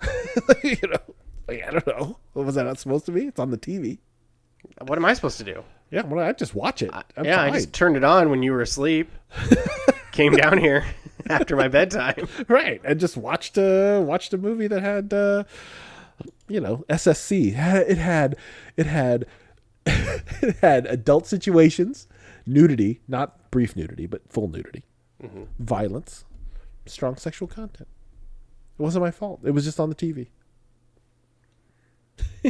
you 0.62 0.76
know, 0.84 1.14
like, 1.48 1.64
I 1.66 1.70
don't 1.70 1.86
know. 1.86 2.18
What 2.32 2.46
was 2.46 2.54
that 2.54 2.64
not 2.64 2.78
supposed 2.78 3.06
to 3.06 3.12
be? 3.12 3.26
It's 3.26 3.40
on 3.40 3.50
the 3.50 3.58
TV. 3.58 3.98
What 4.82 4.98
am 4.98 5.04
I 5.04 5.14
supposed 5.14 5.38
to 5.38 5.44
do? 5.44 5.62
Yeah, 5.90 6.02
well, 6.02 6.24
I 6.24 6.32
just 6.32 6.54
watch 6.54 6.82
it. 6.82 6.90
I'm 7.16 7.24
yeah, 7.24 7.42
I 7.42 7.50
just 7.50 7.72
turned 7.72 7.96
it 7.96 8.04
on 8.04 8.30
when 8.30 8.42
you 8.42 8.52
were 8.52 8.62
asleep. 8.62 9.10
Came 10.12 10.32
down 10.32 10.58
here 10.58 10.84
after 11.28 11.56
my 11.56 11.68
bedtime. 11.68 12.28
right 12.48 12.80
and 12.84 12.98
just 13.00 13.16
watched 13.16 13.58
uh 13.58 14.00
watched 14.04 14.32
a 14.32 14.38
movie 14.38 14.66
that 14.68 14.80
had 14.80 15.12
uh 15.12 15.44
you 16.48 16.60
know 16.60 16.84
ssc 16.88 17.30
it 17.88 17.98
had 17.98 18.36
it 18.76 18.86
had 18.86 19.26
it 19.86 20.56
had 20.56 20.86
adult 20.86 21.26
situations 21.26 22.06
nudity 22.46 23.00
not 23.08 23.50
brief 23.50 23.76
nudity 23.76 24.06
but 24.06 24.22
full 24.28 24.48
nudity 24.48 24.84
mm-hmm. 25.22 25.44
violence 25.58 26.24
strong 26.86 27.16
sexual 27.16 27.48
content 27.48 27.88
it 28.78 28.82
wasn't 28.82 29.02
my 29.02 29.10
fault 29.10 29.40
it 29.44 29.52
was 29.52 29.64
just 29.64 29.80
on 29.80 29.88
the 29.88 29.94
tv 29.94 30.28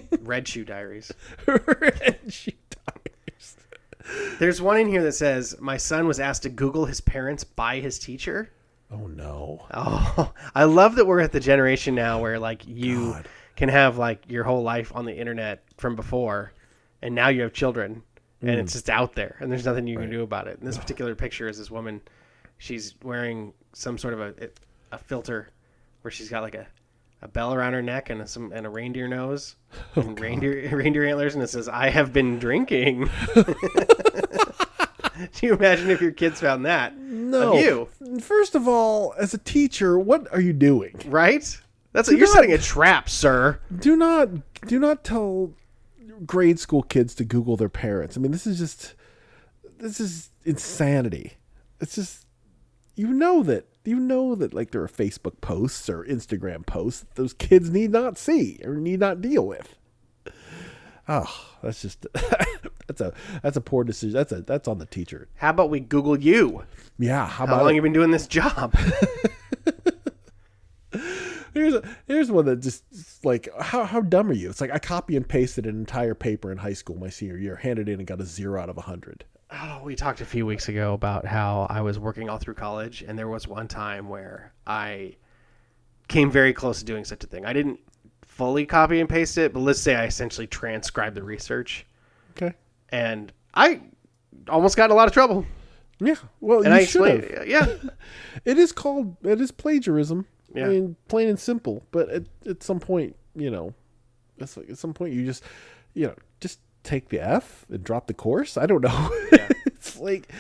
Red 0.21 0.47
Shoe 0.49 0.65
Diaries. 0.65 1.13
And 1.47 2.33
she 2.33 2.57
dies. 2.71 3.57
There's 4.39 4.63
one 4.63 4.79
in 4.79 4.89
here 4.89 5.03
that 5.03 5.13
says 5.13 5.57
my 5.61 5.77
son 5.77 6.07
was 6.07 6.21
asked 6.21 6.43
to 6.45 6.49
Google 6.49 6.85
his 6.85 7.01
parents 7.01 7.45
by 7.45 7.81
his 7.81 7.99
teacher. 7.99 8.51
oh 8.91 9.07
no 9.09 9.67
Oh, 9.73 10.33
I 10.55 10.65
love 10.65 10.97
that 10.97 11.07
we're 11.07 11.21
at 11.21 11.33
the 11.33 11.41
generation 11.41 11.95
now 11.95 12.21
where 12.21 12.39
like 12.39 12.63
you 12.67 13.13
God. 13.13 13.29
Can 13.57 13.69
have 13.69 13.99
like 13.99 14.23
your 14.29 14.45
whole 14.45 14.63
life 14.63 14.93
on 14.95 15.05
the 15.05 15.17
internet 15.17 15.65
from 15.79 15.97
before, 15.97 16.53
and 17.03 17.15
now 17.15 17.29
you 17.29 17.43
have 17.43 17.53
children, 17.53 18.03
and 18.43 18.51
Mm. 18.51 18.59
it's 18.63 18.75
just 18.75 18.89
out 18.91 19.15
there, 19.15 19.37
and 19.41 19.51
there's 19.51 19.65
nothing 19.65 19.87
you 19.87 19.99
can 19.99 20.11
do 20.11 20.23
about 20.23 20.47
it. 20.47 20.59
And 20.59 20.69
this 20.69 20.79
particular 20.79 21.15
picture 21.15 21.49
is 21.49 21.59
this 21.59 21.71
woman, 21.71 22.01
she's 22.59 22.95
wearing 23.03 23.53
some 23.73 23.99
sort 23.99 24.15
of 24.15 24.21
a 24.21 24.35
a 24.93 24.99
filter, 24.99 25.49
where 26.03 26.11
she's 26.13 26.29
got 26.29 26.43
like 26.43 26.55
a, 26.55 26.67
a 27.23 27.29
bell 27.29 27.53
around 27.55 27.73
her 27.73 27.83
neck 27.83 28.09
and 28.11 28.21
a, 28.23 28.27
some 28.27 28.53
and 28.53 28.67
a 28.67 28.71
reindeer 28.71 29.09
nose 29.09 29.57
Oh, 29.97 30.03
and 30.03 30.21
reindeer 30.21 30.69
reindeer 30.77 31.05
antlers, 31.07 31.35
and 31.35 31.43
it 31.43 31.49
says 31.49 31.69
"I 31.69 31.89
have 31.91 32.13
been 32.13 32.39
drinking." 32.39 33.09
Do 35.41 35.47
you 35.47 35.55
imagine 35.55 35.89
if 35.91 36.01
your 36.03 36.11
kids 36.13 36.41
found 36.41 36.67
that? 36.67 36.97
no 36.99 37.55
Of 37.55 37.61
you. 37.65 37.89
first 38.21 38.55
of 38.55 38.69
all 38.69 39.15
as 39.19 39.33
a 39.33 39.39
teacher 39.39 39.99
what 39.99 40.31
are 40.33 40.41
you 40.41 40.53
doing 40.53 40.95
Right? 41.07 41.59
That's 41.97 42.09
Do 42.11 42.17
you're 42.17 42.27
not- 42.29 42.35
setting 42.35 42.53
a 42.53 42.59
trap, 42.59 43.09
sir. 43.09 43.59
do 43.77 43.97
not 43.97 44.29
do 44.67 44.79
not 44.79 45.03
tell 45.03 45.53
grade 46.25 46.59
school 46.59 46.83
kids 46.83 47.15
to 47.15 47.25
google 47.25 47.57
their 47.59 47.69
parents 47.69 48.17
i 48.17 48.21
mean 48.21 48.33
this 48.33 48.47
is 48.47 48.57
just 48.59 48.95
this 49.79 50.01
is 50.01 50.31
insanity 50.47 51.35
it's 51.79 51.95
just 51.95 52.25
you 52.95 53.09
know 53.09 53.43
that 53.43 53.67
you 53.85 53.97
know 54.01 54.35
that 54.35 54.55
like 54.55 54.71
there 54.71 54.83
are 54.83 54.89
facebook 54.89 55.39
posts 55.43 55.91
or 55.91 56.05
instagram 56.05 56.65
posts 56.65 57.01
that 57.01 57.15
those 57.17 57.35
kids 57.35 57.69
need 57.69 57.91
not 57.91 58.17
see 58.17 58.59
or 58.65 58.77
need 58.77 58.99
not 58.99 59.21
deal 59.21 59.47
with 59.47 59.77
oh 61.07 61.55
that's 61.63 61.83
just 61.83 62.07
that's 62.87 63.03
a 63.03 63.13
that's 63.43 63.59
a 63.59 63.61
poor 63.61 63.85
decision 63.85 64.15
that's 64.15 64.33
a 64.33 64.41
that's 64.41 64.67
on 64.69 64.79
the 64.79 64.87
teacher 64.87 65.29
How 65.37 65.51
about 65.51 65.69
we 65.69 65.81
Google 65.81 66.19
you? 66.19 66.65
yeah 66.99 67.27
how 67.27 67.47
How 67.47 67.61
long 67.61 67.73
it? 67.73 67.75
you 67.77 67.83
been 67.83 67.93
doing 67.93 68.11
this 68.11 68.27
job? 68.27 68.75
Here's 71.57 71.75
a, 71.75 71.83
here's 72.07 72.31
one 72.31 72.45
that 72.47 72.61
just 72.61 72.85
like 73.25 73.49
how 73.61 73.85
how 73.85 74.01
dumb 74.03 74.29
are 74.31 74.35
you? 74.35 74.51
It's 74.51 74.61
like 74.61 74.71
I 74.71 74.79
copy 74.79 75.17
and 75.17 75.27
pasted 75.27 75.65
an 75.67 75.75
entire 75.77 76.15
paper 76.15 76.53
in 76.53 76.59
high 76.59 76.75
school 76.75 76.97
my 76.97 77.09
senior 77.09 77.39
year, 77.39 77.57
handed 77.57 77.89
in 77.89 77.99
and 77.99 78.07
got 78.07 78.21
a 78.21 78.25
zero 78.27 78.61
out 78.61 78.69
of 78.69 78.77
a 78.77 78.83
hundred. 78.83 79.25
oh, 79.51 79.81
we 79.83 79.95
talked 79.97 80.21
a 80.21 80.27
few 80.27 80.45
weeks 80.45 80.69
ago 80.69 80.93
about 80.93 81.25
how 81.25 81.67
I 81.71 81.81
was 81.81 81.99
working 81.99 82.29
all 82.29 82.37
through 82.39 82.55
college, 82.55 83.03
and 83.03 83.19
there 83.19 83.29
was 83.29 83.49
one 83.49 83.69
time 83.69 84.09
where 84.09 84.53
I 84.67 85.17
came 86.09 86.31
very 86.31 86.53
close 86.53 86.81
to 86.81 86.85
doing 86.85 87.05
such 87.05 87.25
a 87.25 87.27
thing. 87.27 87.47
I 87.47 87.53
didn't 87.53 87.81
fully 88.23 88.67
copy 88.67 89.01
and 89.01 89.09
paste 89.09 89.39
it, 89.39 89.53
but 89.55 89.61
let's 89.61 89.81
say 89.81 89.95
I 89.95 90.05
essentially 90.05 90.47
transcribed 90.47 91.17
the 91.17 91.23
research, 91.23 91.87
Okay. 92.37 92.55
and 92.91 93.33
I 93.55 93.81
almost 94.49 94.77
got 94.77 94.87
in 94.87 94.91
a 94.91 94.95
lot 94.95 95.09
of 95.09 95.15
trouble. 95.15 95.47
Yeah. 96.01 96.17
Well, 96.41 96.59
And 96.59 96.69
you 96.69 96.73
I 96.75 96.81
explained, 96.81 97.25
have. 97.25 97.47
yeah, 97.49 97.67
It 98.45 98.59
is 98.59 98.73
called 98.73 99.17
it 99.25 99.41
is 99.41 99.51
plagiarism. 99.53 100.27
Yeah. 100.57 100.67
I 100.67 100.69
mean, 100.69 100.97
plain 101.09 101.29
and 101.29 101.39
simple. 101.39 101.85
But 101.91 102.09
at, 102.11 102.25
at 102.47 102.63
some 102.63 102.81
point, 102.81 103.17
you 103.35 103.51
know, 103.51 103.75
it's 104.39 104.57
like 104.57 104.71
at 104.71 104.79
some 104.79 104.95
point 104.95 105.13
you 105.15 105.25
just, 105.25 105.43
you 105.95 106.07
know, 106.07 106.15
just 106.41 106.61
take 106.83 107.09
the 107.09 107.21
F 107.21 107.65
and 107.71 107.83
drop 107.85 108.07
the 108.07 108.15
course. 108.15 108.57
I 108.57 108.67
don't 108.67 108.83
know. 108.83 109.11
it's 109.67 109.99
like 109.99 110.31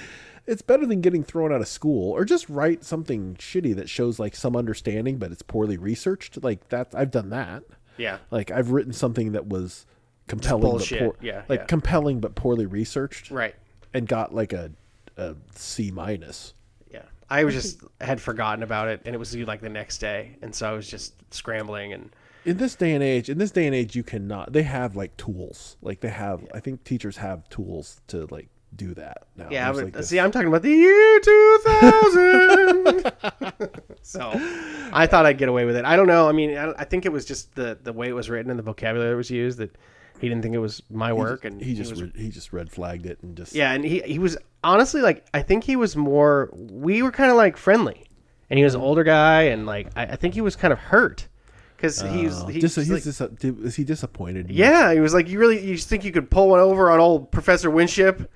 it's 0.46 0.62
better 0.62 0.86
than 0.86 1.00
getting 1.00 1.24
thrown 1.24 1.52
out 1.52 1.60
of 1.60 1.66
school 1.68 2.12
or 2.12 2.24
just 2.24 2.48
write 2.48 2.84
something 2.84 3.34
shitty 3.34 3.74
that 3.76 3.88
shows 3.88 4.18
like 4.20 4.36
some 4.36 4.54
understanding 4.56 5.18
but 5.18 5.32
it's 5.32 5.42
poorly 5.42 5.76
researched. 5.76 6.42
Like 6.42 6.68
that 6.68 6.88
I've 6.94 7.10
done 7.10 7.30
that. 7.30 7.64
yeah. 7.96 8.18
Like 8.30 8.50
I've 8.50 8.70
written 8.70 8.92
something 8.92 9.32
that 9.32 9.46
was 9.48 9.86
compelling 10.28 10.62
but 10.62 10.68
bullshit. 10.70 10.98
poor, 11.00 11.16
Yeah, 11.20 11.42
like 11.48 11.60
yeah. 11.60 11.66
compelling 11.66 12.20
but 12.20 12.34
poorly 12.34 12.66
researched 12.66 13.30
Right. 13.30 13.54
and 13.94 14.06
got 14.06 14.34
like 14.34 14.52
a 14.52 14.70
a 15.16 15.34
C 15.54 15.90
minus. 15.90 16.52
Yeah. 17.30 17.36
I 17.36 17.44
was 17.44 17.54
just 17.54 17.80
had 18.00 18.20
forgotten 18.20 18.62
about 18.62 18.88
it, 18.88 19.02
and 19.04 19.14
it 19.14 19.18
was 19.18 19.30
due 19.32 19.44
like 19.44 19.60
the 19.60 19.68
next 19.68 19.98
day, 19.98 20.36
and 20.42 20.54
so 20.54 20.68
I 20.68 20.72
was 20.72 20.88
just 20.88 21.14
scrambling 21.34 21.92
and. 21.92 22.10
in 22.44 22.56
this 22.58 22.76
day 22.76 22.92
and 22.94 23.02
age 23.02 23.28
in 23.28 23.38
this 23.38 23.50
day 23.50 23.66
and 23.66 23.74
age 23.74 23.96
you 23.96 24.04
cannot 24.04 24.52
they 24.52 24.62
have 24.62 24.94
like 24.94 25.16
tools 25.16 25.76
like 25.82 25.98
they 25.98 26.08
have 26.08 26.46
i 26.54 26.60
think 26.60 26.84
teachers 26.84 27.16
have 27.16 27.48
tools 27.48 28.00
to 28.06 28.28
like 28.30 28.48
do 28.76 28.94
that 28.94 29.26
now 29.36 29.48
Yeah, 29.50 29.72
but 29.72 29.94
like, 29.94 30.04
see, 30.04 30.20
I'm 30.20 30.30
talking 30.30 30.48
about 30.48 30.62
the 30.62 30.70
year 30.70 31.20
2000. 31.20 33.12
so 34.02 34.30
I 34.92 35.06
thought 35.06 35.26
I'd 35.26 35.38
get 35.38 35.48
away 35.48 35.64
with 35.64 35.76
it. 35.76 35.84
I 35.84 35.96
don't 35.96 36.06
know. 36.06 36.28
I 36.28 36.32
mean, 36.32 36.56
I, 36.56 36.72
I 36.78 36.84
think 36.84 37.06
it 37.06 37.12
was 37.12 37.24
just 37.24 37.54
the 37.54 37.78
the 37.82 37.92
way 37.92 38.08
it 38.08 38.12
was 38.12 38.28
written 38.28 38.50
and 38.50 38.58
the 38.58 38.62
vocabulary 38.62 39.10
that 39.10 39.16
was 39.16 39.30
used 39.30 39.58
that 39.58 39.76
he 40.20 40.28
didn't 40.28 40.42
think 40.42 40.54
it 40.54 40.58
was 40.58 40.82
my 40.90 41.12
work, 41.12 41.44
and 41.44 41.60
he 41.60 41.74
just 41.74 41.90
was, 41.90 42.02
re- 42.02 42.12
he 42.16 42.28
just 42.28 42.52
red 42.52 42.70
flagged 42.70 43.06
it 43.06 43.18
and 43.22 43.36
just 43.36 43.54
yeah, 43.54 43.72
and 43.72 43.84
he 43.84 44.00
he 44.00 44.18
was 44.18 44.36
honestly 44.64 45.00
like 45.00 45.26
I 45.34 45.42
think 45.42 45.64
he 45.64 45.76
was 45.76 45.96
more. 45.96 46.50
We 46.52 47.02
were 47.02 47.10
kind 47.12 47.30
of 47.30 47.36
like 47.36 47.56
friendly, 47.56 48.06
and 48.50 48.58
he 48.58 48.64
was 48.64 48.74
an 48.74 48.80
oh. 48.80 48.84
older 48.84 49.04
guy, 49.04 49.42
and 49.42 49.66
like 49.66 49.88
I, 49.96 50.02
I 50.06 50.16
think 50.16 50.34
he 50.34 50.40
was 50.40 50.56
kind 50.56 50.72
of 50.72 50.78
hurt 50.78 51.28
because 51.76 52.00
he 52.00 52.24
was 52.24 52.42
Oh, 52.42 52.46
he 52.46 52.60
dis- 52.60 52.74
he's 52.74 52.90
like- 52.90 53.02
dis- 53.02 53.20
is 53.20 53.76
he 53.76 53.84
disappointed 53.84 54.50
yeah, 54.50 54.92
he 54.92 55.00
was 55.00 55.12
like, 55.12 55.28
"You 55.28 55.38
really, 55.38 55.64
you 55.64 55.76
think 55.76 56.04
you 56.04 56.12
could 56.12 56.30
pull 56.30 56.48
one 56.48 56.60
over 56.60 56.90
on 56.90 57.00
old 57.00 57.30
Professor 57.30 57.70
Winship?" 57.70 58.30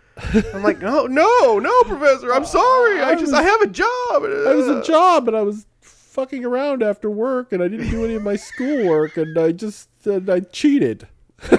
I'm 0.53 0.63
like, 0.63 0.83
"No, 0.83 1.07
no, 1.07 1.59
no, 1.59 1.83
Professor. 1.85 2.35
I'm 2.35 2.45
sorry. 2.59 3.01
I, 3.01 3.11
I 3.11 3.13
just, 3.15 3.33
was- 3.33 3.33
I 3.33 3.43
have 3.43 3.63
a 3.63 3.67
job. 3.69 3.87
i 4.13 4.55
was 4.55 4.69
a 4.69 4.83
job 4.83 5.29
and 5.29 5.37
i 5.37 5.43
was 5.43 5.67
fucking 5.81 6.45
around 6.45 6.83
after 6.83 7.09
work 7.09 7.53
and 7.53 7.63
i 7.63 7.69
didn't 7.69 7.89
do 7.89 8.05
any 8.05 8.15
of 8.15 8.23
my 8.23 8.35
schoolwork 8.35 9.17
and 9.17 9.39
i 9.39 9.53
just 9.53 9.89
and 10.05 10.29
i 10.29 10.41
cheated 10.41 11.07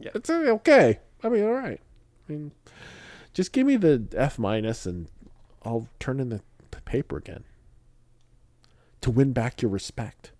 Yeah. 0.00 0.10
it's 0.16 0.28
uh, 0.30 0.34
okay 0.48 0.98
i 1.22 1.28
mean 1.28 1.44
all 1.44 1.52
right 1.52 1.80
i 2.28 2.32
mean 2.32 2.50
just 3.32 3.52
give 3.52 3.66
me 3.66 3.76
the 3.76 4.04
f 4.16 4.36
minus 4.38 4.84
and 4.84 5.06
i'll 5.64 5.86
turn 6.00 6.18
in 6.18 6.28
the 6.30 6.40
paper 6.84 7.16
again 7.16 7.44
to 9.00 9.10
win 9.12 9.32
back 9.32 9.62
your 9.62 9.70
respect 9.70 10.32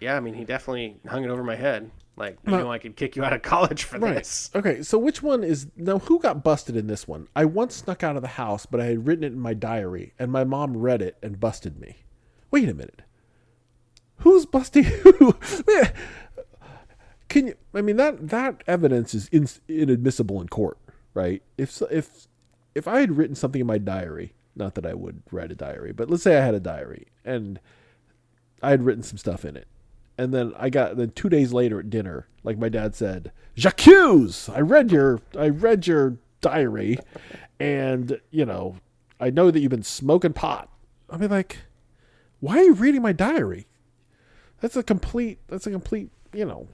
Yeah, 0.00 0.16
I 0.16 0.20
mean, 0.20 0.32
he 0.34 0.44
definitely 0.44 0.96
hung 1.06 1.24
it 1.24 1.28
over 1.30 1.44
my 1.44 1.56
head. 1.56 1.90
Like, 2.16 2.38
you 2.46 2.52
No. 2.52 2.58
know, 2.60 2.72
I 2.72 2.78
could 2.78 2.96
kick 2.96 3.16
you 3.16 3.22
out 3.24 3.34
of 3.34 3.42
college 3.42 3.84
for 3.84 3.98
Right. 3.98 4.14
this. 4.16 4.50
Okay, 4.54 4.82
so 4.82 4.98
which 4.98 5.22
one 5.22 5.44
is 5.44 5.66
now 5.76 5.98
who 5.98 6.18
got 6.18 6.42
busted 6.42 6.74
in 6.76 6.86
this 6.86 7.06
one? 7.06 7.28
I 7.36 7.44
once 7.44 7.74
snuck 7.76 8.02
out 8.02 8.16
of 8.16 8.22
the 8.22 8.28
house, 8.28 8.64
but 8.64 8.80
I 8.80 8.86
had 8.86 9.06
written 9.06 9.24
it 9.24 9.32
in 9.34 9.38
my 9.40 9.52
diary, 9.52 10.14
and 10.18 10.32
my 10.32 10.44
mom 10.44 10.76
read 10.78 11.02
it 11.02 11.18
and 11.22 11.38
busted 11.38 11.78
me. 11.78 12.04
Wait 12.50 12.68
a 12.70 12.74
minute. 12.74 13.02
Who's 14.18 14.46
busting 14.46 14.84
who? 15.04 15.34
Can 17.30 17.46
you 17.46 17.54
I 17.72 17.80
mean 17.80 17.96
that 17.96 18.28
that 18.28 18.62
evidence 18.66 19.14
is 19.14 19.28
in, 19.28 19.48
inadmissible 19.68 20.40
in 20.42 20.48
court, 20.48 20.76
right? 21.14 21.42
If 21.56 21.80
if 21.90 22.26
if 22.74 22.86
I 22.88 23.00
had 23.00 23.16
written 23.16 23.36
something 23.36 23.60
in 23.60 23.66
my 23.68 23.78
diary, 23.78 24.34
not 24.56 24.74
that 24.74 24.84
I 24.84 24.94
would 24.94 25.22
write 25.30 25.52
a 25.52 25.54
diary, 25.54 25.92
but 25.92 26.10
let's 26.10 26.24
say 26.24 26.36
I 26.36 26.44
had 26.44 26.56
a 26.56 26.60
diary 26.60 27.06
and 27.24 27.60
I 28.60 28.70
had 28.70 28.84
written 28.84 29.04
some 29.04 29.16
stuff 29.16 29.44
in 29.44 29.56
it. 29.56 29.68
And 30.18 30.34
then 30.34 30.52
I 30.58 30.70
got 30.70 30.96
then 30.96 31.12
two 31.12 31.28
days 31.28 31.52
later 31.52 31.78
at 31.78 31.88
dinner, 31.88 32.26
like 32.42 32.58
my 32.58 32.68
dad 32.68 32.96
said, 32.96 33.30
J'accuse! 33.56 34.48
I 34.48 34.60
read 34.60 34.90
your 34.90 35.20
I 35.38 35.50
read 35.50 35.86
your 35.86 36.16
diary 36.40 36.98
and 37.60 38.20
you 38.32 38.44
know, 38.44 38.74
I 39.20 39.30
know 39.30 39.52
that 39.52 39.60
you've 39.60 39.70
been 39.70 39.84
smoking 39.84 40.32
pot. 40.32 40.68
I'll 41.08 41.20
be 41.20 41.28
like, 41.28 41.58
why 42.40 42.58
are 42.58 42.64
you 42.64 42.74
reading 42.74 43.02
my 43.02 43.12
diary? 43.12 43.68
That's 44.60 44.76
a 44.76 44.82
complete 44.82 45.38
that's 45.46 45.68
a 45.68 45.70
complete, 45.70 46.10
you 46.32 46.44
know, 46.44 46.66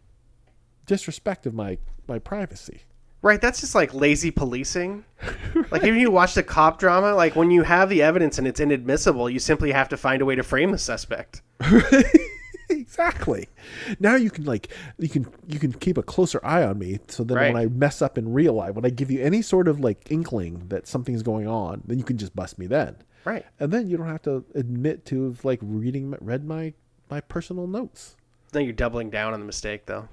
disrespect 0.87 1.47
of 1.47 1.55
my 1.55 1.79
my 2.09 2.19
privacy. 2.19 2.83
Right, 3.23 3.41
that's 3.41 3.61
just 3.61 3.75
like 3.75 3.93
lazy 3.93 4.31
policing. 4.31 5.05
Like, 5.71 5.83
if 5.83 5.97
you 5.97 6.11
watch 6.11 6.35
the 6.35 6.43
cop 6.43 6.79
drama, 6.79 7.15
like 7.15 7.35
when 7.35 7.51
you 7.51 7.63
have 7.63 7.89
the 7.89 8.03
evidence 8.03 8.39
and 8.39 8.47
it's 8.47 8.61
inadmissible, 8.61 9.29
you 9.29 9.41
simply 9.41 9.73
have 9.73 9.89
to 9.89 9.97
find 9.97 10.23
a 10.23 10.25
way 10.25 10.37
to 10.37 10.43
frame 10.45 10.71
the 10.71 10.79
suspect. 10.79 11.43
exactly. 12.69 13.49
Now 13.99 14.15
you 14.15 14.31
can 14.31 14.45
like 14.45 14.69
you 14.99 15.09
can 15.09 15.27
you 15.49 15.59
can 15.59 15.73
keep 15.73 15.99
a 15.99 16.03
closer 16.03 16.41
eye 16.45 16.63
on 16.63 16.79
me 16.79 17.01
so 17.09 17.25
then 17.25 17.39
when 17.39 17.57
I 17.57 17.67
mess 17.67 18.01
up 18.01 18.17
in 18.17 18.33
real 18.33 18.53
life, 18.53 18.75
when 18.75 18.85
I 18.85 18.91
give 18.91 19.11
you 19.11 19.23
any 19.23 19.43
sort 19.43 19.67
of 19.67 19.81
like 19.81 20.11
inkling 20.11 20.69
that 20.69 20.87
something's 20.87 21.23
going 21.23 21.49
on, 21.49 21.83
then 21.87 21.99
you 21.99 22.05
can 22.05 22.19
just 22.19 22.37
bust 22.37 22.59
me 22.59 22.67
then. 22.67 22.97
Right. 23.25 23.45
And 23.59 23.73
then 23.73 23.89
you 23.89 23.97
don't 23.97 24.07
have 24.07 24.23
to 24.23 24.45
admit 24.55 25.05
to 25.07 25.35
like 25.43 25.59
reading 25.63 26.15
read 26.21 26.45
my 26.45 26.75
my 27.11 27.21
personal 27.21 27.67
notes. 27.67 28.17
Then 28.53 28.65
you're 28.65 28.73
doubling 28.73 29.11
down 29.11 29.35
on 29.35 29.41
the 29.41 29.47
mistake, 29.47 29.87
though. 29.87 30.09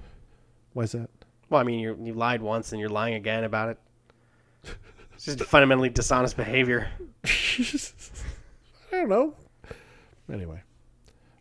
Why 0.73 0.83
is 0.83 0.91
that? 0.93 1.09
Well, 1.49 1.61
I 1.61 1.63
mean, 1.63 1.79
you 1.79 1.97
you 2.01 2.13
lied 2.13 2.41
once 2.41 2.71
and 2.71 2.79
you're 2.79 2.89
lying 2.89 3.13
again 3.13 3.43
about 3.43 3.69
it. 3.69 3.79
It's 5.13 5.25
just 5.25 5.43
fundamentally 5.43 5.89
dishonest 5.89 6.35
behavior. 6.35 6.89
I 7.25 8.91
don't 8.91 9.09
know. 9.09 9.35
Anyway, 10.31 10.61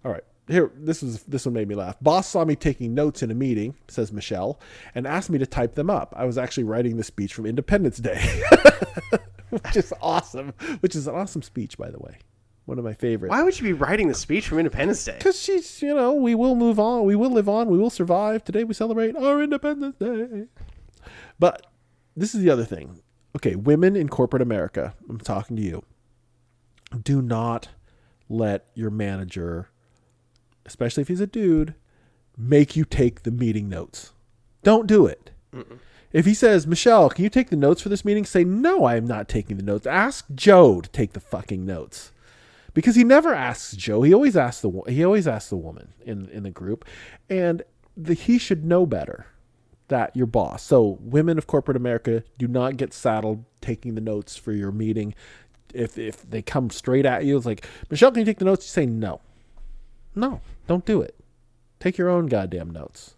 all 0.05 0.13
right. 0.13 0.25
Here, 0.49 0.71
this 0.75 1.03
is 1.03 1.23
this 1.23 1.47
one 1.47 1.55
made 1.55 1.69
me 1.69 1.75
laugh. 1.75 1.97
Boss 2.01 2.29
saw 2.29 2.45
me 2.45 2.57
taking 2.57 2.95
notes 2.95 3.23
in 3.23 3.31
a 3.31 3.35
meeting, 3.35 3.75
says 3.89 4.13
Michelle, 4.13 4.61
and 4.95 5.07
asked 5.07 5.31
me 5.31 5.39
to 5.39 5.47
type 5.47 5.75
them 5.75 5.89
up. 5.89 6.13
I 6.17 6.25
was 6.25 6.37
actually 6.37 6.65
writing 6.65 6.97
the 6.97 7.05
speech 7.05 7.33
from 7.33 7.47
Independence 7.47 7.99
Day, 7.99 8.43
which 9.51 9.77
is 9.77 9.93
awesome. 10.03 10.53
Which 10.81 10.95
is 10.97 11.07
an 11.07 11.15
awesome 11.15 11.43
speech, 11.43 11.79
by 11.79 11.91
the 11.91 11.99
way. 11.99 12.19
One 12.65 12.79
of 12.79 12.85
my 12.85 12.95
favorites. 12.95 13.31
Why 13.31 13.43
would 13.43 13.59
you 13.59 13.65
be 13.65 13.73
writing 13.73 14.09
the 14.09 14.15
speech 14.15 14.47
from 14.47 14.59
Independence 14.59 15.05
Day? 15.05 15.17
Because 15.19 15.41
she's, 15.41 15.83
you 15.83 15.95
know, 15.95 16.13
we 16.13 16.35
will 16.35 16.55
move 16.55 16.79
on, 16.79 17.05
we 17.05 17.17
will 17.17 17.31
live 17.31 17.49
on, 17.49 17.69
we 17.69 17.79
will 17.79 17.91
survive. 17.91 18.45
Today 18.45 18.63
we 18.63 18.73
celebrate 18.73 19.17
our 19.17 19.43
Independence 19.43 19.97
Day. 19.97 20.47
But 21.39 21.67
this 22.17 22.35
is 22.35 22.43
the 22.43 22.51
other 22.51 22.65
thing. 22.65 23.01
Okay, 23.35 23.57
women 23.57 23.97
in 23.97 24.09
corporate 24.09 24.43
America, 24.43 24.95
I'm 25.09 25.19
talking 25.19 25.57
to 25.57 25.63
you. 25.63 25.83
Do 27.03 27.21
not 27.21 27.71
let 28.29 28.67
your 28.75 28.91
manager, 28.91 29.71
especially 30.65 31.01
if 31.01 31.09
he's 31.09 31.21
a 31.21 31.27
dude, 31.27 31.75
make 32.37 32.77
you 32.77 32.85
take 32.85 33.23
the 33.23 33.31
meeting 33.31 33.69
notes. 33.69 34.13
Don't 34.63 34.87
do 34.87 35.07
it. 35.07 35.31
If 36.13 36.27
he 36.27 36.35
says, 36.35 36.67
Michelle, 36.67 37.11
can 37.11 37.25
you 37.25 37.31
take 37.31 37.51
the 37.51 37.57
notes 37.57 37.83
for 37.83 37.89
this 37.89 38.05
meeting? 38.05 38.25
Say, 38.25 38.45
no, 38.45 38.85
I 38.85 38.97
am 38.97 39.07
not 39.07 39.29
taking 39.29 39.57
the 39.57 39.63
notes. 39.63 39.87
Ask 39.87 40.27
Joe 40.35 40.81
to 40.81 40.89
take 40.91 41.15
the 41.15 41.21
fucking 41.21 41.65
notes 41.65 42.13
because 42.75 42.97
he 42.97 43.05
never 43.05 43.35
asks 43.35 43.77
Joe. 43.77 44.03
He 44.03 44.15
always 44.15 44.37
asks 44.37 44.63
the 44.63 44.83
he 44.89 45.05
always 45.05 45.27
asks 45.27 45.51
the 45.51 45.57
woman 45.57 45.93
in 46.05 46.29
in 46.29 46.43
the 46.43 46.51
group, 46.51 46.85
and 47.29 47.63
the, 47.97 48.15
he 48.15 48.39
should 48.39 48.65
know 48.65 48.87
better 48.87 49.27
that 49.89 50.17
your 50.17 50.27
boss. 50.27 50.63
So 50.63 50.99
women 51.01 51.39
of 51.39 51.47
corporate 51.47 51.77
America 51.77 52.25
do 52.39 52.49
not 52.49 52.77
get 52.77 52.95
saddled 52.95 53.45
taking 53.61 53.95
the 53.95 54.01
notes 54.01 54.37
for 54.37 54.53
your 54.53 54.73
meeting. 54.73 55.15
If 55.75 55.99
if 55.99 56.29
they 56.29 56.43
come 56.43 56.71
straight 56.71 57.07
at 57.07 57.25
you, 57.25 57.37
it's 57.37 57.47
like 57.47 57.67
Michelle, 57.91 58.11
can 58.11 58.21
you 58.21 58.27
take 58.27 58.39
the 58.39 58.45
notes? 58.45 58.67
You 58.67 58.71
say 58.71 58.87
no, 58.87 59.21
no, 60.15 60.41
don't 60.67 60.85
do 60.85 61.01
it. 61.03 61.15
Take 61.81 61.99
your 61.99 62.09
own 62.09 62.27
goddamn 62.27 62.71
notes. 62.71 63.17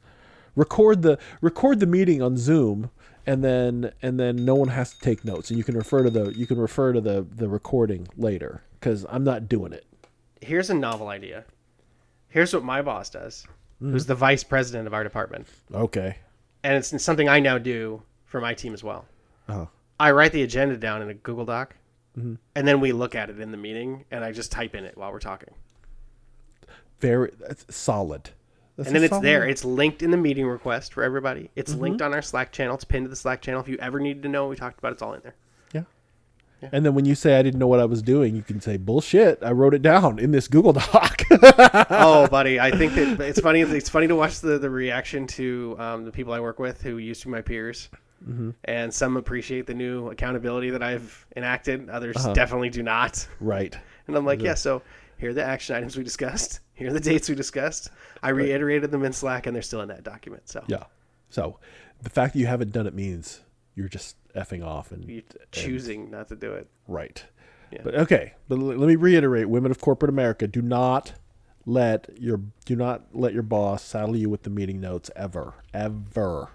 Record 0.57 1.03
the 1.03 1.19
record 1.41 1.81
the 1.81 1.87
meeting 1.87 2.23
on 2.23 2.37
Zoom 2.37 2.91
and 3.27 3.43
then 3.43 3.93
and 4.03 4.21
then 4.21 4.45
no 4.45 4.55
one 4.55 4.69
has 4.69 4.93
to 4.95 5.01
take 5.01 5.25
notes 5.25 5.51
and 5.51 5.59
you 5.59 5.65
can 5.65 5.77
refer 5.77 6.03
to 6.03 6.11
the 6.11 6.31
you 6.33 6.47
can 6.47 6.59
refer 6.59 6.93
to 6.93 7.01
the 7.01 7.27
the 7.35 7.49
recording 7.49 8.07
later 8.17 8.63
cuz 8.81 9.05
I'm 9.09 9.25
not 9.25 9.49
doing 9.49 9.73
it. 9.73 9.85
Here's 10.41 10.71
a 10.71 10.75
novel 10.75 11.09
idea. 11.09 11.45
Here's 12.29 12.53
what 12.53 12.65
my 12.65 12.83
boss 12.83 13.11
does, 13.11 13.47
who's 13.81 14.07
the 14.07 14.15
vice 14.15 14.43
president 14.43 14.87
of 14.87 14.95
our 14.95 15.05
department. 15.05 15.47
Okay. 15.73 16.17
And 16.63 16.77
it's 16.77 17.03
something 17.03 17.29
I 17.29 17.41
now 17.41 17.59
do 17.59 18.03
for 18.25 18.41
my 18.41 18.55
team 18.55 18.75
as 18.75 18.83
well. 18.83 19.07
Uh-huh. 19.49 19.67
I 20.01 20.11
write 20.11 20.33
the 20.33 20.43
agenda 20.43 20.77
down 20.77 21.01
in 21.03 21.11
a 21.11 21.15
Google 21.15 21.45
Doc, 21.45 21.77
and 22.17 22.39
then 22.55 22.81
we 22.81 22.93
look 22.93 23.15
at 23.15 23.31
it 23.31 23.39
in 23.39 23.53
the 23.53 23.57
meeting, 23.57 24.05
and 24.11 24.25
I 24.25 24.33
just 24.33 24.51
type 24.51 24.75
in 24.75 24.85
it 24.85 24.97
while 24.97 25.13
we're 25.13 25.21
talking. 25.21 25.55
Very 26.99 27.31
that's 27.39 27.65
solid. 27.75 28.31
And 28.77 28.87
then 28.87 29.05
it's 29.05 29.19
there. 29.21 29.47
It's 29.47 29.65
linked 29.65 30.03
in 30.03 30.11
the 30.11 30.17
meeting 30.17 30.47
request 30.47 30.93
for 30.93 31.05
everybody. 31.05 31.51
It's 31.55 31.73
mm-hmm. 31.73 31.83
linked 31.83 32.03
on 32.03 32.13
our 32.13 32.23
Slack 32.23 32.51
channel. 32.51 32.75
It's 32.75 32.85
pinned 32.85 33.05
to 33.05 33.09
the 33.09 33.17
Slack 33.17 33.41
channel. 33.41 33.61
If 33.61 33.69
you 33.69 33.77
ever 33.79 34.01
needed 34.01 34.23
to 34.25 34.29
know 34.29 34.45
what 34.45 34.51
we 34.51 34.57
talked 34.57 34.79
about, 34.79 34.93
it's 34.93 35.03
all 35.03 35.15
in 35.15 35.21
there. 35.23 35.35
Yeah. 36.65 36.71
And 36.73 36.87
then 36.87 36.95
when 36.95 37.05
you 37.05 37.15
say 37.15 37.39
I 37.39 37.43
didn't 37.43 37.61
know 37.61 37.67
what 37.67 37.81
I 37.81 37.85
was 37.85 38.03
doing, 38.03 38.35
you 38.35 38.43
can 38.43 38.61
say 38.61 38.77
bullshit. 38.77 39.39
I 39.43 39.53
wrote 39.53 39.75
it 39.75 39.83
down 39.83 40.19
in 40.19 40.31
this 40.31 40.49
Google 40.49 40.73
Doc. 40.73 41.23
oh, 41.91 42.27
buddy, 42.29 42.59
I 42.59 42.71
think 42.71 42.95
that 42.95 43.21
it's 43.29 43.41
funny. 43.41 43.61
It's 43.61 43.89
funny 43.89 44.09
to 44.09 44.17
watch 44.17 44.41
the, 44.41 44.59
the 44.59 44.71
reaction 44.71 45.27
to 45.29 45.77
um, 45.79 46.05
the 46.05 46.11
people 46.11 46.33
I 46.33 46.41
work 46.41 46.59
with 46.59 46.81
who 46.81 46.99
used 46.99 47.23
to 47.23 47.29
be 47.29 47.33
my 47.33 47.43
peers. 47.43 47.91
Mm-hmm. 48.27 48.51
And 48.65 48.93
some 48.95 49.19
appreciate 49.19 49.67
the 49.67 49.75
new 49.75 50.09
accountability 50.09 50.71
that 50.71 50.83
I've 50.83 51.27
enacted. 51.37 51.91
Others 51.91 52.17
uh-huh. 52.17 52.33
definitely 52.33 52.71
do 52.71 52.83
not. 52.83 53.27
right. 53.41 53.77
And 54.07 54.17
I'm 54.17 54.25
like, 54.25 54.43
yeah, 54.43 54.55
so 54.55 54.83
here 55.25 55.31
are 55.31 55.35
the 55.35 55.43
action 55.43 55.75
items 55.75 55.97
we 55.97 56.05
discussed. 56.05 56.61
Here 56.75 56.91
are 56.91 56.93
the 56.93 57.01
dates 57.01 57.31
we 57.31 57.35
discussed. 57.35 57.89
I 58.23 58.29
reiterated 58.29 58.91
them 58.91 59.03
in 59.05 59.15
Slack, 59.15 59.47
and 59.47 59.57
they're 59.57 59.63
still 59.63 59.81
in 59.81 59.89
that 59.89 60.05
document. 60.05 60.51
So 60.51 60.63
Yeah. 60.67 60.85
So 61.31 61.59
the 62.03 62.11
fact 62.11 62.35
that 62.35 62.41
you 62.41 62.47
haven't 62.47 62.73
done 62.73 62.87
it 62.87 62.93
means 62.93 63.41
you're 63.75 63.89
just 63.89 64.17
effing 64.37 64.63
off 64.63 64.93
and 64.93 65.03
you're 65.09 65.23
choosing 65.51 66.11
not 66.11 66.29
to 66.29 66.37
do 66.37 66.53
it. 66.53 66.69
Right. 66.87 67.25
Yeah. 67.73 67.81
But 67.83 67.95
okay, 67.95 68.35
but 68.49 68.59
let 68.59 68.87
me 68.87 68.97
reiterate: 68.97 69.49
women 69.49 69.71
of 69.71 69.81
corporate 69.81 70.11
America 70.11 70.47
do 70.47 70.61
not 70.61 71.15
let 71.65 72.11
your 72.19 72.43
do 72.67 72.77
not 72.77 73.07
let 73.15 73.33
your 73.33 73.43
boss 73.43 73.83
saddle 73.83 74.17
you 74.17 74.29
with 74.29 74.43
the 74.43 74.51
meeting 74.51 74.79
notes 74.79 75.11
ever, 75.17 75.55
ever. 75.73 76.51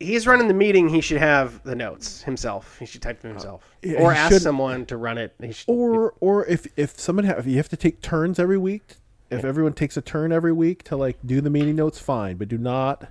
He's 0.00 0.26
running 0.26 0.48
the 0.48 0.54
meeting. 0.54 0.88
He 0.88 1.00
should 1.02 1.18
have 1.18 1.62
the 1.62 1.74
notes 1.76 2.22
himself. 2.22 2.78
He 2.78 2.86
should 2.86 3.02
type 3.02 3.20
them 3.20 3.32
uh, 3.32 3.34
himself, 3.34 3.76
yeah, 3.82 4.00
or 4.02 4.12
ask 4.12 4.32
should- 4.32 4.42
someone 4.42 4.86
to 4.86 4.96
run 4.96 5.18
it. 5.18 5.34
He 5.40 5.52
should, 5.52 5.68
Or 5.70 6.14
or 6.20 6.46
if 6.46 6.66
if 6.76 6.98
someone 6.98 7.26
have, 7.26 7.38
if 7.40 7.46
you 7.46 7.56
have 7.58 7.68
to 7.68 7.76
take 7.76 8.00
turns 8.00 8.38
every 8.38 8.56
week, 8.58 8.96
if 9.30 9.44
everyone 9.44 9.74
takes 9.74 9.96
a 9.98 10.00
turn 10.02 10.32
every 10.32 10.52
week 10.52 10.82
to 10.84 10.96
like 10.96 11.18
do 11.24 11.40
the 11.42 11.50
meeting 11.50 11.76
notes, 11.76 11.98
fine. 12.00 12.36
But 12.36 12.48
do 12.48 12.56
not 12.58 13.08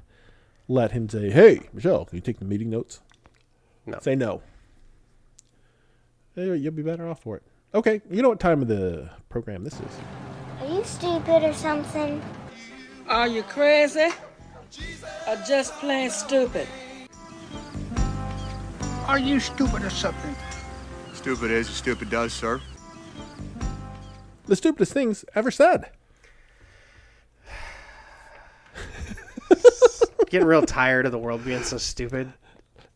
let 0.68 0.92
him 0.92 1.08
say, 1.08 1.30
"Hey, 1.30 1.62
Michelle, 1.74 2.06
can 2.06 2.16
you 2.16 2.22
take 2.22 2.40
the 2.40 2.46
meeting 2.46 2.70
notes?" 2.72 3.02
No. 3.86 4.00
Say 4.02 4.16
no. 4.16 4.42
You'll 6.36 6.72
be 6.72 6.84
better 6.84 7.08
off 7.08 7.22
for 7.22 7.36
it. 7.38 7.44
Okay, 7.76 8.02
you 8.10 8.22
know 8.22 8.30
what 8.30 8.40
time 8.40 8.62
of 8.62 8.68
the 8.68 9.10
program 9.30 9.64
this 9.64 9.74
is. 9.74 9.98
Are 10.62 10.68
you 10.68 10.84
stupid 10.84 11.44
or 11.44 11.54
something? 11.54 12.22
Are 13.08 13.28
you 13.28 13.44
crazy? 13.44 14.08
Or 15.28 15.36
just 15.47 15.74
plain 15.76 16.09
stupid? 16.09 16.67
Are 19.07 19.20
you 19.20 19.39
stupid 19.39 19.84
or 19.84 19.89
something? 19.89 20.36
Stupid 21.13 21.51
is 21.51 21.67
as 21.70 21.76
stupid 21.76 22.09
does, 22.09 22.32
sir. 22.34 22.61
The 24.45 24.55
stupidest 24.55 24.93
things 24.93 25.26
ever 25.36 25.51
said. 25.51 25.89
getting 30.30 30.47
real 30.47 30.61
tired 30.61 31.05
of 31.05 31.11
the 31.11 31.17
world 31.17 31.43
being 31.43 31.63
so 31.63 31.78
stupid. 31.78 32.32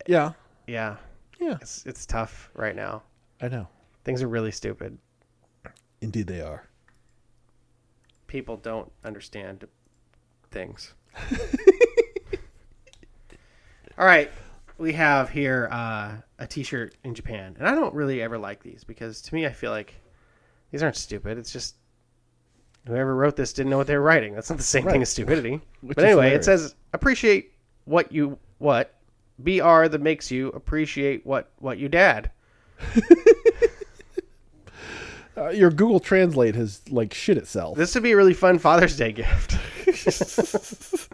Yeah. 0.08 0.34
Yeah, 0.68 0.98
Yeah. 1.40 1.58
it's 1.62 1.86
it's 1.86 2.06
tough 2.06 2.50
right 2.54 2.76
now. 2.76 3.04
I 3.42 3.48
know. 3.50 3.68
Things 4.04 4.22
are 4.22 4.28
really 4.28 4.52
stupid. 4.52 4.98
Indeed, 6.02 6.28
they 6.28 6.42
are. 6.42 6.68
People 8.28 8.58
don't 8.58 8.92
understand 9.04 9.68
things. 10.52 10.94
All 13.98 14.06
right, 14.06 14.32
we 14.78 14.94
have 14.94 15.30
here 15.30 15.70
uh, 15.72 16.14
a 16.40 16.48
T-shirt 16.48 16.96
in 17.04 17.14
Japan, 17.14 17.56
and 17.60 17.68
I 17.68 17.76
don't 17.76 17.94
really 17.94 18.22
ever 18.22 18.38
like 18.38 18.64
these 18.64 18.84
because 18.84 19.22
to 19.24 19.36
me, 19.36 19.46
I 19.46 19.52
feel 19.52 19.72
like 19.72 19.94
these 20.72 20.82
aren't 20.82 20.96
stupid. 20.96 21.38
It's 21.38 21.52
just 21.52 21.76
whoever 22.88 23.16
wrote 23.16 23.36
this 23.36 23.54
didn't 23.54 23.70
know 23.70 23.78
what 23.78 23.88
they 23.88 23.96
were 23.96 24.02
writing. 24.02 24.34
That's 24.34 24.50
not 24.50 24.58
the 24.58 24.64
same 24.64 24.86
Right. 24.86 24.94
thing 24.94 25.02
as 25.04 25.10
stupidity. 25.12 25.62
Which 25.82 25.96
but 25.96 26.06
anyway, 26.06 26.32
it 26.34 26.44
says 26.44 26.76
appreciate 26.94 27.54
what 27.86 28.12
you 28.12 28.38
what 28.58 28.96
br 29.40 29.88
that 29.88 30.02
makes 30.02 30.32
you 30.32 30.50
appreciate 30.50 31.26
what 31.26 31.52
what 31.60 31.78
you 31.78 31.88
dad. 31.90 32.32
Uh, 35.36 35.50
your 35.50 35.72
Google 35.72 36.00
Translate 36.00 36.54
has 36.54 36.82
like 36.92 37.12
shit 37.12 37.38
itself. 37.40 37.76
This 37.76 37.96
would 37.96 38.04
be 38.04 38.12
a 38.12 38.16
really 38.16 38.36
fun 38.36 38.60
Father's 38.60 38.96
Day 38.96 39.12
gift. 39.12 39.58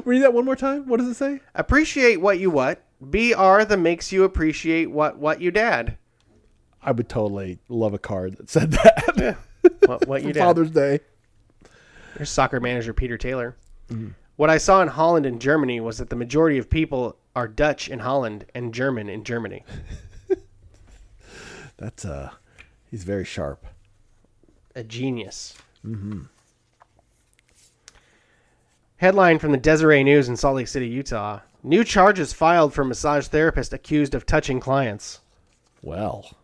Read 0.04 0.22
that 0.22 0.32
one 0.32 0.44
more 0.44 0.56
time. 0.56 0.86
What 0.88 0.98
does 0.98 1.08
it 1.08 1.14
say? 1.14 1.40
appreciate 1.54 2.20
what 2.20 2.38
you 2.38 2.50
what 2.50 2.84
br 3.00 3.18
that 3.64 3.78
makes 3.78 4.12
you 4.12 4.24
appreciate 4.24 4.90
what 4.90 5.18
what 5.18 5.40
you 5.40 5.50
dad. 5.50 5.96
I 6.82 6.92
would 6.92 7.08
totally 7.08 7.58
love 7.68 7.94
a 7.94 7.98
card 7.98 8.36
that 8.38 8.50
said 8.50 8.72
that. 8.72 9.36
What, 9.86 10.08
what 10.08 10.22
you 10.24 10.32
dad. 10.32 10.40
Father's 10.40 10.70
Day. 10.70 10.98
Here's 12.16 12.30
soccer 12.30 12.58
manager 12.58 12.92
Peter 12.92 13.16
Taylor. 13.16 13.56
What 14.36 14.50
I 14.50 14.58
saw 14.58 14.82
in 14.82 14.88
Holland 14.88 15.24
and 15.24 15.40
Germany 15.40 15.78
was 15.80 15.98
that 15.98 16.10
the 16.10 16.16
majority 16.16 16.58
of 16.58 16.68
people 16.68 17.16
are 17.36 17.46
Dutch 17.46 17.88
in 17.88 18.00
Holland 18.00 18.46
and 18.54 18.74
German 18.74 19.08
in 19.08 19.22
Germany. 19.22 19.64
That's 21.76 22.04
uh, 22.04 22.30
he's 22.90 23.04
very 23.04 23.24
sharp. 23.24 23.66
A 24.74 24.82
genius. 24.82 25.54
Mm-hmm. 25.86 26.22
Headline 29.02 29.40
from 29.40 29.50
the 29.50 29.58
Deseret 29.58 30.04
News 30.04 30.28
in 30.28 30.36
Salt 30.36 30.54
Lake 30.54 30.68
City, 30.68 30.86
Utah. 30.86 31.40
New 31.64 31.82
charges 31.82 32.32
filed 32.32 32.72
for 32.72 32.84
massage 32.84 33.26
therapist 33.26 33.72
accused 33.72 34.14
of 34.14 34.24
touching 34.24 34.60
clients. 34.60 35.18
Well, 35.82 36.36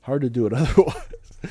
hard 0.00 0.22
to 0.22 0.30
do 0.30 0.46
it 0.46 0.52
otherwise. 0.54 0.96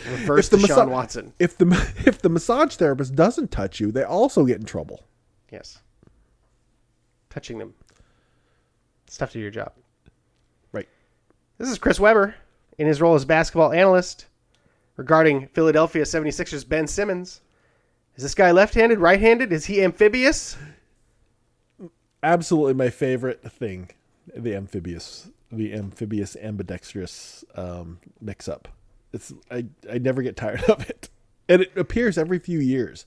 Reverse 0.09 0.45
If 0.47 0.49
the 0.49 0.57
massa- 0.57 0.73
Sean 0.73 0.89
Watson. 0.89 1.33
If 1.37 1.59
the 1.59 1.67
if 2.07 2.23
the 2.23 2.29
massage 2.29 2.75
therapist 2.75 3.13
doesn't 3.13 3.51
touch 3.51 3.79
you, 3.79 3.91
they 3.91 4.01
also 4.01 4.45
get 4.45 4.57
in 4.59 4.65
trouble. 4.65 5.03
Yes. 5.51 5.77
Touching 7.29 7.59
them. 7.59 7.75
Stuff 9.05 9.29
to 9.33 9.37
do 9.37 9.41
your 9.43 9.51
job. 9.51 9.73
Right. 10.71 10.89
This 11.59 11.69
is 11.69 11.77
Chris 11.77 11.99
Webber 11.99 12.33
in 12.79 12.87
his 12.87 12.99
role 12.99 13.13
as 13.13 13.25
basketball 13.25 13.73
analyst 13.73 14.25
regarding 14.95 15.49
Philadelphia 15.49 16.01
76ers 16.01 16.67
Ben 16.67 16.87
Simmons. 16.87 17.41
Is 18.19 18.23
this 18.23 18.35
guy 18.35 18.51
left-handed, 18.51 18.99
right-handed? 18.99 19.53
Is 19.53 19.67
he 19.67 19.81
amphibious? 19.81 20.57
Absolutely 22.21 22.73
my 22.73 22.89
favorite 22.89 23.41
thing, 23.49 23.91
the 24.35 24.55
amphibious, 24.57 25.29
the 25.49 25.73
amphibious 25.73 26.35
ambidextrous 26.35 27.45
um, 27.55 27.99
mix 28.19 28.49
up. 28.49 28.67
It's 29.13 29.31
I 29.49 29.67
I 29.89 29.99
never 29.99 30.21
get 30.21 30.35
tired 30.35 30.61
of 30.69 30.89
it, 30.89 31.07
and 31.47 31.61
it 31.61 31.71
appears 31.77 32.17
every 32.17 32.39
few 32.39 32.59
years. 32.59 33.05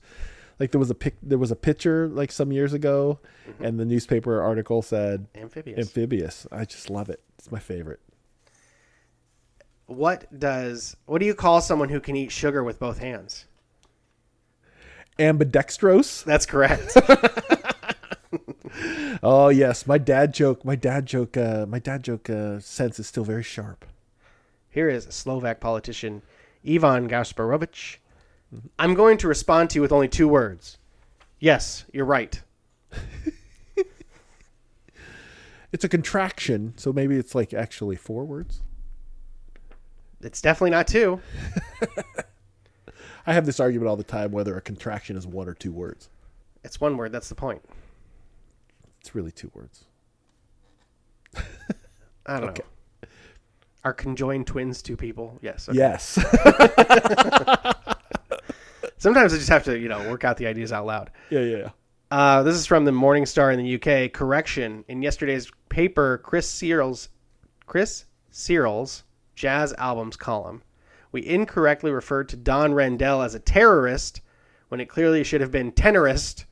Like 0.59 0.71
there 0.71 0.79
was 0.79 0.89
a 0.89 0.95
pic, 0.95 1.15
there 1.21 1.37
was 1.37 1.51
a 1.51 1.55
picture 1.55 2.07
like 2.07 2.31
some 2.31 2.51
years 2.51 2.73
ago, 2.73 3.19
and 3.59 3.79
the 3.79 3.85
newspaper 3.85 4.41
article 4.41 4.81
said 4.81 5.27
Amphibious. 5.35 5.77
amphibious. 5.77 6.47
I 6.51 6.65
just 6.65 6.89
love 6.89 7.09
it. 7.11 7.21
It's 7.37 7.51
my 7.51 7.59
favorite. 7.59 7.99
what 9.85 10.39
does 10.39 10.97
what 11.05 11.19
do 11.19 11.27
you 11.27 11.35
call 11.35 11.61
someone 11.61 11.89
who 11.89 11.99
can 11.99 12.15
eat 12.15 12.31
sugar 12.31 12.63
with 12.63 12.79
both 12.79 12.97
hands? 12.97 13.45
Ambidextrose. 15.19 16.23
That's 16.23 16.45
correct. 16.45 16.97
Oh 19.21 19.47
yes, 19.47 19.87
my 19.87 19.97
dad 19.97 20.33
joke. 20.33 20.65
My 20.65 20.75
dad 20.75 21.05
joke. 21.05 21.37
Uh, 21.37 21.65
my 21.65 21.79
dad 21.79 22.03
joke 22.03 22.29
uh, 22.29 22.59
sense 22.59 22.99
is 22.99 23.07
still 23.07 23.23
very 23.23 23.43
sharp. 23.43 23.85
Here 24.69 24.89
is 24.89 25.05
Slovak 25.05 25.61
politician 25.61 26.23
Ivan 26.67 27.07
Gasparovich. 27.07 27.97
I'm 28.77 28.95
going 28.95 29.17
to 29.19 29.27
respond 29.29 29.69
to 29.69 29.75
you 29.75 29.81
with 29.81 29.93
only 29.93 30.09
two 30.09 30.27
words. 30.27 30.77
Yes, 31.39 31.85
you're 31.93 32.05
right. 32.05 32.41
It's 35.73 35.83
a 35.83 35.89
contraction, 35.89 36.75
so 36.77 36.93
maybe 36.93 37.15
it's 37.15 37.33
like 37.33 37.51
actually 37.51 37.95
four 37.95 38.25
words. 38.25 38.61
It's 40.21 40.39
definitely 40.39 40.69
not 40.69 40.85
two. 40.85 41.19
I 43.25 43.33
have 43.33 43.45
this 43.45 43.59
argument 43.59 43.89
all 43.89 43.95
the 43.95 44.03
time 44.03 44.31
whether 44.31 44.57
a 44.57 44.61
contraction 44.61 45.15
is 45.15 45.25
one 45.25 45.47
or 45.47 45.53
two 45.53 45.71
words. 45.71 46.09
It's 46.63 46.79
one 46.79 46.97
word. 46.97 47.11
That's 47.11 47.29
the 47.29 47.35
point. 47.35 47.61
It's 49.01 49.15
really 49.15 49.31
two 49.31 49.51
words. 49.53 49.85
I 52.25 52.39
don't 52.39 52.57
know. 52.57 52.65
Are 53.83 53.93
conjoined 53.93 54.47
twins 54.47 54.81
two 54.81 54.95
people? 54.95 55.37
Yes. 55.41 55.67
okay. 55.67 55.77
Yes. 55.77 56.13
Sometimes 58.97 59.33
I 59.33 59.37
just 59.37 59.49
have 59.49 59.65
to, 59.65 59.77
you 59.77 59.89
know, 59.89 60.09
work 60.09 60.23
out 60.23 60.37
the 60.37 60.47
ideas 60.47 60.71
out 60.71 60.85
loud. 60.85 61.11
yeah, 61.29 61.41
yeah, 61.41 61.57
yeah. 61.57 61.69
Uh, 62.09 62.43
this 62.43 62.55
is 62.55 62.65
from 62.65 62.85
the 62.85 62.91
Morning 62.91 63.25
Star 63.25 63.51
in 63.51 63.59
the 63.59 63.75
UK. 63.75 64.13
Correction: 64.13 64.85
In 64.87 65.01
yesterday's 65.01 65.51
paper, 65.67 66.19
Chris 66.19 66.49
Searle's, 66.49 67.09
Chris 67.65 68.05
Searle's 68.31 69.03
jazz 69.35 69.73
albums 69.73 70.15
column, 70.15 70.61
we 71.13 71.25
incorrectly 71.25 71.91
referred 71.91 72.27
to 72.29 72.35
Don 72.35 72.73
Rendell 72.73 73.21
as 73.21 73.33
a 73.33 73.39
terrorist 73.39 74.19
when 74.67 74.81
it 74.81 74.89
clearly 74.89 75.23
should 75.23 75.39
have 75.39 75.51
been 75.51 75.71
tenorist. 75.71 76.43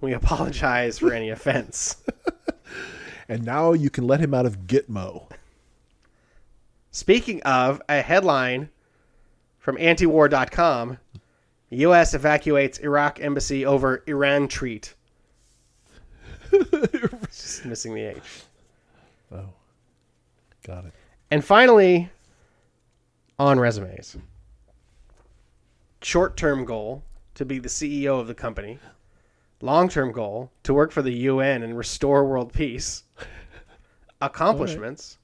We 0.00 0.14
apologize 0.14 0.98
for 0.98 1.12
any 1.12 1.28
offense. 1.28 1.96
And 3.30 3.44
now 3.44 3.74
you 3.74 3.90
can 3.90 4.08
let 4.08 4.18
him 4.18 4.34
out 4.34 4.44
of 4.44 4.66
Gitmo. 4.66 5.30
Speaking 6.90 7.40
of 7.42 7.80
a 7.88 8.02
headline 8.02 8.70
from 9.60 9.76
antiwar.com, 9.76 10.98
U.S. 11.70 12.12
evacuates 12.12 12.78
Iraq 12.80 13.20
embassy 13.20 13.64
over 13.64 14.02
Iran 14.08 14.48
treat. 14.48 14.94
Just 16.50 17.64
missing 17.64 17.94
the 17.94 18.06
H. 18.06 18.42
Oh, 19.30 19.50
got 20.64 20.86
it. 20.86 20.92
And 21.30 21.44
finally, 21.44 22.10
on 23.40 23.58
resumes. 23.58 24.16
Short 26.02 26.36
term 26.36 26.66
goal 26.66 27.02
to 27.34 27.46
be 27.46 27.58
the 27.58 27.70
CEO 27.70 28.20
of 28.20 28.26
the 28.26 28.34
company. 28.34 28.78
Long 29.62 29.88
term 29.88 30.12
goal 30.12 30.52
to 30.62 30.74
work 30.74 30.92
for 30.92 31.00
the 31.00 31.12
UN 31.12 31.62
and 31.62 31.76
restore 31.76 32.26
world 32.26 32.52
peace. 32.52 33.04
Accomplishments 34.20 35.16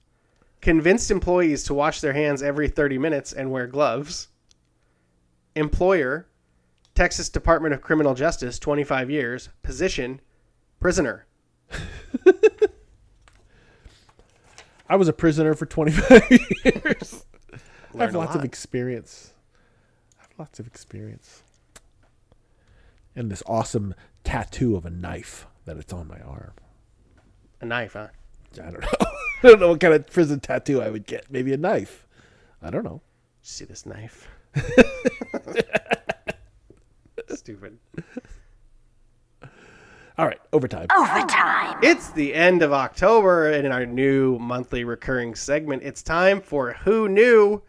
convinced 0.62 1.10
employees 1.10 1.62
to 1.64 1.74
wash 1.74 2.00
their 2.00 2.14
hands 2.14 2.42
every 2.42 2.68
30 2.68 2.96
minutes 2.96 3.34
and 3.34 3.50
wear 3.50 3.66
gloves. 3.66 4.28
Employer 5.54 6.26
Texas 6.94 7.28
Department 7.28 7.74
of 7.74 7.82
Criminal 7.82 8.14
Justice, 8.14 8.58
25 8.58 9.10
years. 9.10 9.50
Position 9.62 10.22
prisoner. 10.80 11.26
I 14.88 14.96
was 14.96 15.08
a 15.08 15.12
prisoner 15.12 15.52
for 15.52 15.66
25 15.66 16.30
years. 16.64 17.26
I 17.98 18.04
have 18.04 18.14
a 18.14 18.18
lots 18.18 18.34
of 18.34 18.44
experience. 18.44 19.32
I 20.18 20.22
have 20.22 20.30
lots 20.38 20.58
of 20.58 20.66
experience. 20.66 21.42
And 23.14 23.30
this 23.30 23.42
awesome 23.46 23.94
tattoo 24.24 24.76
of 24.76 24.84
a 24.84 24.90
knife 24.90 25.46
that 25.64 25.76
it's 25.76 25.92
on 25.92 26.08
my 26.08 26.20
arm. 26.20 26.52
A 27.60 27.66
knife, 27.66 27.94
huh? 27.94 28.08
I 28.62 28.70
don't 28.70 28.80
know. 28.80 28.88
I 29.00 29.48
don't 29.48 29.60
know 29.60 29.68
what 29.68 29.80
kind 29.80 29.94
of 29.94 30.06
prison 30.06 30.40
tattoo 30.40 30.80
I 30.82 30.90
would 30.90 31.06
get. 31.06 31.30
Maybe 31.30 31.52
a 31.52 31.56
knife. 31.56 32.06
I 32.62 32.70
don't 32.70 32.84
know. 32.84 33.00
See 33.42 33.64
this 33.64 33.86
knife? 33.86 34.28
Stupid. 37.28 37.78
All 40.18 40.24
right, 40.24 40.40
overtime. 40.52 40.86
overtime. 40.96 41.78
It's 41.82 42.10
the 42.10 42.34
end 42.34 42.62
of 42.62 42.72
October, 42.72 43.52
and 43.52 43.66
in 43.66 43.72
our 43.72 43.84
new 43.84 44.38
monthly 44.38 44.82
recurring 44.84 45.34
segment, 45.34 45.82
it's 45.82 46.02
time 46.02 46.40
for 46.40 46.72
Who 46.84 47.06
Knew, 47.08 47.62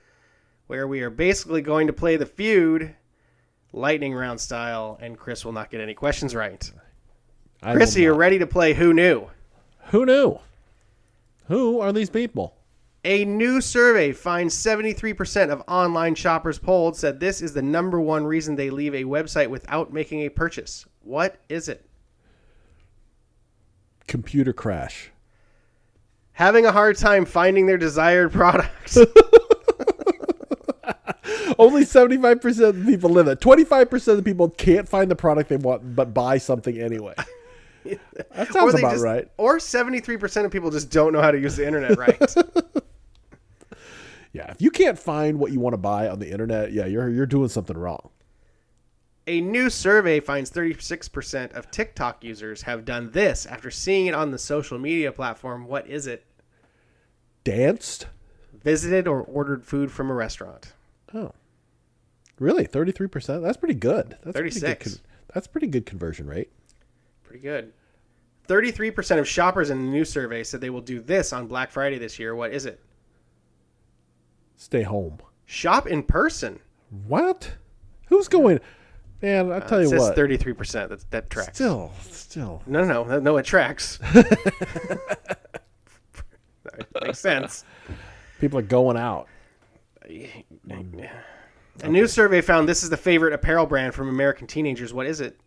where 0.68 0.88
we 0.88 1.01
are 1.01 1.09
basically 1.09 1.61
going 1.61 1.88
to 1.88 1.93
play 1.93 2.18
the 2.18 2.26
feud 2.26 2.95
lightning 3.74 4.13
round 4.13 4.39
style, 4.39 4.97
and 5.01 5.18
Chris 5.18 5.43
will 5.43 5.53
not 5.53 5.70
get 5.70 5.82
any 5.82 5.93
questions 5.93 6.36
right. 6.36 6.72
I 7.63 7.74
Chris, 7.74 7.95
are 7.95 8.01
you 8.01 8.13
ready 8.13 8.39
to 8.39 8.47
play 8.47 8.74
Who 8.74 8.93
Knew? 8.93 9.28
Who 9.88 10.05
knew? 10.05 10.39
Who 11.47 11.80
are 11.80 11.93
these 11.93 12.09
people? 12.09 12.55
A 13.05 13.24
new 13.24 13.61
survey 13.61 14.11
finds 14.11 14.53
73% 14.53 15.49
of 15.49 15.63
online 15.68 16.13
shoppers 16.13 16.59
polled 16.59 16.97
said 16.97 17.20
this 17.20 17.41
is 17.41 17.53
the 17.53 17.61
number 17.61 18.01
one 18.01 18.26
reason 18.26 18.55
they 18.55 18.70
leave 18.70 18.93
a 18.93 19.05
website 19.05 19.47
without 19.47 19.93
making 19.93 20.22
a 20.22 20.30
purchase. 20.30 20.86
What 21.03 21.39
is 21.47 21.70
it? 21.70 21.86
Computer 24.07 24.51
crash. 24.51 25.11
Having 26.34 26.65
a 26.65 26.72
hard 26.72 26.97
time 26.97 27.26
finding 27.26 27.65
their 27.65 27.78
desired 27.78 28.34
product. 28.34 28.97
Only 31.59 31.83
75% 31.83 32.69
of 32.69 32.85
the 32.85 32.91
people 32.91 33.09
live 33.09 33.27
it. 33.27 33.39
25% 33.39 34.07
of 34.09 34.17
the 34.17 34.23
people 34.23 34.49
can't 34.49 34.87
find 34.87 35.09
the 35.11 35.15
product 35.15 35.49
they 35.49 35.57
want 35.57 35.95
but 35.95 36.13
buy 36.13 36.37
something 36.37 36.79
anyway. 36.79 37.13
That 38.35 38.51
sounds 38.51 38.73
about 38.75 38.91
just- 38.93 39.03
right. 39.03 39.29
Or 39.37 39.59
73% 39.59 40.43
of 40.45 40.51
people 40.51 40.71
just 40.71 40.89
don't 40.91 41.13
know 41.13 41.21
how 41.21 41.31
to 41.31 41.39
use 41.39 41.55
the 41.55 41.65
internet 41.65 41.97
right. 41.97 42.19
Yeah, 44.33 44.51
if 44.51 44.61
you 44.61 44.69
can't 44.71 44.99
find 44.99 45.39
what 45.39 45.51
you 45.51 45.59
want 45.59 45.73
to 45.73 45.77
buy 45.77 46.09
on 46.09 46.19
the 46.19 46.29
internet, 46.29 46.71
yeah, 46.73 46.85
you're 46.85 47.09
you're 47.09 47.25
doing 47.25 47.47
something 47.49 47.77
wrong. 47.77 48.09
a 49.25 49.39
new 49.41 49.69
survey 49.69 50.19
finds 50.19 50.51
36% 50.51 51.53
of 51.53 51.71
TikTok 51.71 52.23
users 52.23 52.61
have 52.63 52.85
done 52.85 53.11
this 53.11 53.45
after 53.45 53.71
seeing 53.71 54.05
it 54.07 54.13
on 54.13 54.31
the 54.31 54.37
social 54.37 54.77
media 54.77 55.11
platform. 55.11 55.65
What 55.65 55.87
is 55.87 56.07
it? 56.07 56.25
Danced? 57.43 58.07
Visited 58.63 59.07
or 59.07 59.21
ordered 59.21 59.65
food 59.65 59.91
from 59.91 60.11
a 60.11 60.13
restaurant. 60.13 60.73
Oh. 61.14 61.32
Really? 62.39 62.68
33%? 62.68 63.41
That's 63.41 63.58
pretty 63.58 63.74
good. 63.76 64.18
That's 64.24 64.36
Pretty 64.38 64.49
good 64.51 64.62
36. 64.62 64.95
con- 64.95 65.03
that's 65.34 65.47
pretty 65.47 65.68
good 65.68 65.86
conversion 65.86 66.28
rate. 66.28 66.51
Pretty 67.24 67.41
good. 67.41 67.74
33% 68.47 69.20
of 69.20 69.28
shoppers 69.28 69.70
in 69.70 69.78
the 69.86 69.91
new 69.91 70.05
survey 70.05 70.43
said 70.43 70.62
they 70.62 70.70
will 70.70 70.82
do 70.82 71.01
this 71.01 71.34
on 71.34 71.47
Black 71.47 71.70
Friday 71.72 71.97
this 71.97 72.18
year. 72.18 72.36
What 72.36 72.53
is 72.53 72.66
it? 72.66 72.80
Stay 74.55 74.84
home. 74.84 75.18
Shop 75.45 75.88
in 75.88 76.03
person. 76.03 76.60
What? 77.08 77.51
Who's 78.08 78.28
going? 78.28 78.60
Man, 79.22 79.51
I 79.51 79.60
tell 79.60 79.80
Uh, 79.80 79.82
It 79.82 79.84
you 79.86 79.89
says 79.89 79.99
what. 80.01 80.16
33%. 80.16 80.89
That, 80.89 81.12
that 81.12 81.30
tracks. 81.30 81.55
Still, 81.58 81.91
still. 82.10 82.62
No, 82.68 82.84
no, 82.86 83.03
no, 83.03 83.20
no, 83.20 83.38
it 83.38 83.45
tracks. 83.45 83.99
That 86.93 87.03
makes 87.03 87.20
sense. 87.20 87.64
People 88.39 88.60
are 88.60 88.64
going 88.64 88.97
out. 88.97 89.28
A 91.84 91.88
new 91.89 92.08
survey 92.08 92.41
found 92.41 92.68
this 92.68 92.84
is 92.84 92.89
the 92.89 92.97
favorite 92.97 93.34
apparel 93.34 93.66
brand 93.66 93.93
from 93.93 94.10
American 94.10 94.47
teenagers. 94.47 94.93
What 94.93 95.05
is 95.05 95.20
it? 95.22 95.39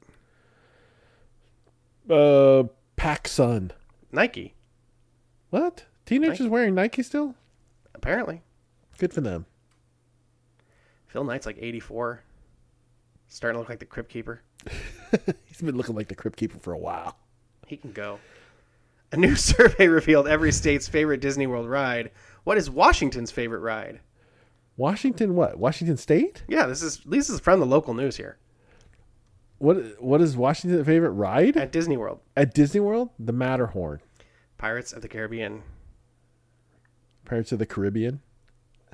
Uh, 2.08 2.64
PacSun. 2.96 3.70
Nike, 4.12 4.54
What? 5.50 5.84
Teenagers 6.06 6.48
wearing 6.48 6.74
Nike 6.74 7.02
still? 7.02 7.34
apparently. 7.94 8.42
Good 8.98 9.12
for 9.12 9.20
them. 9.20 9.46
Phil 11.06 11.22
Knight's 11.24 11.46
like 11.46 11.58
84. 11.60 12.22
Starting 13.28 13.54
to 13.54 13.58
look 13.60 13.68
like 13.68 13.78
the 13.78 13.84
Crypt 13.86 14.10
Keeper. 14.10 14.42
He's 15.46 15.60
been 15.62 15.76
looking 15.76 15.94
like 15.94 16.08
the 16.08 16.14
Crypt 16.14 16.36
Keeper 16.36 16.58
for 16.58 16.72
a 16.72 16.78
while. 16.78 17.16
He 17.66 17.76
can 17.76 17.92
go. 17.92 18.18
A 19.12 19.16
new 19.16 19.34
survey 19.36 19.86
revealed 19.88 20.26
every 20.26 20.50
state's 20.52 20.88
favorite 20.88 21.20
Disney 21.20 21.46
World 21.46 21.68
ride. 21.68 22.10
What 22.44 22.58
is 22.58 22.68
Washington's 22.70 23.30
favorite 23.30 23.60
ride? 23.60 24.00
Washington, 24.80 25.34
what? 25.34 25.58
Washington 25.58 25.98
State? 25.98 26.42
Yeah, 26.48 26.64
this 26.64 26.82
is 26.82 27.00
this 27.04 27.28
is 27.28 27.38
from 27.38 27.60
the 27.60 27.66
local 27.66 27.92
news 27.92 28.16
here 28.16 28.38
What? 29.58 29.76
What 30.00 30.22
is 30.22 30.38
Washington's 30.38 30.86
favorite 30.86 31.10
ride 31.10 31.58
at 31.58 31.70
Disney 31.70 31.98
World. 31.98 32.20
at 32.34 32.54
Disney 32.54 32.80
World? 32.80 33.10
The 33.18 33.34
Matterhorn, 33.34 34.00
Pirates 34.56 34.94
of 34.94 35.02
the 35.02 35.08
Caribbean. 35.08 35.62
Pirates 37.26 37.52
of 37.52 37.58
the 37.58 37.66
Caribbean. 37.66 38.22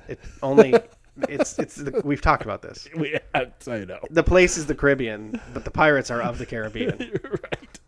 It 0.09 0.19
only 0.43 0.73
it's 1.29 1.57
it's 1.57 1.75
the, 1.75 2.01
we've 2.03 2.21
talked 2.21 2.43
about 2.43 2.61
this. 2.61 2.89
We, 2.97 3.17
have, 3.33 3.53
I 3.65 3.85
know. 3.85 3.99
The 4.09 4.23
place 4.23 4.57
is 4.57 4.65
the 4.65 4.75
Caribbean, 4.75 5.39
but 5.53 5.63
the 5.63 5.71
pirates 5.71 6.11
are 6.11 6.21
of 6.21 6.37
the 6.37 6.45
Caribbean. 6.45 6.97
right. 7.23 7.79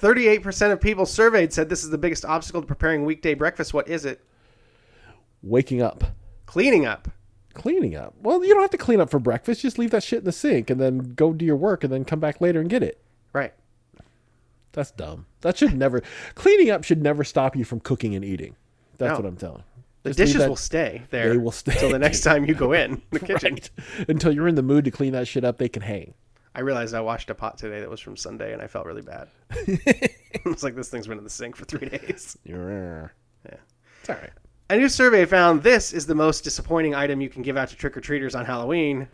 38% 0.00 0.72
of 0.72 0.80
people 0.80 1.04
surveyed 1.04 1.52
said 1.52 1.68
this 1.68 1.84
is 1.84 1.90
the 1.90 1.98
biggest 1.98 2.24
obstacle 2.24 2.62
to 2.62 2.66
preparing 2.66 3.04
weekday 3.04 3.34
breakfast. 3.34 3.74
What 3.74 3.86
is 3.86 4.06
it? 4.06 4.24
Waking 5.42 5.82
up, 5.82 6.04
Cleaning 6.50 6.84
up. 6.86 7.08
cleaning 7.54 7.94
up. 7.94 8.14
Well, 8.22 8.42
you 8.44 8.52
don't 8.54 8.62
have 8.62 8.70
to 8.70 8.76
clean 8.78 9.00
up 9.00 9.08
for 9.10 9.18
breakfast. 9.20 9.60
Just 9.62 9.78
leave 9.78 9.90
that 9.92 10.02
shit 10.02 10.20
in 10.20 10.24
the 10.24 10.32
sink 10.32 10.68
and 10.70 10.80
then 10.80 11.14
go 11.14 11.32
do 11.32 11.44
your 11.44 11.56
work 11.56 11.84
and 11.84 11.92
then 11.92 12.04
come 12.04 12.18
back 12.20 12.40
later 12.40 12.60
and 12.60 12.68
get 12.68 12.82
it. 12.82 13.00
Right. 13.32 13.52
That's 14.72 14.90
dumb. 14.90 15.26
That 15.42 15.56
should 15.56 15.74
never. 15.76 16.02
Cleaning 16.34 16.70
up 16.70 16.84
should 16.84 17.02
never 17.02 17.22
stop 17.24 17.54
you 17.56 17.64
from 17.64 17.80
cooking 17.80 18.14
and 18.14 18.24
eating. 18.24 18.56
That's 18.98 19.10
No. 19.10 19.16
what 19.16 19.26
I'm 19.26 19.36
telling. 19.36 19.62
The 20.02 20.10
Just 20.10 20.18
dishes 20.18 20.36
that- 20.38 20.48
will 20.48 20.56
stay 20.56 21.02
there. 21.10 21.30
They 21.30 21.38
will 21.38 21.50
stay. 21.52 21.72
until 21.72 21.90
the 21.90 21.98
next 21.98 22.22
time 22.22 22.44
you 22.46 22.54
go 22.54 22.72
in 22.82 23.00
the 23.10 23.20
kitchen. 23.20 23.54
Right. 23.54 24.08
Until 24.08 24.32
you're 24.32 24.48
in 24.48 24.54
the 24.56 24.62
mood 24.62 24.84
to 24.86 24.90
clean 24.90 25.12
that 25.12 25.28
shit 25.28 25.44
up, 25.44 25.58
they 25.58 25.68
can 25.68 25.82
hang. 25.82 26.14
I 26.54 26.60
realized 26.62 26.94
I 26.94 27.00
washed 27.00 27.30
a 27.30 27.34
pot 27.34 27.58
today 27.58 27.78
that 27.80 27.88
was 27.88 28.00
from 28.00 28.16
Sunday, 28.16 28.52
and 28.52 28.60
I 28.60 28.66
felt 28.66 28.86
really 28.86 29.02
bad. 29.02 29.28
it's 29.50 30.62
like 30.64 30.74
this 30.74 30.88
thing's 30.88 31.06
been 31.06 31.18
in 31.18 31.24
the 31.24 31.30
sink 31.30 31.54
for 31.54 31.64
three 31.64 31.88
days. 31.88 32.36
Yeah. 32.44 33.08
It's 33.44 34.08
all 34.08 34.16
right. 34.16 34.30
A 34.70 34.76
new 34.76 34.88
survey 34.88 35.24
found 35.24 35.64
this 35.64 35.92
is 35.92 36.06
the 36.06 36.14
most 36.14 36.44
disappointing 36.44 36.94
item 36.94 37.20
you 37.20 37.28
can 37.28 37.42
give 37.42 37.56
out 37.56 37.70
to 37.70 37.76
trick 37.76 37.96
or 37.96 38.00
treaters 38.00 38.36
on 38.36 38.44
Halloween: 38.44 39.08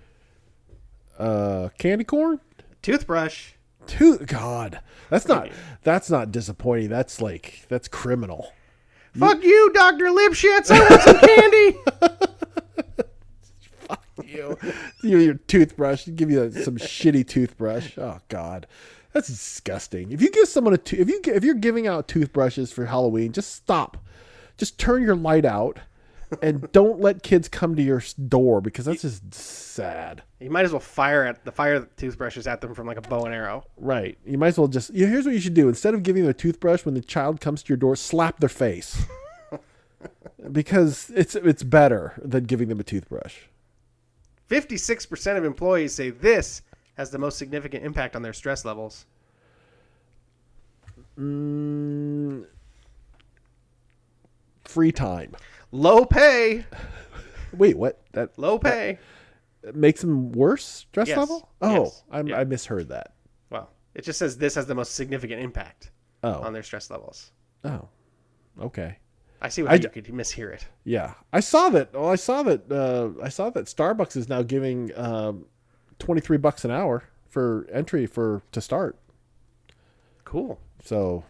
Uh, 1.18 1.70
candy 1.78 2.04
corn. 2.04 2.40
toothbrush. 2.82 3.52
Tooth. 3.86 4.26
God, 4.26 4.80
that's 5.08 5.26
not. 5.26 5.48
That's 5.82 6.10
not 6.10 6.30
disappointing. 6.30 6.90
That's 6.90 7.22
like 7.22 7.64
that's 7.70 7.88
criminal. 7.88 8.52
Fuck 9.18 9.42
you, 9.42 9.70
Doctor 9.72 10.04
Lipschitz! 10.06 10.70
I 10.70 10.78
want 10.90 11.02
some 11.02 11.20
candy. 11.20 11.78
Fuck 13.88 14.04
you, 14.26 14.58
you 15.02 15.18
your 15.18 15.34
toothbrush. 15.34 16.06
Give 16.14 16.30
you 16.30 16.50
some 16.50 16.76
shitty 16.76 17.26
toothbrush. 17.26 17.96
Oh 17.96 18.18
God, 18.28 18.66
that's 19.14 19.28
disgusting. 19.28 20.12
If 20.12 20.20
you 20.20 20.30
give 20.30 20.48
someone 20.48 20.74
a 20.74 20.76
to- 20.76 20.98
if 21.00 21.08
you 21.08 21.22
if 21.24 21.44
you're 21.44 21.54
giving 21.54 21.86
out 21.86 22.08
toothbrushes 22.08 22.72
for 22.72 22.84
Halloween, 22.84 23.32
just 23.32 23.54
stop. 23.54 23.96
Just 24.56 24.78
turn 24.78 25.02
your 25.02 25.16
light 25.16 25.44
out, 25.44 25.78
and 26.42 26.70
don't 26.72 27.00
let 27.00 27.22
kids 27.22 27.48
come 27.48 27.76
to 27.76 27.82
your 27.82 28.02
door 28.28 28.60
because 28.60 28.86
that's 28.86 29.02
just 29.02 29.34
sad. 29.34 30.22
You 30.40 30.50
might 30.50 30.64
as 30.64 30.72
well 30.72 30.80
fire 30.80 31.24
at 31.24 31.44
the 31.44 31.52
fire 31.52 31.86
toothbrushes 31.96 32.46
at 32.46 32.60
them 32.60 32.74
from 32.74 32.86
like 32.86 32.96
a 32.96 33.02
bow 33.02 33.24
and 33.24 33.34
arrow. 33.34 33.64
Right. 33.76 34.18
You 34.24 34.38
might 34.38 34.48
as 34.48 34.58
well 34.58 34.68
just. 34.68 34.90
Yeah, 34.92 35.06
here's 35.06 35.24
what 35.24 35.34
you 35.34 35.40
should 35.40 35.54
do. 35.54 35.68
Instead 35.68 35.94
of 35.94 36.02
giving 36.02 36.22
them 36.22 36.30
a 36.30 36.34
toothbrush 36.34 36.84
when 36.84 36.94
the 36.94 37.00
child 37.00 37.40
comes 37.40 37.62
to 37.62 37.68
your 37.68 37.76
door, 37.76 37.96
slap 37.96 38.40
their 38.40 38.48
face. 38.48 39.04
because 40.52 41.10
it's 41.14 41.34
it's 41.34 41.62
better 41.62 42.14
than 42.22 42.44
giving 42.44 42.68
them 42.68 42.80
a 42.80 42.84
toothbrush. 42.84 43.36
Fifty-six 44.46 45.06
percent 45.06 45.38
of 45.38 45.44
employees 45.44 45.94
say 45.94 46.10
this 46.10 46.62
has 46.96 47.10
the 47.10 47.18
most 47.18 47.38
significant 47.38 47.84
impact 47.84 48.16
on 48.16 48.22
their 48.22 48.32
stress 48.32 48.64
levels. 48.64 49.06
Mm, 51.18 52.46
free 54.68 54.92
time. 54.92 55.32
Low 55.72 56.04
pay, 56.04 56.64
Wait, 57.52 57.76
what? 57.78 58.02
That 58.12 58.38
low 58.38 58.58
pay. 58.58 58.98
makes 59.74 60.00
them 60.00 60.32
worse 60.32 60.64
stress 60.64 61.08
Yes. 61.08 61.18
level? 61.18 61.48
Oh, 61.62 61.84
Yes. 61.84 62.02
I'm, 62.10 62.26
Yeah. 62.28 62.38
I 62.38 62.44
misheard 62.44 62.88
that. 62.88 63.14
Well, 63.50 63.70
it 63.94 64.02
just 64.04 64.18
says 64.18 64.36
this 64.38 64.54
has 64.56 64.66
the 64.66 64.74
most 64.74 64.94
significant 64.94 65.40
impact 65.42 65.90
Oh, 66.22 66.40
on 66.42 66.52
their 66.52 66.62
stress 66.62 66.90
levels. 66.90 67.32
oh, 67.64 67.88
okay. 68.60 68.98
I 69.40 69.48
see 69.48 69.62
I 69.62 69.64
why 69.66 69.78
d- 69.78 69.84
you 69.94 70.02
could 70.02 70.12
mishear 70.14 70.52
it. 70.52 70.66
Yeah, 70.84 71.14
I 71.32 71.40
saw 71.40 71.68
that. 71.70 71.92
Well, 71.92 72.08
I 72.08 72.16
saw 72.16 72.42
that. 72.44 72.70
Uh, 72.72 73.10
I 73.22 73.28
saw 73.28 73.50
that 73.50 73.66
Starbucks 73.66 74.16
is 74.16 74.28
now 74.30 74.42
giving 74.42 74.96
um, 74.98 75.44
twenty 75.98 76.20
three 76.22 76.38
bucks 76.38 76.64
an 76.64 76.70
hour 76.70 77.04
for 77.28 77.66
entry 77.70 78.06
for 78.06 78.42
to 78.52 78.60
start. 78.62 78.98
Cool. 80.24 80.58
So 80.82 81.24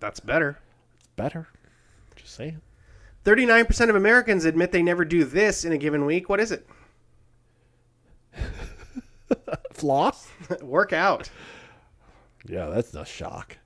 That's 0.00 0.18
better. 0.20 0.58
it's 0.98 1.08
better. 1.16 1.46
Just 2.16 2.34
saying. 2.34 2.60
39% 3.24 3.88
of 3.88 3.96
Americans 3.96 4.44
admit 4.44 4.70
they 4.70 4.82
never 4.82 5.04
do 5.04 5.24
this 5.24 5.64
in 5.64 5.72
a 5.72 5.78
given 5.78 6.04
week. 6.04 6.28
What 6.28 6.40
is 6.40 6.52
it? 6.52 6.66
Floss? 9.72 10.28
Work 10.62 10.92
out. 10.92 11.30
Yeah, 12.46 12.66
that's 12.66 12.94
a 12.94 13.04
shock. 13.04 13.56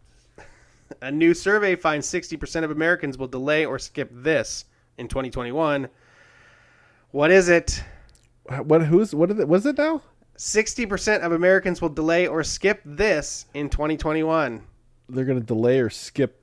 A 1.02 1.10
new 1.10 1.34
survey 1.34 1.74
finds 1.76 2.06
60% 2.06 2.64
of 2.64 2.70
Americans 2.70 3.18
will 3.18 3.28
delay 3.28 3.64
or 3.64 3.78
skip 3.78 4.10
this 4.12 4.64
in 4.96 5.08
2021. 5.08 5.88
What 7.10 7.30
is 7.30 7.48
it? 7.48 7.82
Uh, 8.48 8.58
what? 8.58 8.82
Who's? 8.82 9.14
What 9.14 9.30
is 9.30 9.38
it? 9.38 9.48
Was 9.48 9.66
it 9.66 9.78
now? 9.78 10.02
60% 10.36 11.22
of 11.22 11.32
Americans 11.32 11.82
will 11.82 11.88
delay 11.88 12.26
or 12.26 12.44
skip 12.44 12.80
this 12.84 13.46
in 13.54 13.68
2021. 13.68 14.62
They're 15.08 15.24
gonna 15.24 15.40
delay 15.40 15.80
or 15.80 15.90
skip. 15.90 16.42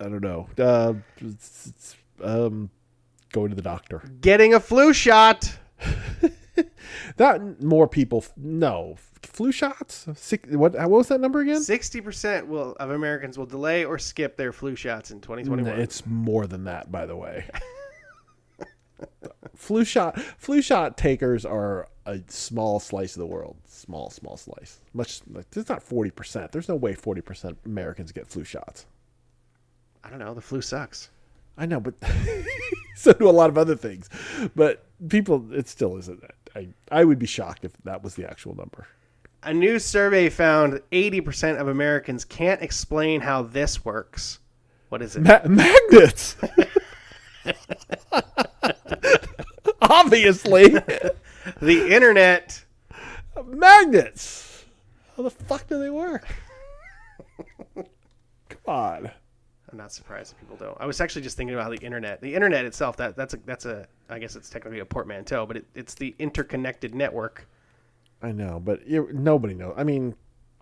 I 0.00 0.04
don't 0.04 0.22
know. 0.22 0.48
Uh, 0.58 0.94
it's- 1.18 1.66
it's, 1.74 1.96
um, 2.22 2.70
going 3.32 3.50
to 3.50 3.56
the 3.56 3.62
doctor. 3.62 4.02
Getting 4.20 4.54
a 4.54 4.60
flu 4.60 4.92
shot. 4.92 5.58
That 7.18 7.62
more 7.62 7.86
people. 7.86 8.24
No 8.36 8.96
flu 9.22 9.52
shots. 9.52 10.06
Six, 10.14 10.48
what? 10.54 10.72
What 10.74 10.88
was 10.90 11.08
that 11.08 11.20
number 11.20 11.40
again? 11.40 11.60
60% 11.60 12.46
will 12.46 12.74
of 12.80 12.90
Americans 12.90 13.36
will 13.36 13.44
delay 13.46 13.84
or 13.84 13.98
skip 13.98 14.36
their 14.38 14.52
flu 14.52 14.74
shots 14.74 15.10
in 15.10 15.20
2021. 15.20 15.78
It's 15.78 16.06
more 16.06 16.46
than 16.46 16.64
that, 16.64 16.90
by 16.90 17.04
the 17.04 17.14
way. 17.16 17.44
flu 19.54 19.84
shot. 19.84 20.18
Flu 20.38 20.62
shot 20.62 20.96
takers 20.96 21.44
are 21.44 21.88
a 22.06 22.20
small 22.28 22.80
slice 22.80 23.14
of 23.16 23.20
the 23.20 23.26
world. 23.26 23.56
Small, 23.66 24.10
small 24.10 24.36
slice. 24.36 24.78
Much. 24.94 25.20
Like, 25.30 25.46
it's 25.54 25.68
not 25.68 25.82
forty 25.82 26.10
percent. 26.10 26.52
There's 26.52 26.68
no 26.68 26.76
way 26.76 26.94
forty 26.94 27.20
percent 27.20 27.58
Americans 27.66 28.12
get 28.12 28.26
flu 28.26 28.44
shots. 28.44 28.86
I 30.06 30.10
don't 30.10 30.20
know. 30.20 30.34
The 30.34 30.40
flu 30.40 30.60
sucks. 30.62 31.10
I 31.58 31.66
know, 31.66 31.80
but 31.80 31.94
so 32.96 33.12
do 33.12 33.28
a 33.28 33.32
lot 33.32 33.50
of 33.50 33.58
other 33.58 33.74
things. 33.74 34.08
But 34.54 34.84
people, 35.08 35.52
it 35.52 35.66
still 35.68 35.96
isn't. 35.96 36.22
I 36.54 36.68
I 36.92 37.04
would 37.04 37.18
be 37.18 37.26
shocked 37.26 37.64
if 37.64 37.72
that 37.84 38.04
was 38.04 38.14
the 38.14 38.28
actual 38.28 38.54
number. 38.54 38.86
A 39.42 39.52
new 39.52 39.78
survey 39.78 40.28
found 40.28 40.80
80% 40.92 41.60
of 41.60 41.68
Americans 41.68 42.24
can't 42.24 42.62
explain 42.62 43.20
how 43.20 43.42
this 43.42 43.84
works. 43.84 44.38
What 44.90 45.02
is 45.02 45.16
it? 45.16 45.22
Ma- 45.22 45.40
magnets. 45.46 46.36
Obviously, 49.80 50.68
the 51.60 51.94
internet. 51.94 52.64
magnets. 53.44 54.64
How 55.16 55.22
the 55.24 55.30
fuck 55.30 55.66
do 55.68 55.78
they 55.78 55.90
work? 55.90 56.26
Come 57.74 57.86
on. 58.66 59.10
I'm 59.76 59.82
not 59.82 59.92
surprised 59.92 60.32
that 60.32 60.40
people 60.40 60.56
don't. 60.56 60.74
I 60.80 60.86
was 60.86 61.02
actually 61.02 61.20
just 61.20 61.36
thinking 61.36 61.54
about 61.54 61.70
the 61.70 61.84
internet. 61.84 62.22
The 62.22 62.34
internet 62.34 62.64
itself, 62.64 62.96
that 62.96 63.14
that's 63.14 63.34
a 63.34 63.36
that's 63.44 63.66
a 63.66 63.86
I 64.08 64.18
guess 64.18 64.34
it's 64.34 64.48
technically 64.48 64.78
a 64.78 64.86
portmanteau, 64.86 65.44
but 65.44 65.58
it, 65.58 65.66
it's 65.74 65.92
the 65.94 66.14
interconnected 66.18 66.94
network. 66.94 67.46
I 68.22 68.32
know, 68.32 68.58
but 68.58 68.86
you, 68.88 69.10
nobody 69.12 69.52
knows. 69.52 69.74
I 69.76 69.84
mean, 69.84 70.14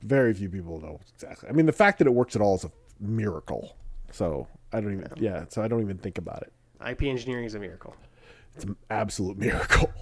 very 0.03 0.35
few 0.35 0.49
people 0.49 0.81
know 0.81 0.99
exactly. 1.15 1.49
I 1.49 1.53
mean, 1.53 1.65
the 1.65 1.73
fact 1.73 1.99
that 1.99 2.09
it 2.09 2.11
works 2.11 2.35
at 2.35 2.43
all 2.43 2.57
is 2.57 2.65
a 2.65 2.73
miracle. 2.99 3.77
So 4.11 4.49
I 4.73 4.81
don't 4.81 4.95
even. 4.95 5.09
Yeah. 5.15 5.45
So 5.49 5.63
I 5.63 5.69
don't 5.69 5.81
even 5.81 5.99
think 5.99 6.19
about 6.19 6.43
it. 6.43 6.53
IP 6.85 7.05
engineering 7.05 7.45
is 7.45 7.55
a 7.55 7.61
miracle. 7.61 7.95
It's 8.57 8.65
an 8.65 8.75
absolute 8.91 9.39
miracle. 9.39 9.93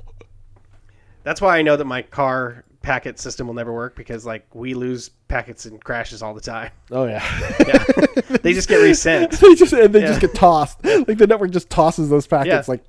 That's 1.22 1.42
why 1.42 1.58
I 1.58 1.60
know 1.60 1.76
that 1.76 1.84
my 1.84 2.00
car 2.00 2.64
packet 2.82 3.18
system 3.18 3.46
will 3.46 3.54
never 3.54 3.72
work 3.72 3.94
because 3.96 4.26
like 4.26 4.46
we 4.54 4.74
lose 4.74 5.08
packets 5.28 5.64
and 5.66 5.82
crashes 5.82 6.22
all 6.22 6.34
the 6.34 6.40
time. 6.40 6.70
Oh 6.90 7.06
yeah. 7.06 7.24
Yeah. 7.66 8.36
they 8.42 8.52
just 8.52 8.68
get 8.68 8.76
resent. 8.76 9.30
they 9.40 9.54
just 9.54 9.72
and 9.72 9.94
they 9.94 10.00
Yeah. 10.00 10.06
just 10.08 10.20
get 10.20 10.34
tossed. 10.34 10.84
Like 10.84 11.18
the 11.18 11.26
network 11.26 11.50
just 11.52 11.70
tosses 11.70 12.08
those 12.10 12.26
packets. 12.26 12.68
Yeah. 12.68 12.72
Like 12.72 12.84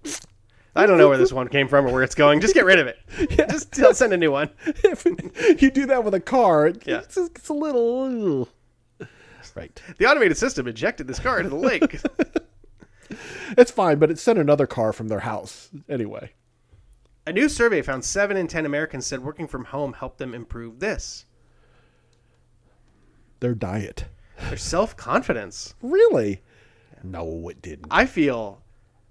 I 0.75 0.85
don't 0.87 0.97
know 0.97 1.07
where 1.07 1.17
this 1.19 1.31
one 1.31 1.47
came 1.49 1.67
from 1.67 1.85
or 1.85 1.93
where 1.93 2.03
it's 2.03 2.15
going. 2.15 2.41
Just 2.41 2.53
get 2.55 2.65
rid 2.65 2.79
of 2.79 2.87
it. 2.87 2.97
Yeah. 3.37 3.45
Just 3.47 3.75
send 3.99 4.11
a 4.13 4.17
new 4.17 4.31
one. 4.31 4.49
if 4.65 5.61
you 5.61 5.69
do 5.71 5.85
that 5.85 6.03
with 6.03 6.13
a 6.15 6.19
car, 6.19 6.67
it, 6.67 6.83
Yeah. 6.85 6.99
it's, 6.99 7.15
it's 7.17 7.49
a 7.49 7.53
little. 7.53 8.49
ugh. 8.99 9.07
Right. 9.55 9.79
The 9.99 10.07
automated 10.07 10.35
system 10.37 10.67
ejected 10.67 11.05
this 11.07 11.19
car 11.19 11.37
into 11.37 11.49
the 11.51 11.55
lake. 11.55 11.99
It's 13.55 13.69
fine, 13.69 13.99
but 13.99 14.09
it 14.09 14.17
sent 14.17 14.39
another 14.39 14.65
car 14.65 14.91
from 14.93 15.09
their 15.09 15.19
house 15.19 15.69
anyway. 15.87 16.31
A 17.25 17.31
new 17.31 17.47
survey 17.47 17.81
found 17.81 18.03
seven 18.03 18.35
in 18.35 18.47
ten 18.47 18.65
Americans 18.65 19.05
said 19.05 19.21
working 19.23 19.47
from 19.47 19.65
home 19.65 19.93
helped 19.93 20.17
them 20.17 20.33
improve 20.33 20.79
this 20.79 21.25
Their 23.39 23.55
diet. 23.55 24.05
their 24.49 24.57
self 24.57 24.97
confidence. 24.97 25.75
Really? 25.81 26.41
No, 27.03 27.49
it 27.49 27.61
didn't. 27.61 27.87
I 27.91 28.05
feel 28.05 28.61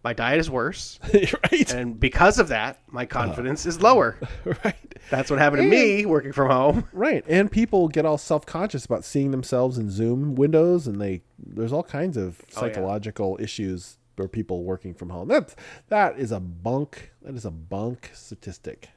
my 0.04 0.12
diet 0.12 0.40
is 0.40 0.50
worse, 0.50 0.98
right? 1.14 1.72
and 1.72 1.98
because 1.98 2.38
of 2.38 2.48
that, 2.48 2.80
my 2.88 3.02
uh-huh. 3.04 3.26
confidence 3.26 3.66
is 3.66 3.80
lower. 3.80 4.18
right. 4.64 4.74
That's 5.10 5.30
what 5.30 5.38
happened 5.38 5.62
to 5.62 5.68
me 5.68 6.06
working 6.06 6.32
from 6.32 6.50
home. 6.50 6.88
Right. 6.92 7.24
And 7.28 7.50
people 7.50 7.88
get 7.88 8.04
all 8.04 8.18
self-conscious 8.18 8.84
about 8.84 9.04
seeing 9.04 9.30
themselves 9.30 9.78
in 9.78 9.90
Zoom 9.90 10.34
windows 10.34 10.86
and 10.86 11.00
they 11.00 11.22
there's 11.38 11.72
all 11.72 11.82
kinds 11.82 12.16
of 12.16 12.40
Oh, 12.40 12.44
yeah. 12.48 12.60
psychological 12.60 13.38
issues 13.40 13.98
for 14.16 14.28
people 14.28 14.64
working 14.64 14.94
from 14.94 15.10
home. 15.10 15.28
That 15.28 15.54
that 15.88 16.18
is 16.18 16.32
a 16.32 16.40
bunk. 16.40 17.12
That 17.22 17.34
is 17.34 17.44
a 17.44 17.50
bunk 17.50 18.10
statistic. 18.14 18.90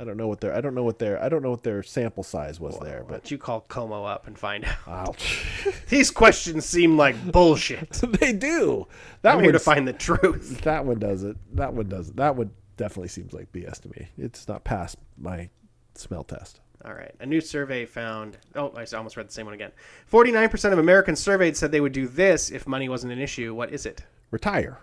I 0.00 0.04
don't 0.04 0.16
know 0.16 0.28
what 0.28 0.40
their 0.40 0.54
I 0.54 0.60
don't 0.60 0.74
know 0.74 0.84
what 0.84 1.00
their 1.00 1.20
I 1.22 1.28
don't 1.28 1.42
know 1.42 1.50
what 1.50 1.64
their 1.64 1.82
sample 1.82 2.22
size 2.22 2.60
was 2.60 2.78
there, 2.78 3.04
but 3.08 3.30
you 3.32 3.38
call 3.38 3.62
Como 3.62 4.04
up 4.04 4.28
and 4.28 4.38
find 4.38 4.64
out? 4.86 5.16
These 5.88 6.12
questions 6.12 6.64
seem 6.64 6.96
like 6.96 7.32
bullshit. 7.32 7.90
they 8.20 8.32
do. 8.32 8.86
That 9.22 9.36
I'm 9.36 9.42
here 9.42 9.52
to 9.52 9.58
find 9.58 9.88
the 9.88 9.92
truth. 9.92 10.60
that 10.62 10.84
one 10.84 11.00
does 11.00 11.24
it. 11.24 11.36
That 11.54 11.74
one 11.74 11.88
does 11.88 12.10
it. 12.10 12.16
That 12.16 12.36
one 12.36 12.52
definitely 12.76 13.08
seems 13.08 13.32
like 13.32 13.50
BS 13.52 13.80
to 13.80 13.88
me. 13.88 14.08
It's 14.16 14.46
not 14.46 14.62
past 14.62 14.98
my 15.16 15.50
smell 15.96 16.22
test. 16.22 16.60
All 16.84 16.94
right. 16.94 17.12
A 17.18 17.26
new 17.26 17.40
survey 17.40 17.84
found. 17.84 18.38
Oh, 18.54 18.72
I 18.76 18.86
almost 18.96 19.16
read 19.16 19.28
the 19.28 19.32
same 19.32 19.46
one 19.46 19.54
again. 19.54 19.72
49% 20.12 20.72
of 20.72 20.78
Americans 20.78 21.18
surveyed 21.18 21.56
said 21.56 21.72
they 21.72 21.80
would 21.80 21.92
do 21.92 22.06
this 22.06 22.50
if 22.50 22.68
money 22.68 22.88
wasn't 22.88 23.12
an 23.12 23.18
issue. 23.18 23.52
What 23.52 23.72
is 23.72 23.84
it? 23.84 24.04
Retire. 24.30 24.78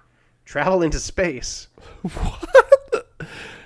Travel 0.45 0.81
into 0.81 0.99
space. 0.99 1.67
what? 2.01 3.07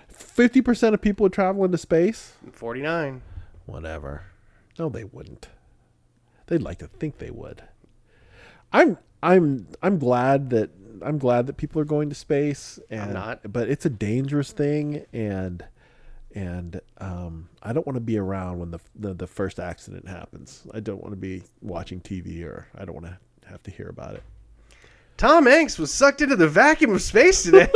Fifty 0.09 0.61
percent 0.61 0.93
of 0.93 1.01
people 1.01 1.23
would 1.23 1.33
travel 1.33 1.65
into 1.65 1.77
space. 1.77 2.33
49. 2.51 3.21
Whatever. 3.65 4.23
No, 4.77 4.89
they 4.89 5.03
wouldn't. 5.03 5.49
They'd 6.47 6.61
like 6.61 6.79
to 6.79 6.87
think 6.87 7.17
they 7.17 7.31
would. 7.31 7.63
I'm 8.71 8.97
I'm 9.21 9.67
I'm 9.81 9.99
glad 9.99 10.49
that 10.51 10.69
I'm 11.01 11.17
glad 11.17 11.47
that 11.47 11.57
people 11.57 11.81
are 11.81 11.85
going 11.85 12.09
to 12.09 12.15
space 12.15 12.79
and 12.89 13.13
not. 13.13 13.51
but 13.51 13.69
it's 13.69 13.85
a 13.85 13.89
dangerous 13.89 14.51
thing 14.51 15.05
and 15.13 15.63
and 16.35 16.79
um, 16.99 17.49
I 17.63 17.73
don't 17.73 17.85
want 17.87 17.95
to 17.95 18.01
be 18.01 18.17
around 18.17 18.59
when 18.59 18.71
the, 18.71 18.79
the 18.95 19.13
the 19.13 19.27
first 19.27 19.59
accident 19.59 20.07
happens. 20.07 20.65
I 20.73 20.79
don't 20.79 21.01
want 21.01 21.11
to 21.13 21.17
be 21.19 21.43
watching 21.61 21.99
TV 22.01 22.43
or 22.43 22.67
I 22.77 22.85
don't 22.85 22.93
want 22.95 23.07
to 23.07 23.17
have 23.49 23.63
to 23.63 23.71
hear 23.71 23.89
about 23.89 24.15
it. 24.15 24.23
Tom 25.19 25.47
Hanks 25.47 25.77
was 25.77 25.93
sucked 25.93 26.21
into 26.21 26.37
the 26.37 26.47
vacuum 26.47 26.93
of 26.93 27.01
space 27.01 27.43
today 27.43 27.69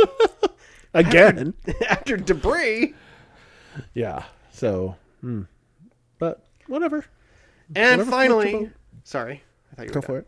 Again. 0.94 1.52
after 1.88 2.16
debris. 2.16 2.94
yeah. 3.92 4.24
So, 4.50 4.96
hmm. 5.20 5.42
but 6.18 6.46
whatever. 6.68 7.04
And 7.76 7.98
Whatever 7.98 8.10
finally, 8.10 8.70
sorry. 9.02 9.42
I 9.72 9.74
thought 9.76 9.82
you 9.82 9.88
were 9.90 9.94
Go 9.94 10.00
for 10.00 10.18
it. 10.20 10.26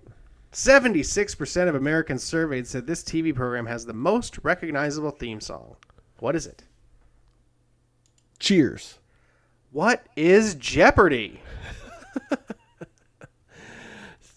76% 0.52 1.68
of 1.68 1.74
Americans 1.74 2.22
surveyed 2.22 2.66
said 2.66 2.86
this 2.86 3.02
TV 3.02 3.34
program 3.34 3.64
has 3.64 3.86
the 3.86 3.94
most 3.94 4.38
recognizable 4.42 5.10
theme 5.10 5.40
song. 5.40 5.76
What 6.18 6.36
is 6.36 6.46
it? 6.46 6.64
Cheers. 8.38 8.98
What 9.72 10.06
is 10.16 10.54
Jeopardy? 10.56 11.40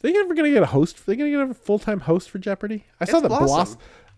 They 0.01 0.15
ever 0.17 0.33
gonna 0.33 0.49
get 0.51 0.63
a 0.63 0.67
host? 0.67 1.05
They 1.05 1.15
gonna 1.15 1.29
get 1.29 1.39
a 1.41 1.53
full 1.53 1.79
time 1.79 2.01
host 2.01 2.29
for 2.29 2.39
Jeopardy? 2.39 2.85
I 2.99 3.05
saw 3.05 3.17
It's 3.17 3.23
that 3.23 3.27
Blossom. 3.29 3.47
Bloss. 3.47 3.77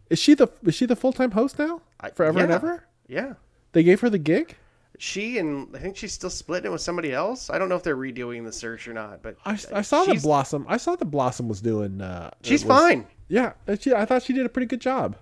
Is 0.09 0.19
she 0.19 0.33
the 0.33 0.47
is 0.63 0.75
she 0.75 0.85
the 0.85 0.95
full 0.95 1.13
time 1.13 1.31
host 1.31 1.57
now? 1.57 1.81
Forever 2.15 2.39
and 2.39 2.51
ever. 2.51 2.85
Yeah. 3.07 3.33
They 3.71 3.83
gave 3.83 4.01
her 4.01 4.09
the 4.09 4.17
gig. 4.19 4.55
She 4.97 5.39
and 5.39 5.75
I 5.75 5.79
think 5.79 5.97
she's 5.97 6.13
still 6.13 6.29
splitting 6.29 6.69
it 6.69 6.71
with 6.71 6.81
somebody 6.81 7.11
else. 7.11 7.49
I 7.49 7.57
don't 7.57 7.69
know 7.69 7.75
if 7.75 7.81
they're 7.83 7.97
redoing 7.97 8.43
the 8.45 8.51
search 8.51 8.87
or 8.87 8.93
not, 8.93 9.23
but 9.23 9.35
I, 9.45 9.57
I 9.73 9.81
saw 9.81 10.03
the 10.03 10.19
Blossom. 10.21 10.65
I 10.69 10.77
saw 10.77 10.95
the 10.95 11.05
Blossom 11.05 11.47
was 11.47 11.61
doing. 11.61 12.01
Uh, 12.01 12.29
She's 12.43 12.63
was- 12.63 12.79
fine. 12.79 13.07
Yeah, 13.27 13.53
she, 13.79 13.93
I 13.93 14.05
thought 14.05 14.21
she 14.23 14.33
did 14.33 14.45
a 14.45 14.49
pretty 14.49 14.65
good 14.67 14.81
job. 14.81 15.15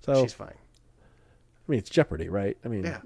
So 0.00 0.22
She's 0.22 0.32
fine. 0.32 0.48
I 0.48 1.70
mean, 1.70 1.78
it's 1.78 1.90
Jeopardy, 1.90 2.28
right? 2.30 2.56
I 2.64 2.68
mean, 2.68 2.84
Yeah. 2.84 3.00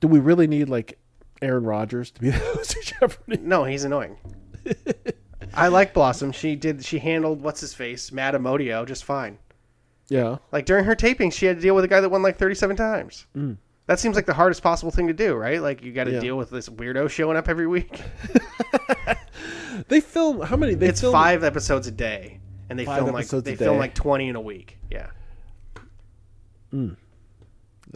do 0.00 0.06
we 0.08 0.18
really 0.20 0.46
need 0.46 0.68
like 0.68 0.98
Aaron 1.40 1.64
Rodgers 1.64 2.10
to 2.12 2.20
be 2.20 2.30
the 2.30 2.38
host 2.54 2.76
of 2.76 2.82
Jeopardy? 2.84 3.38
No, 3.42 3.64
he's 3.64 3.82
annoying. 3.84 4.18
I 5.52 5.68
like 5.68 5.92
Blossom. 5.92 6.32
She 6.32 6.56
did. 6.56 6.84
She 6.84 6.98
handled 6.98 7.42
what's 7.42 7.60
his 7.60 7.74
face, 7.74 8.10
Matt 8.12 8.34
Amodio, 8.34 8.86
just 8.86 9.04
fine. 9.04 9.38
Yeah, 10.08 10.36
Like 10.52 10.66
during 10.66 10.84
her 10.84 10.94
taping, 10.94 11.30
she 11.30 11.46
had 11.46 11.56
to 11.56 11.62
deal 11.62 11.74
with 11.74 11.82
a 11.84 11.88
guy 11.88 12.00
that 12.00 12.10
won 12.10 12.22
like 12.22 12.36
thirty-seven 12.36 12.76
times. 12.76 13.26
That 13.86 13.98
seems 13.98 14.16
like 14.16 14.26
the 14.26 14.34
hardest 14.34 14.62
possible 14.62 14.90
thing 14.92 15.06
to 15.08 15.12
do, 15.14 15.34
right? 15.34 15.60
Like 15.62 15.82
you 15.82 15.92
got 15.92 16.04
to 16.04 16.10
Mm. 16.10 16.14
Yeah. 16.14 16.20
deal 16.20 16.36
with 16.36 16.50
this 16.50 16.68
weirdo 16.68 17.08
showing 17.10 17.36
up 17.36 17.48
every 17.48 17.66
week. 17.66 18.00
they 19.88 20.00
film 20.00 20.40
how 20.42 20.56
many? 20.56 20.74
They 20.74 20.88
it's 20.88 21.00
film, 21.00 21.12
five 21.12 21.42
episodes 21.42 21.86
a 21.86 21.90
day, 21.90 22.40
and 22.68 22.78
they 22.78 22.84
Five 22.84 22.98
film 23.04 23.12
like 23.12 23.28
they 23.28 23.56
film 23.56 23.78
like 23.78 23.94
twenty 23.94 24.28
in 24.28 24.36
a 24.36 24.40
week. 24.40 24.78
Yeah, 24.90 25.08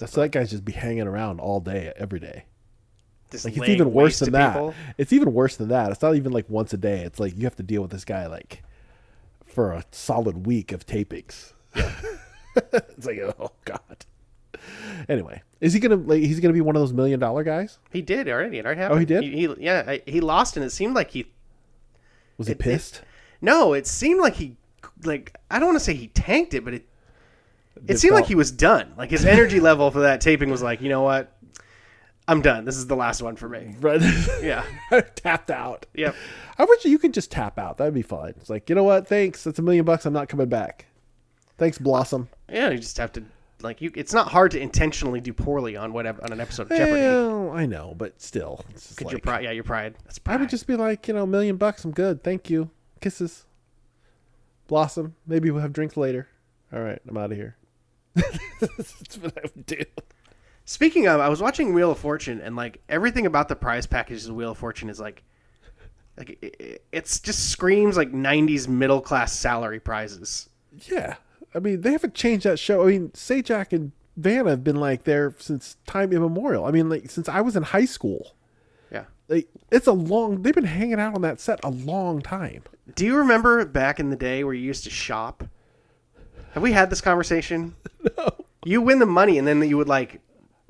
So 0.06 0.20
that 0.20 0.30
guy's 0.30 0.50
just 0.50 0.64
be 0.64 0.72
hanging 0.72 1.06
around 1.06 1.40
all 1.40 1.60
day, 1.60 1.92
every 1.96 2.20
day. 2.20 2.44
Just 3.30 3.44
Like 3.44 3.56
it's 3.56 3.68
even 3.68 3.92
worse 3.92 4.18
than 4.18 4.32
that. 4.32 4.52
people. 4.54 4.74
It's 4.96 5.12
even 5.12 5.32
worse 5.32 5.56
than 5.56 5.68
that. 5.68 5.90
It's 5.92 6.02
not 6.02 6.16
even 6.16 6.32
like 6.32 6.48
once 6.48 6.72
a 6.72 6.76
day. 6.76 7.00
It's 7.02 7.20
like 7.20 7.36
you 7.36 7.44
have 7.44 7.56
to 7.56 7.62
deal 7.62 7.82
with 7.82 7.90
this 7.90 8.04
guy 8.04 8.26
like 8.26 8.62
for 9.44 9.72
a 9.72 9.84
solid 9.90 10.46
week 10.46 10.72
of 10.72 10.86
tapings. 10.86 11.52
it's 11.74 13.06
like 13.06 13.18
oh 13.38 13.52
god. 13.64 13.80
Anyway, 15.08 15.42
is 15.60 15.72
he 15.72 15.80
gonna 15.80 15.96
like 15.96 16.20
he's 16.22 16.40
gonna 16.40 16.54
be 16.54 16.60
one 16.60 16.74
of 16.76 16.80
those 16.82 16.92
million 16.92 17.20
dollar 17.20 17.44
guys? 17.44 17.78
He 17.92 18.02
did 18.02 18.28
already. 18.28 18.58
It 18.58 18.64
already 18.66 18.80
happened. 18.80 18.96
Oh, 18.96 19.00
he 19.00 19.06
did? 19.06 19.22
He, 19.22 19.30
he- 19.46 19.54
yeah, 19.64 19.84
I- 19.86 20.02
he 20.06 20.20
lost, 20.20 20.56
and 20.56 20.64
it 20.64 20.70
seemed 20.70 20.94
like 20.94 21.10
he. 21.10 21.26
Was 22.36 22.46
he 22.48 22.52
It- 22.52 22.56
it- 22.56 22.62
pissed? 22.62 23.02
No, 23.40 23.72
it 23.72 23.86
seemed 23.86 24.20
like 24.20 24.34
he, 24.34 24.56
like 25.04 25.36
I 25.50 25.58
don't 25.60 25.68
want 25.68 25.78
to 25.78 25.84
say 25.84 25.94
he 25.94 26.08
tanked 26.08 26.54
it, 26.54 26.64
but 26.64 26.74
it. 26.74 26.84
It 27.86 27.92
It 27.94 27.98
seemed 28.00 28.14
like 28.14 28.26
he 28.26 28.34
was 28.34 28.50
done. 28.50 28.92
Like 28.98 29.10
his 29.10 29.24
energy 29.24 29.60
level 29.60 29.92
for 29.92 30.00
that 30.00 30.20
taping 30.20 30.50
was 30.50 30.60
like, 30.62 30.80
you 30.80 30.88
know 30.88 31.02
what, 31.02 31.32
I'm 32.28 32.42
done. 32.42 32.64
This 32.66 32.76
is 32.76 32.86
the 32.86 32.94
last 32.94 33.22
one 33.22 33.36
for 33.36 33.48
me. 33.48 33.74
right. 33.80 34.00
Yeah. 34.42 34.64
Tapped 35.16 35.50
out. 35.50 35.86
Yep. 35.94 36.14
I 36.58 36.64
wish 36.64 36.84
you 36.84 36.98
could 36.98 37.14
just 37.14 37.30
tap 37.30 37.58
out. 37.58 37.78
That'd 37.78 37.94
be 37.94 38.02
fine. 38.02 38.34
It's 38.36 38.50
like, 38.50 38.68
you 38.68 38.74
know 38.74 38.84
what? 38.84 39.08
Thanks. 39.08 39.44
That's 39.44 39.58
a 39.58 39.62
million 39.62 39.84
bucks. 39.84 40.04
I'm 40.04 40.12
not 40.12 40.28
coming 40.28 40.48
back. 40.48 40.86
Thanks, 41.56 41.78
Blossom. 41.78 42.28
Yeah, 42.48 42.68
you 42.70 42.78
just 42.78 42.98
have 42.98 43.12
to 43.12 43.24
like 43.62 43.80
you. 43.80 43.90
It's 43.96 44.12
not 44.12 44.28
hard 44.28 44.50
to 44.52 44.60
intentionally 44.60 45.20
do 45.20 45.32
poorly 45.32 45.76
on 45.76 45.92
whatever 45.92 46.22
on 46.22 46.32
an 46.32 46.40
episode 46.40 46.70
of 46.70 46.76
Jeopardy. 46.76 47.00
Well, 47.00 47.50
I 47.52 47.66
know, 47.66 47.94
but 47.96 48.20
still. 48.20 48.64
It's 48.70 48.88
just 48.88 49.00
your 49.00 49.10
like- 49.12 49.22
pride? 49.22 49.44
Yeah, 49.44 49.50
your 49.52 49.64
pride. 49.64 49.96
That's 50.04 50.20
I 50.26 50.36
would 50.36 50.48
just 50.50 50.66
be 50.66 50.76
like, 50.76 51.08
you 51.08 51.14
know, 51.14 51.24
a 51.24 51.26
million 51.26 51.56
bucks. 51.56 51.84
I'm 51.84 51.90
good. 51.92 52.22
Thank 52.22 52.50
you. 52.50 52.70
Kisses. 53.00 53.46
Blossom. 54.66 55.14
Maybe 55.26 55.50
we'll 55.50 55.62
have 55.62 55.72
drinks 55.72 55.96
later. 55.96 56.28
All 56.72 56.80
right, 56.80 57.00
I'm 57.08 57.16
out 57.16 57.32
of 57.32 57.38
here. 57.38 57.56
That's 58.14 59.16
what 59.18 59.36
I 59.38 59.42
would 59.54 59.64
do. 59.66 59.82
Speaking 60.68 61.06
of, 61.06 61.18
I 61.18 61.30
was 61.30 61.40
watching 61.40 61.72
Wheel 61.72 61.90
of 61.92 61.98
Fortune, 61.98 62.42
and 62.42 62.54
like 62.54 62.82
everything 62.90 63.24
about 63.24 63.48
the 63.48 63.56
prize 63.56 63.86
packages 63.86 64.28
of 64.28 64.34
Wheel 64.34 64.50
of 64.50 64.58
Fortune 64.58 64.90
is 64.90 65.00
like, 65.00 65.22
like 66.18 66.36
it, 66.42 66.56
it- 66.60 66.84
it's 66.92 67.20
just 67.20 67.48
screams 67.50 67.96
like 67.96 68.12
'90s 68.12 68.68
middle 68.68 69.00
class 69.00 69.32
salary 69.32 69.80
prizes. 69.80 70.50
Yeah. 70.86 71.16
I 71.54 71.60
mean, 71.60 71.80
they 71.80 71.92
haven't 71.92 72.12
changed 72.14 72.44
that 72.44 72.58
show. 72.58 72.82
I 72.82 72.90
mean, 72.90 73.08
Sajak 73.12 73.72
and 73.72 73.92
Vanna 74.18 74.50
have 74.50 74.62
been 74.62 74.76
like 74.76 75.04
there 75.04 75.34
since 75.38 75.78
time 75.86 76.12
immemorial. 76.12 76.66
I 76.66 76.70
mean, 76.70 76.90
like 76.90 77.10
since 77.10 77.30
I 77.30 77.40
was 77.40 77.56
in 77.56 77.62
high 77.62 77.86
school. 77.86 78.34
Yeah. 78.92 79.04
Like 79.28 79.48
it's 79.70 79.86
a 79.86 79.92
long. 79.92 80.42
They've 80.42 80.54
been 80.54 80.64
hanging 80.64 81.00
out 81.00 81.14
on 81.14 81.22
that 81.22 81.40
set 81.40 81.60
a 81.64 81.70
long 81.70 82.20
time. 82.20 82.64
Do 82.94 83.06
you 83.06 83.16
remember 83.16 83.64
back 83.64 83.98
in 84.00 84.10
the 84.10 84.16
day 84.16 84.44
where 84.44 84.52
you 84.52 84.66
used 84.66 84.84
to 84.84 84.90
shop? 84.90 85.44
Have 86.52 86.62
we 86.62 86.72
had 86.72 86.90
this 86.90 87.00
conversation? 87.00 87.74
No. 88.18 88.28
You 88.64 88.80
win 88.82 88.98
the 88.98 89.06
money, 89.06 89.38
and 89.38 89.46
then 89.48 89.62
you 89.66 89.76
would 89.78 89.88
like. 89.88 90.20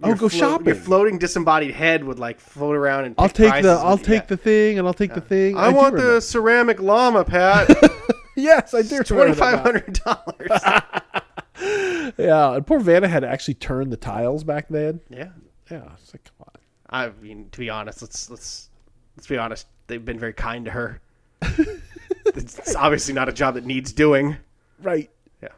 Oh, 0.00 0.14
go 0.14 0.20
Your 0.22 0.30
shopping. 0.30 0.66
Your 0.66 0.76
floating 0.76 1.18
disembodied 1.18 1.72
head 1.72 2.04
would 2.04 2.18
like 2.18 2.38
float 2.40 2.76
around 2.76 3.06
and. 3.06 3.14
I'll 3.18 3.28
take 3.28 3.62
the. 3.62 3.70
I'll 3.70 3.98
take 3.98 4.22
yeah. 4.22 4.26
the 4.26 4.36
thing, 4.36 4.78
and 4.78 4.86
I'll 4.86 4.94
take 4.94 5.14
the 5.14 5.20
thing. 5.20 5.56
I, 5.56 5.70
do 5.70 5.76
want 5.76 5.94
remember. 5.94 6.14
the 6.14 6.20
ceramic 6.20 6.80
llama, 6.80 7.24
Pat. 7.24 7.68
Yes, 8.38 8.72
I 8.72 8.82
do. 8.82 9.02
Twenty 9.02 9.34
five 9.34 9.60
hundred 9.60 10.00
dollars. 10.04 10.50
Yeah, 12.16 12.54
and 12.54 12.66
poor 12.66 12.78
Vanna 12.78 13.08
had 13.08 13.24
actually 13.24 13.54
turned 13.54 13.92
the 13.92 13.96
tiles 13.96 14.44
back 14.44 14.68
then. 14.68 15.00
yeah. 15.10 15.30
Yeah, 15.70 15.88
it's 16.00 16.14
like 16.14 16.24
come 16.24 16.46
on. 16.46 16.54
I 16.88 17.10
mean, 17.20 17.48
to 17.50 17.58
be 17.58 17.68
honest, 17.68 18.00
let's 18.00 18.30
let's 18.30 18.70
let's 19.16 19.26
be 19.26 19.36
honest. 19.36 19.66
They've 19.88 20.02
been 20.02 20.18
very 20.18 20.32
kind 20.32 20.64
to 20.66 20.70
her. 20.70 21.00
it's 21.42 22.74
obviously 22.76 23.12
not 23.12 23.28
a 23.28 23.32
job 23.32 23.54
that 23.54 23.66
needs 23.66 23.92
doing. 23.92 24.36
Right. 24.80 25.10
Yeah. 25.42 25.48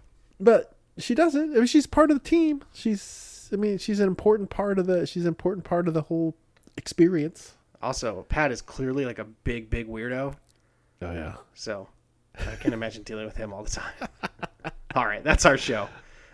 But 0.41 0.75
she 0.99 1.15
doesn't. 1.15 1.53
I 1.53 1.59
mean, 1.59 1.67
she's 1.67 1.87
part 1.87 2.11
of 2.11 2.21
the 2.21 2.29
team. 2.29 2.63
She's. 2.73 3.30
I 3.53 3.57
mean, 3.57 3.79
she's 3.79 4.01
an 4.01 4.07
important 4.09 4.51
part 4.51 4.79
of 4.79 4.87
the. 4.87 5.07
She's 5.07 5.25
an 5.25 5.29
important 5.29 5.65
part 5.65 5.89
of 5.89 5.95
the 5.95 6.03
whole 6.03 6.37
experience. 6.77 7.55
Also, 7.83 8.25
Pat 8.29 8.53
is 8.53 8.61
clearly 8.63 9.05
like 9.05 9.19
a 9.19 9.25
big, 9.25 9.71
big 9.71 9.89
weirdo. 9.89 10.35
Oh 11.03 11.13
yeah. 11.13 11.37
So 11.55 11.89
I 12.39 12.57
can 12.57 12.73
imagine 12.73 13.03
dealing 13.03 13.25
with 13.25 13.37
him 13.37 13.53
all 13.53 13.63
the 13.63 13.71
time. 13.71 13.93
all 14.95 15.07
right, 15.07 15.25
that's 15.25 15.47
our 15.47 15.57
show. 15.57 15.89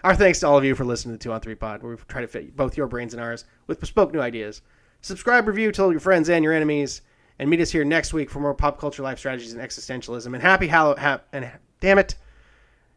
Our 0.05 0.15
thanks 0.15 0.41
to 0.41 0.49
all 0.49 0.59
of 0.59 0.65
you 0.65 0.75
for 0.75 0.85
listening 0.85 1.15
to 1.15 1.19
the 1.19 1.23
Two 1.23 1.33
on 1.33 1.41
Three 1.41 1.55
Pod, 1.55 1.83
where 1.83 1.97
we 1.97 2.03
try 2.09 2.21
to 2.21 2.29
fit 2.29 2.55
both 2.57 2.77
your 2.77 2.87
brains 2.87 3.15
and 3.15 3.23
ours 3.23 3.45
with 3.67 3.81
bespoke 3.81 4.13
new 4.13 4.21
ideas. 4.21 4.63
Subscribe, 5.01 5.47
review, 5.47 5.73
tell 5.73 5.91
your 5.91 6.01
friends 6.01 6.29
and 6.29 6.45
your 6.45 6.53
enemies, 6.53 7.03
and 7.39 7.49
meet 7.51 7.61
us 7.61 7.71
here 7.71 7.85
next 7.85 8.13
week 8.13 8.31
for 8.31 8.41
more 8.41 8.55
pop 8.55 8.79
culture, 8.79 9.03
life 9.03 9.19
strategies, 9.19 9.53
and 9.53 9.63
existentialism. 9.63 10.27
And 10.27 10.43
happy 10.43 10.69
Hall- 10.69 10.97
ha- 10.97 11.23
and 11.33 11.51
damn 11.81 11.99
it, 11.99 12.17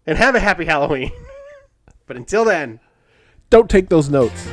and 0.05 0.17
have 0.17 0.35
a 0.35 0.39
happy 0.39 0.65
Halloween. 0.65 1.11
but 2.07 2.17
until 2.17 2.45
then. 2.45 2.79
Don't 3.49 3.67
take 3.67 3.89
those 3.89 4.09
notes. 4.09 4.47